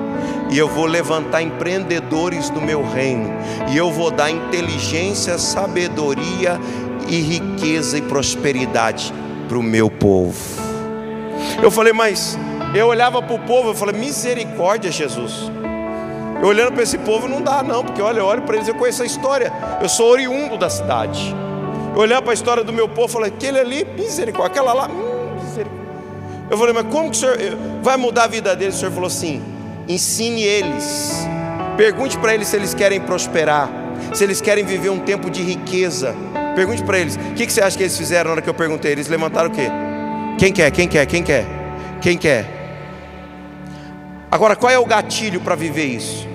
e 0.50 0.58
eu 0.58 0.68
vou 0.68 0.86
levantar 0.86 1.42
empreendedores 1.42 2.50
do 2.50 2.60
meu 2.60 2.82
reino, 2.82 3.30
e 3.70 3.76
eu 3.76 3.90
vou 3.90 4.10
dar 4.10 4.30
inteligência, 4.30 5.38
sabedoria 5.38 6.60
e 7.08 7.20
riqueza 7.20 7.98
e 7.98 8.02
prosperidade 8.02 9.12
para 9.48 9.58
o 9.58 9.62
meu 9.62 9.90
povo. 9.90 10.38
Eu 11.62 11.70
falei, 11.70 11.92
mas 11.92 12.38
eu 12.74 12.86
olhava 12.86 13.22
para 13.22 13.34
o 13.34 13.38
povo, 13.40 13.70
eu 13.70 13.74
falei, 13.74 13.98
misericórdia, 13.98 14.92
Jesus. 14.92 15.50
Eu 16.40 16.48
olhando 16.48 16.72
para 16.72 16.82
esse 16.82 16.98
povo 16.98 17.26
não 17.26 17.42
dá, 17.42 17.62
não, 17.62 17.84
porque 17.84 18.00
olha, 18.00 18.20
eu 18.20 18.26
olho 18.26 18.42
para 18.42 18.56
eles, 18.56 18.68
eu 18.68 18.74
conheço 18.74 19.02
a 19.02 19.06
história, 19.06 19.52
eu 19.82 19.88
sou 19.88 20.10
oriundo 20.10 20.56
da 20.56 20.70
cidade. 20.70 21.34
Eu 21.94 22.02
olhava 22.02 22.22
para 22.22 22.32
a 22.32 22.34
história 22.34 22.62
do 22.62 22.72
meu 22.72 22.88
povo, 22.88 23.02
eu 23.02 23.08
falei, 23.08 23.30
aquele 23.30 23.58
ali, 23.58 23.84
misericórdia, 23.84 24.60
aquela 24.60 24.72
lá, 24.72 24.88
hum. 24.88 25.17
Eu 26.50 26.56
falei, 26.56 26.72
mas 26.72 26.86
como 26.86 27.10
que 27.10 27.16
o 27.16 27.20
senhor 27.20 27.36
vai 27.82 27.96
mudar 27.96 28.24
a 28.24 28.26
vida 28.26 28.56
deles? 28.56 28.76
O 28.76 28.78
senhor 28.78 28.92
falou 28.92 29.06
assim: 29.06 29.42
ensine 29.86 30.42
eles, 30.42 31.26
pergunte 31.76 32.16
para 32.18 32.34
eles 32.34 32.48
se 32.48 32.56
eles 32.56 32.72
querem 32.72 33.00
prosperar, 33.00 33.70
se 34.14 34.24
eles 34.24 34.40
querem 34.40 34.64
viver 34.64 34.88
um 34.88 34.98
tempo 34.98 35.30
de 35.30 35.42
riqueza. 35.42 36.14
Pergunte 36.54 36.82
para 36.82 36.98
eles: 36.98 37.16
o 37.16 37.34
que, 37.34 37.46
que 37.46 37.52
você 37.52 37.60
acha 37.60 37.76
que 37.76 37.82
eles 37.82 37.96
fizeram 37.96 38.28
na 38.28 38.32
hora 38.32 38.42
que 38.42 38.48
eu 38.48 38.54
perguntei? 38.54 38.92
Eles 38.92 39.08
levantaram 39.08 39.50
o 39.50 39.52
quê? 39.52 39.68
Quem 40.38 40.52
quer? 40.52 40.70
Quem 40.70 40.88
quer? 40.88 41.06
Quem 41.06 41.22
quer? 41.22 41.46
Quem 42.00 42.16
quer? 42.16 42.58
Agora, 44.30 44.56
qual 44.56 44.72
é 44.72 44.78
o 44.78 44.86
gatilho 44.86 45.40
para 45.40 45.54
viver 45.54 45.86
isso? 45.86 46.26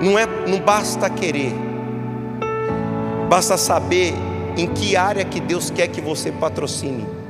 Não 0.00 0.18
é, 0.18 0.26
não 0.46 0.60
basta 0.60 1.08
querer, 1.08 1.54
basta 3.28 3.56
saber 3.56 4.12
em 4.56 4.66
que 4.66 4.96
área 4.96 5.24
que 5.24 5.40
Deus 5.40 5.70
quer 5.70 5.88
que 5.88 6.00
você 6.00 6.30
patrocine. 6.30 7.23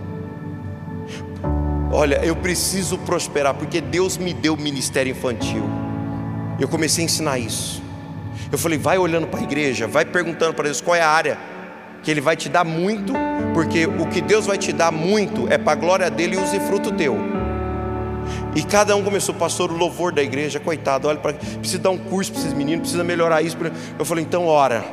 Olha, 1.97 2.17
eu 2.25 2.35
preciso 2.35 2.99
prosperar 2.99 3.55
porque 3.55 3.81
Deus 3.81 4.19
me 4.19 4.35
deu 4.35 4.57
ministério 4.57 5.13
infantil. 5.13 5.63
Eu 6.59 6.67
comecei 6.67 7.05
a 7.05 7.07
ensinar 7.07 7.39
isso. 7.39 7.81
Eu 8.51 8.59
falei, 8.59 8.77
vai 8.77 8.99
olhando 8.99 9.29
para 9.29 9.39
a 9.39 9.43
igreja, 9.45 9.87
vai 9.87 10.05
perguntando 10.05 10.55
para 10.55 10.65
Deus 10.65 10.81
qual 10.81 10.97
é 10.97 11.01
a 11.01 11.09
área 11.09 11.39
que 12.03 12.11
Ele 12.11 12.21
vai 12.21 12.37
te 12.37 12.49
dar 12.49 12.65
muito, 12.65 13.13
porque 13.55 13.87
o 13.87 14.07
que 14.09 14.21
Deus 14.21 14.45
vai 14.45 14.59
te 14.59 14.73
dar 14.73 14.91
muito 14.91 15.47
é 15.49 15.57
para 15.57 15.71
a 15.73 15.77
glória 15.77 16.11
dele 16.11 16.35
e 16.35 16.39
use 16.39 16.59
fruto 16.59 16.91
teu. 16.91 17.17
E 18.57 18.65
cada 18.65 18.97
um 18.97 19.05
começou, 19.05 19.33
pastor, 19.33 19.71
o 19.71 19.77
louvor 19.77 20.13
da 20.13 20.23
igreja, 20.23 20.59
coitado, 20.59 21.07
olha 21.07 21.21
para 21.21 21.33
precisa 21.33 21.79
dar 21.79 21.91
um 21.91 21.99
curso 21.99 22.33
para 22.33 22.41
esses 22.41 22.53
meninos, 22.53 22.81
precisa 22.81 23.05
melhorar 23.05 23.41
isso. 23.41 23.57
Eu 23.97 24.05
falei, 24.05 24.25
então 24.25 24.47
ora, 24.47 24.85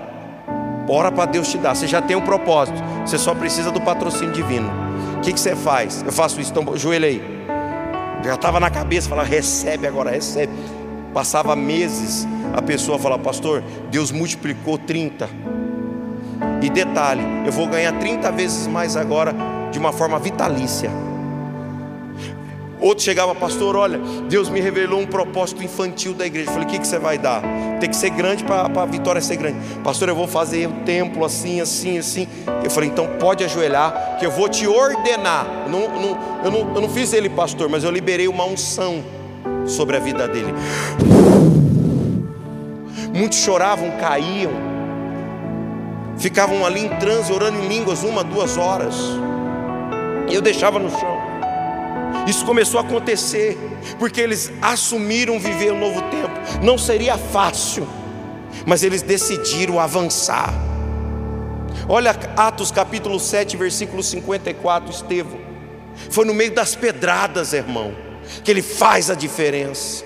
ora 0.88 1.12
para 1.12 1.26
Deus 1.26 1.50
te 1.50 1.58
dar. 1.58 1.76
Você 1.76 1.88
já 1.88 2.00
tem 2.00 2.16
um 2.16 2.22
propósito, 2.22 2.78
você 3.04 3.18
só 3.18 3.34
precisa 3.34 3.72
do 3.72 3.82
patrocínio 3.82 4.32
divino. 4.32 4.91
O 5.22 5.24
que, 5.24 5.34
que 5.34 5.40
você 5.40 5.56
faz? 5.56 6.02
Eu 6.02 6.12
faço 6.12 6.42
isso, 6.42 6.50
então 6.50 6.76
joelho 6.76 7.06
aí. 7.06 7.22
Já 8.24 8.34
estava 8.34 8.60
na 8.60 8.72
cabeça, 8.72 9.08
falava, 9.08 9.28
recebe 9.28 9.86
agora, 9.86 10.10
recebe. 10.10 10.52
Passava 11.14 11.56
meses, 11.56 12.28
a 12.52 12.60
pessoa 12.60 12.98
falava, 12.98 13.22
pastor, 13.22 13.64
Deus 13.92 14.12
multiplicou 14.12 14.80
30. 14.80 15.30
E 16.64 16.72
detalhe, 16.72 17.22
eu 17.46 17.52
vou 17.52 17.68
ganhar 17.68 17.94
30 18.00 18.32
vezes 18.32 18.66
mais 18.66 18.98
agora, 18.98 19.36
de 19.72 19.78
uma 19.78 19.94
forma 19.94 20.18
vitalícia. 20.18 20.90
Outro 22.82 23.04
chegava, 23.04 23.36
pastor, 23.36 23.76
olha, 23.76 24.00
Deus 24.28 24.50
me 24.50 24.60
revelou 24.60 25.00
um 25.00 25.06
propósito 25.06 25.64
infantil 25.64 26.16
da 26.16 26.26
igreja. 26.26 26.50
Eu 26.50 26.54
falei, 26.54 26.68
o 26.68 26.72
que, 26.72 26.80
que 26.80 26.88
você 26.88 26.98
vai 26.98 27.16
dar? 27.16 27.44
Tem 27.80 27.88
que 27.88 27.96
ser 27.96 28.10
grande 28.10 28.44
para 28.44 28.64
a 28.64 28.86
vitória 28.86 29.22
ser 29.22 29.36
grande. 29.36 29.60
Pastor, 29.84 30.10
eu 30.10 30.16
vou 30.16 30.28
fazer 30.28 30.68
um 30.68 30.84
templo 30.84 31.24
assim, 31.24 31.62
assim, 31.62 32.00
assim. 32.00 32.28
Eu 32.64 32.72
falei, 32.72 32.90
então 32.90 33.08
pode 33.20 33.44
ajoelhar, 33.44 34.18
que 34.20 34.26
eu 34.26 34.32
vou 34.32 34.50
te 34.50 34.66
ordenar. 34.66 35.46
Eu 35.66 35.72
não, 35.72 36.02
não, 36.02 36.42
eu, 36.44 36.52
não, 36.52 36.76
eu 36.76 36.82
não 36.82 36.90
fiz 36.90 37.14
ele 37.14 37.30
pastor, 37.30 37.70
mas 37.70 37.84
eu 37.84 37.92
liberei 37.92 38.28
uma 38.28 38.46
unção 38.46 39.04
sobre 39.68 39.96
a 39.96 40.00
vida 40.00 40.28
dele. 40.28 40.52
Muitos 43.14 43.38
choravam, 43.38 43.92
caíam, 44.00 44.52
ficavam 46.18 46.66
ali 46.66 46.86
em 46.86 46.90
transe, 46.98 47.32
orando 47.32 47.60
em 47.60 47.68
línguas, 47.68 48.04
uma, 48.04 48.24
duas 48.24 48.58
horas. 48.58 48.96
Eu 50.32 50.42
deixava 50.42 50.80
no 50.80 50.90
chão. 50.90 51.31
Isso 52.28 52.46
começou 52.46 52.80
a 52.80 52.84
acontecer, 52.84 53.58
porque 53.98 54.22
eles 54.22 54.52
assumiram 54.62 55.40
viver 55.40 55.72
um 55.72 55.80
novo 55.80 56.02
tempo. 56.04 56.32
Não 56.62 56.78
seria 56.78 57.18
fácil, 57.18 57.88
mas 58.66 58.84
eles 58.84 59.02
decidiram 59.02 59.80
avançar. 59.80 60.54
Olha 61.88 62.12
Atos 62.38 62.72
capítulo 62.72 63.20
7, 63.20 63.58
versículo 63.58 64.04
54, 64.04 64.92
Estevão. 64.92 65.40
Foi 66.10 66.26
no 66.26 66.34
meio 66.34 66.52
das 66.52 66.76
pedradas, 66.76 67.54
irmão, 67.54 67.94
que 68.44 68.52
ele 68.52 68.62
faz 68.62 69.10
a 69.10 69.16
diferença. 69.16 70.06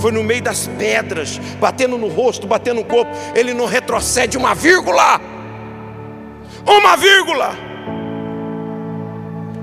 Foi 0.00 0.10
no 0.10 0.24
meio 0.24 0.42
das 0.42 0.66
pedras, 0.66 1.38
batendo 1.60 1.98
no 1.98 2.08
rosto, 2.08 2.46
batendo 2.46 2.76
no 2.76 2.84
corpo. 2.84 3.10
Ele 3.34 3.52
não 3.52 3.66
retrocede 3.66 4.38
uma 4.38 4.54
vírgula. 4.54 5.20
Uma 6.66 6.96
vírgula. 6.96 7.63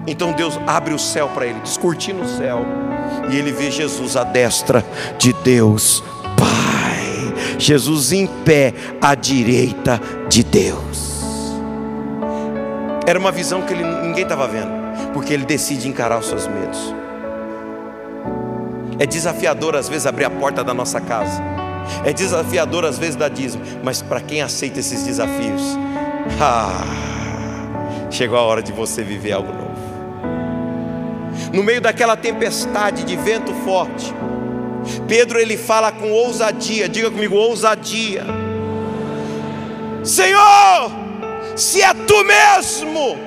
Então 0.08 0.34
Deus 0.34 0.60
abre 0.66 0.94
o 0.94 1.00
céu 1.00 1.30
para 1.30 1.46
ele, 1.46 1.60
descortina 1.60 2.24
o 2.24 2.28
céu, 2.28 2.66
e 3.30 3.38
ele 3.38 3.52
vê 3.52 3.70
Jesus 3.70 4.16
à 4.16 4.24
destra 4.24 4.84
de 5.18 5.32
Deus, 5.34 6.04
Pai. 6.38 7.58
Jesus 7.60 8.12
em 8.12 8.26
pé 8.26 8.74
à 9.00 9.14
direita 9.14 10.02
de 10.28 10.44
Deus. 10.44 11.12
Era 13.06 13.20
uma 13.20 13.32
visão 13.32 13.62
que 13.62 13.74
ele, 13.74 13.84
ninguém 13.84 14.24
estava 14.24 14.48
vendo, 14.48 14.72
porque 15.14 15.34
ele 15.34 15.46
decide 15.46 15.88
encarar 15.88 16.20
os 16.20 16.28
seus 16.28 16.48
medos. 16.48 16.94
É 18.98 19.06
desafiador 19.06 19.76
às 19.76 19.90
vezes 19.90 20.06
abrir 20.06 20.26
a 20.26 20.30
porta 20.30 20.64
da 20.64 20.74
nossa 20.74 21.02
casa. 21.02 21.42
É 22.06 22.14
desafiador 22.14 22.86
às 22.86 22.98
vezes 22.98 23.16
dar 23.16 23.30
dízimo, 23.30 23.64
mas 23.84 24.02
para 24.02 24.22
quem 24.22 24.42
aceita 24.42 24.80
esses 24.80 25.04
desafios, 25.04 25.62
ah, 26.40 26.84
chegou 28.12 28.38
a 28.38 28.42
hora 28.42 28.62
de 28.62 28.72
você 28.72 29.04
viver 29.04 29.32
algo 29.32 29.52
novo. 29.52 29.71
No 31.54 31.64
meio 31.64 31.82
daquela 31.82 32.16
tempestade 32.16 33.04
de 33.04 33.16
vento 33.18 33.54
forte, 33.66 34.14
Pedro 35.08 35.38
ele 35.38 35.58
fala 35.58 35.92
com 35.92 36.10
ousadia, 36.12 36.88
diga 36.88 37.12
comigo, 37.12 37.36
ousadia. 37.36 38.24
Senhor, 40.04 40.92
se 41.56 41.82
é 41.82 41.94
tu 41.94 42.24
mesmo, 42.24 43.18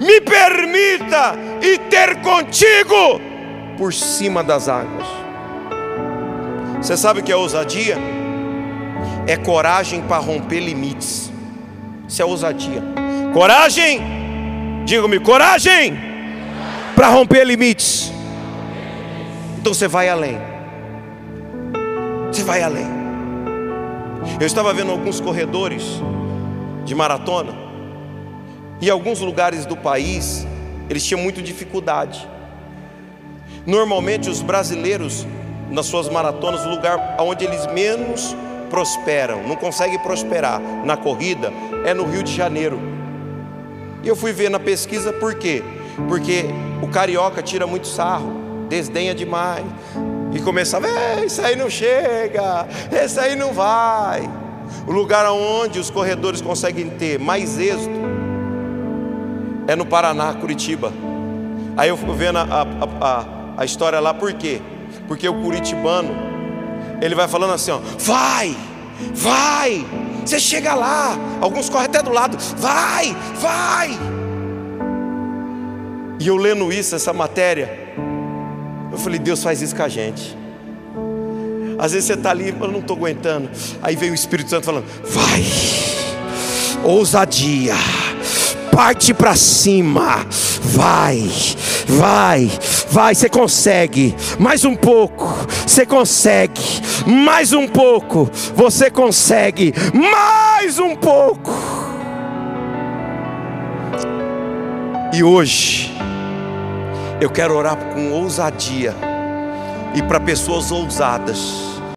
me 0.00 0.20
permita 0.20 1.34
ir 1.60 1.78
ter 1.90 2.20
contigo 2.20 3.20
por 3.76 3.92
cima 3.92 4.44
das 4.44 4.68
águas. 4.68 5.06
Você 6.80 6.96
sabe 6.96 7.20
o 7.20 7.22
que 7.24 7.32
é 7.32 7.36
ousadia? 7.36 7.98
É 9.26 9.36
coragem 9.36 10.00
para 10.02 10.18
romper 10.18 10.60
limites. 10.60 11.32
Isso 12.06 12.22
é 12.22 12.24
ousadia. 12.24 12.82
Coragem, 13.34 14.00
diga-me, 14.84 15.18
coragem 15.18 16.05
para 16.96 17.08
romper 17.08 17.44
limites. 17.44 18.10
Então 19.60 19.74
você 19.74 19.86
vai 19.86 20.08
além. 20.08 20.38
Você 22.32 22.42
vai 22.42 22.62
além. 22.62 22.86
Eu 24.40 24.46
estava 24.46 24.72
vendo 24.72 24.90
alguns 24.90 25.20
corredores 25.20 25.82
de 26.86 26.94
maratona 26.94 27.52
e 28.80 28.88
alguns 28.88 29.20
lugares 29.20 29.66
do 29.66 29.76
país 29.76 30.46
eles 30.88 31.04
tinham 31.04 31.20
muita 31.20 31.42
dificuldade. 31.42 32.26
Normalmente 33.66 34.30
os 34.30 34.40
brasileiros 34.40 35.26
nas 35.70 35.86
suas 35.86 36.08
maratonas, 36.08 36.64
o 36.64 36.70
lugar 36.70 37.16
onde 37.18 37.44
eles 37.44 37.66
menos 37.66 38.34
prosperam, 38.70 39.42
não 39.42 39.56
conseguem 39.56 39.98
prosperar 39.98 40.60
na 40.84 40.96
corrida 40.96 41.52
é 41.84 41.92
no 41.92 42.04
Rio 42.04 42.22
de 42.22 42.34
Janeiro. 42.34 42.80
E 44.02 44.08
eu 44.08 44.16
fui 44.16 44.32
ver 44.32 44.48
na 44.48 44.58
pesquisa 44.58 45.12
por 45.12 45.34
quê? 45.34 45.62
Porque 46.08 46.46
o 46.82 46.88
carioca 46.88 47.42
tira 47.42 47.66
muito 47.66 47.86
sarro, 47.86 48.66
desdenha 48.68 49.14
demais. 49.14 49.64
E 50.32 50.40
começava, 50.40 50.86
isso 51.24 51.40
aí 51.40 51.56
não 51.56 51.70
chega, 51.70 52.66
esse 52.92 53.18
aí 53.18 53.34
não 53.34 53.52
vai. 53.52 54.28
O 54.86 54.92
lugar 54.92 55.30
onde 55.30 55.78
os 55.78 55.90
corredores 55.90 56.40
conseguem 56.40 56.90
ter 56.90 57.18
mais 57.18 57.58
êxito 57.58 58.06
é 59.66 59.74
no 59.74 59.86
Paraná, 59.86 60.34
Curitiba. 60.34 60.92
Aí 61.76 61.88
eu 61.88 61.96
fui 61.96 62.14
vendo 62.14 62.38
a, 62.38 62.42
a, 62.42 62.64
a, 63.00 63.24
a 63.58 63.64
história 63.64 64.00
lá, 64.00 64.14
por 64.14 64.32
quê? 64.32 64.60
Porque 65.08 65.28
o 65.28 65.42
curitibano, 65.42 66.14
ele 67.00 67.14
vai 67.14 67.28
falando 67.28 67.52
assim: 67.52 67.70
ó, 67.70 67.80
vai, 67.98 68.56
vai, 69.14 69.86
você 70.24 70.38
chega 70.38 70.74
lá. 70.74 71.16
Alguns 71.40 71.68
correm 71.68 71.86
até 71.86 72.02
do 72.02 72.12
lado, 72.12 72.36
vai, 72.56 73.16
vai. 73.40 74.15
E 76.18 76.28
eu 76.28 76.36
lendo 76.36 76.72
isso, 76.72 76.94
essa 76.94 77.12
matéria, 77.12 77.70
eu 78.90 78.98
falei: 78.98 79.18
Deus 79.18 79.42
faz 79.42 79.60
isso 79.60 79.76
com 79.76 79.82
a 79.82 79.88
gente. 79.88 80.36
Às 81.78 81.92
vezes 81.92 82.06
você 82.06 82.14
está 82.14 82.30
ali, 82.30 82.54
eu 82.58 82.68
não 82.68 82.80
estou 82.80 82.96
aguentando. 82.96 83.50
Aí 83.82 83.94
vem 83.96 84.10
o 84.10 84.14
Espírito 84.14 84.50
Santo 84.50 84.64
falando: 84.64 84.86
vai, 85.04 85.44
ousadia, 86.82 87.74
parte 88.72 89.12
para 89.12 89.36
cima, 89.36 90.26
vai, 90.62 91.30
vai, 91.86 92.50
vai, 92.88 93.14
você 93.14 93.28
consegue, 93.28 94.14
mais 94.38 94.64
um 94.64 94.74
pouco, 94.74 95.46
você 95.66 95.84
consegue, 95.84 96.62
mais 97.06 97.52
um 97.52 97.68
pouco, 97.68 98.30
você 98.54 98.90
consegue, 98.90 99.74
mais 99.92 100.78
um 100.78 100.96
pouco. 100.96 101.52
E 105.12 105.22
hoje, 105.22 105.95
eu 107.20 107.30
quero 107.30 107.56
orar 107.56 107.76
com 107.76 108.12
ousadia 108.12 108.94
e 109.94 110.02
para 110.02 110.20
pessoas 110.20 110.70
ousadas 110.70 111.75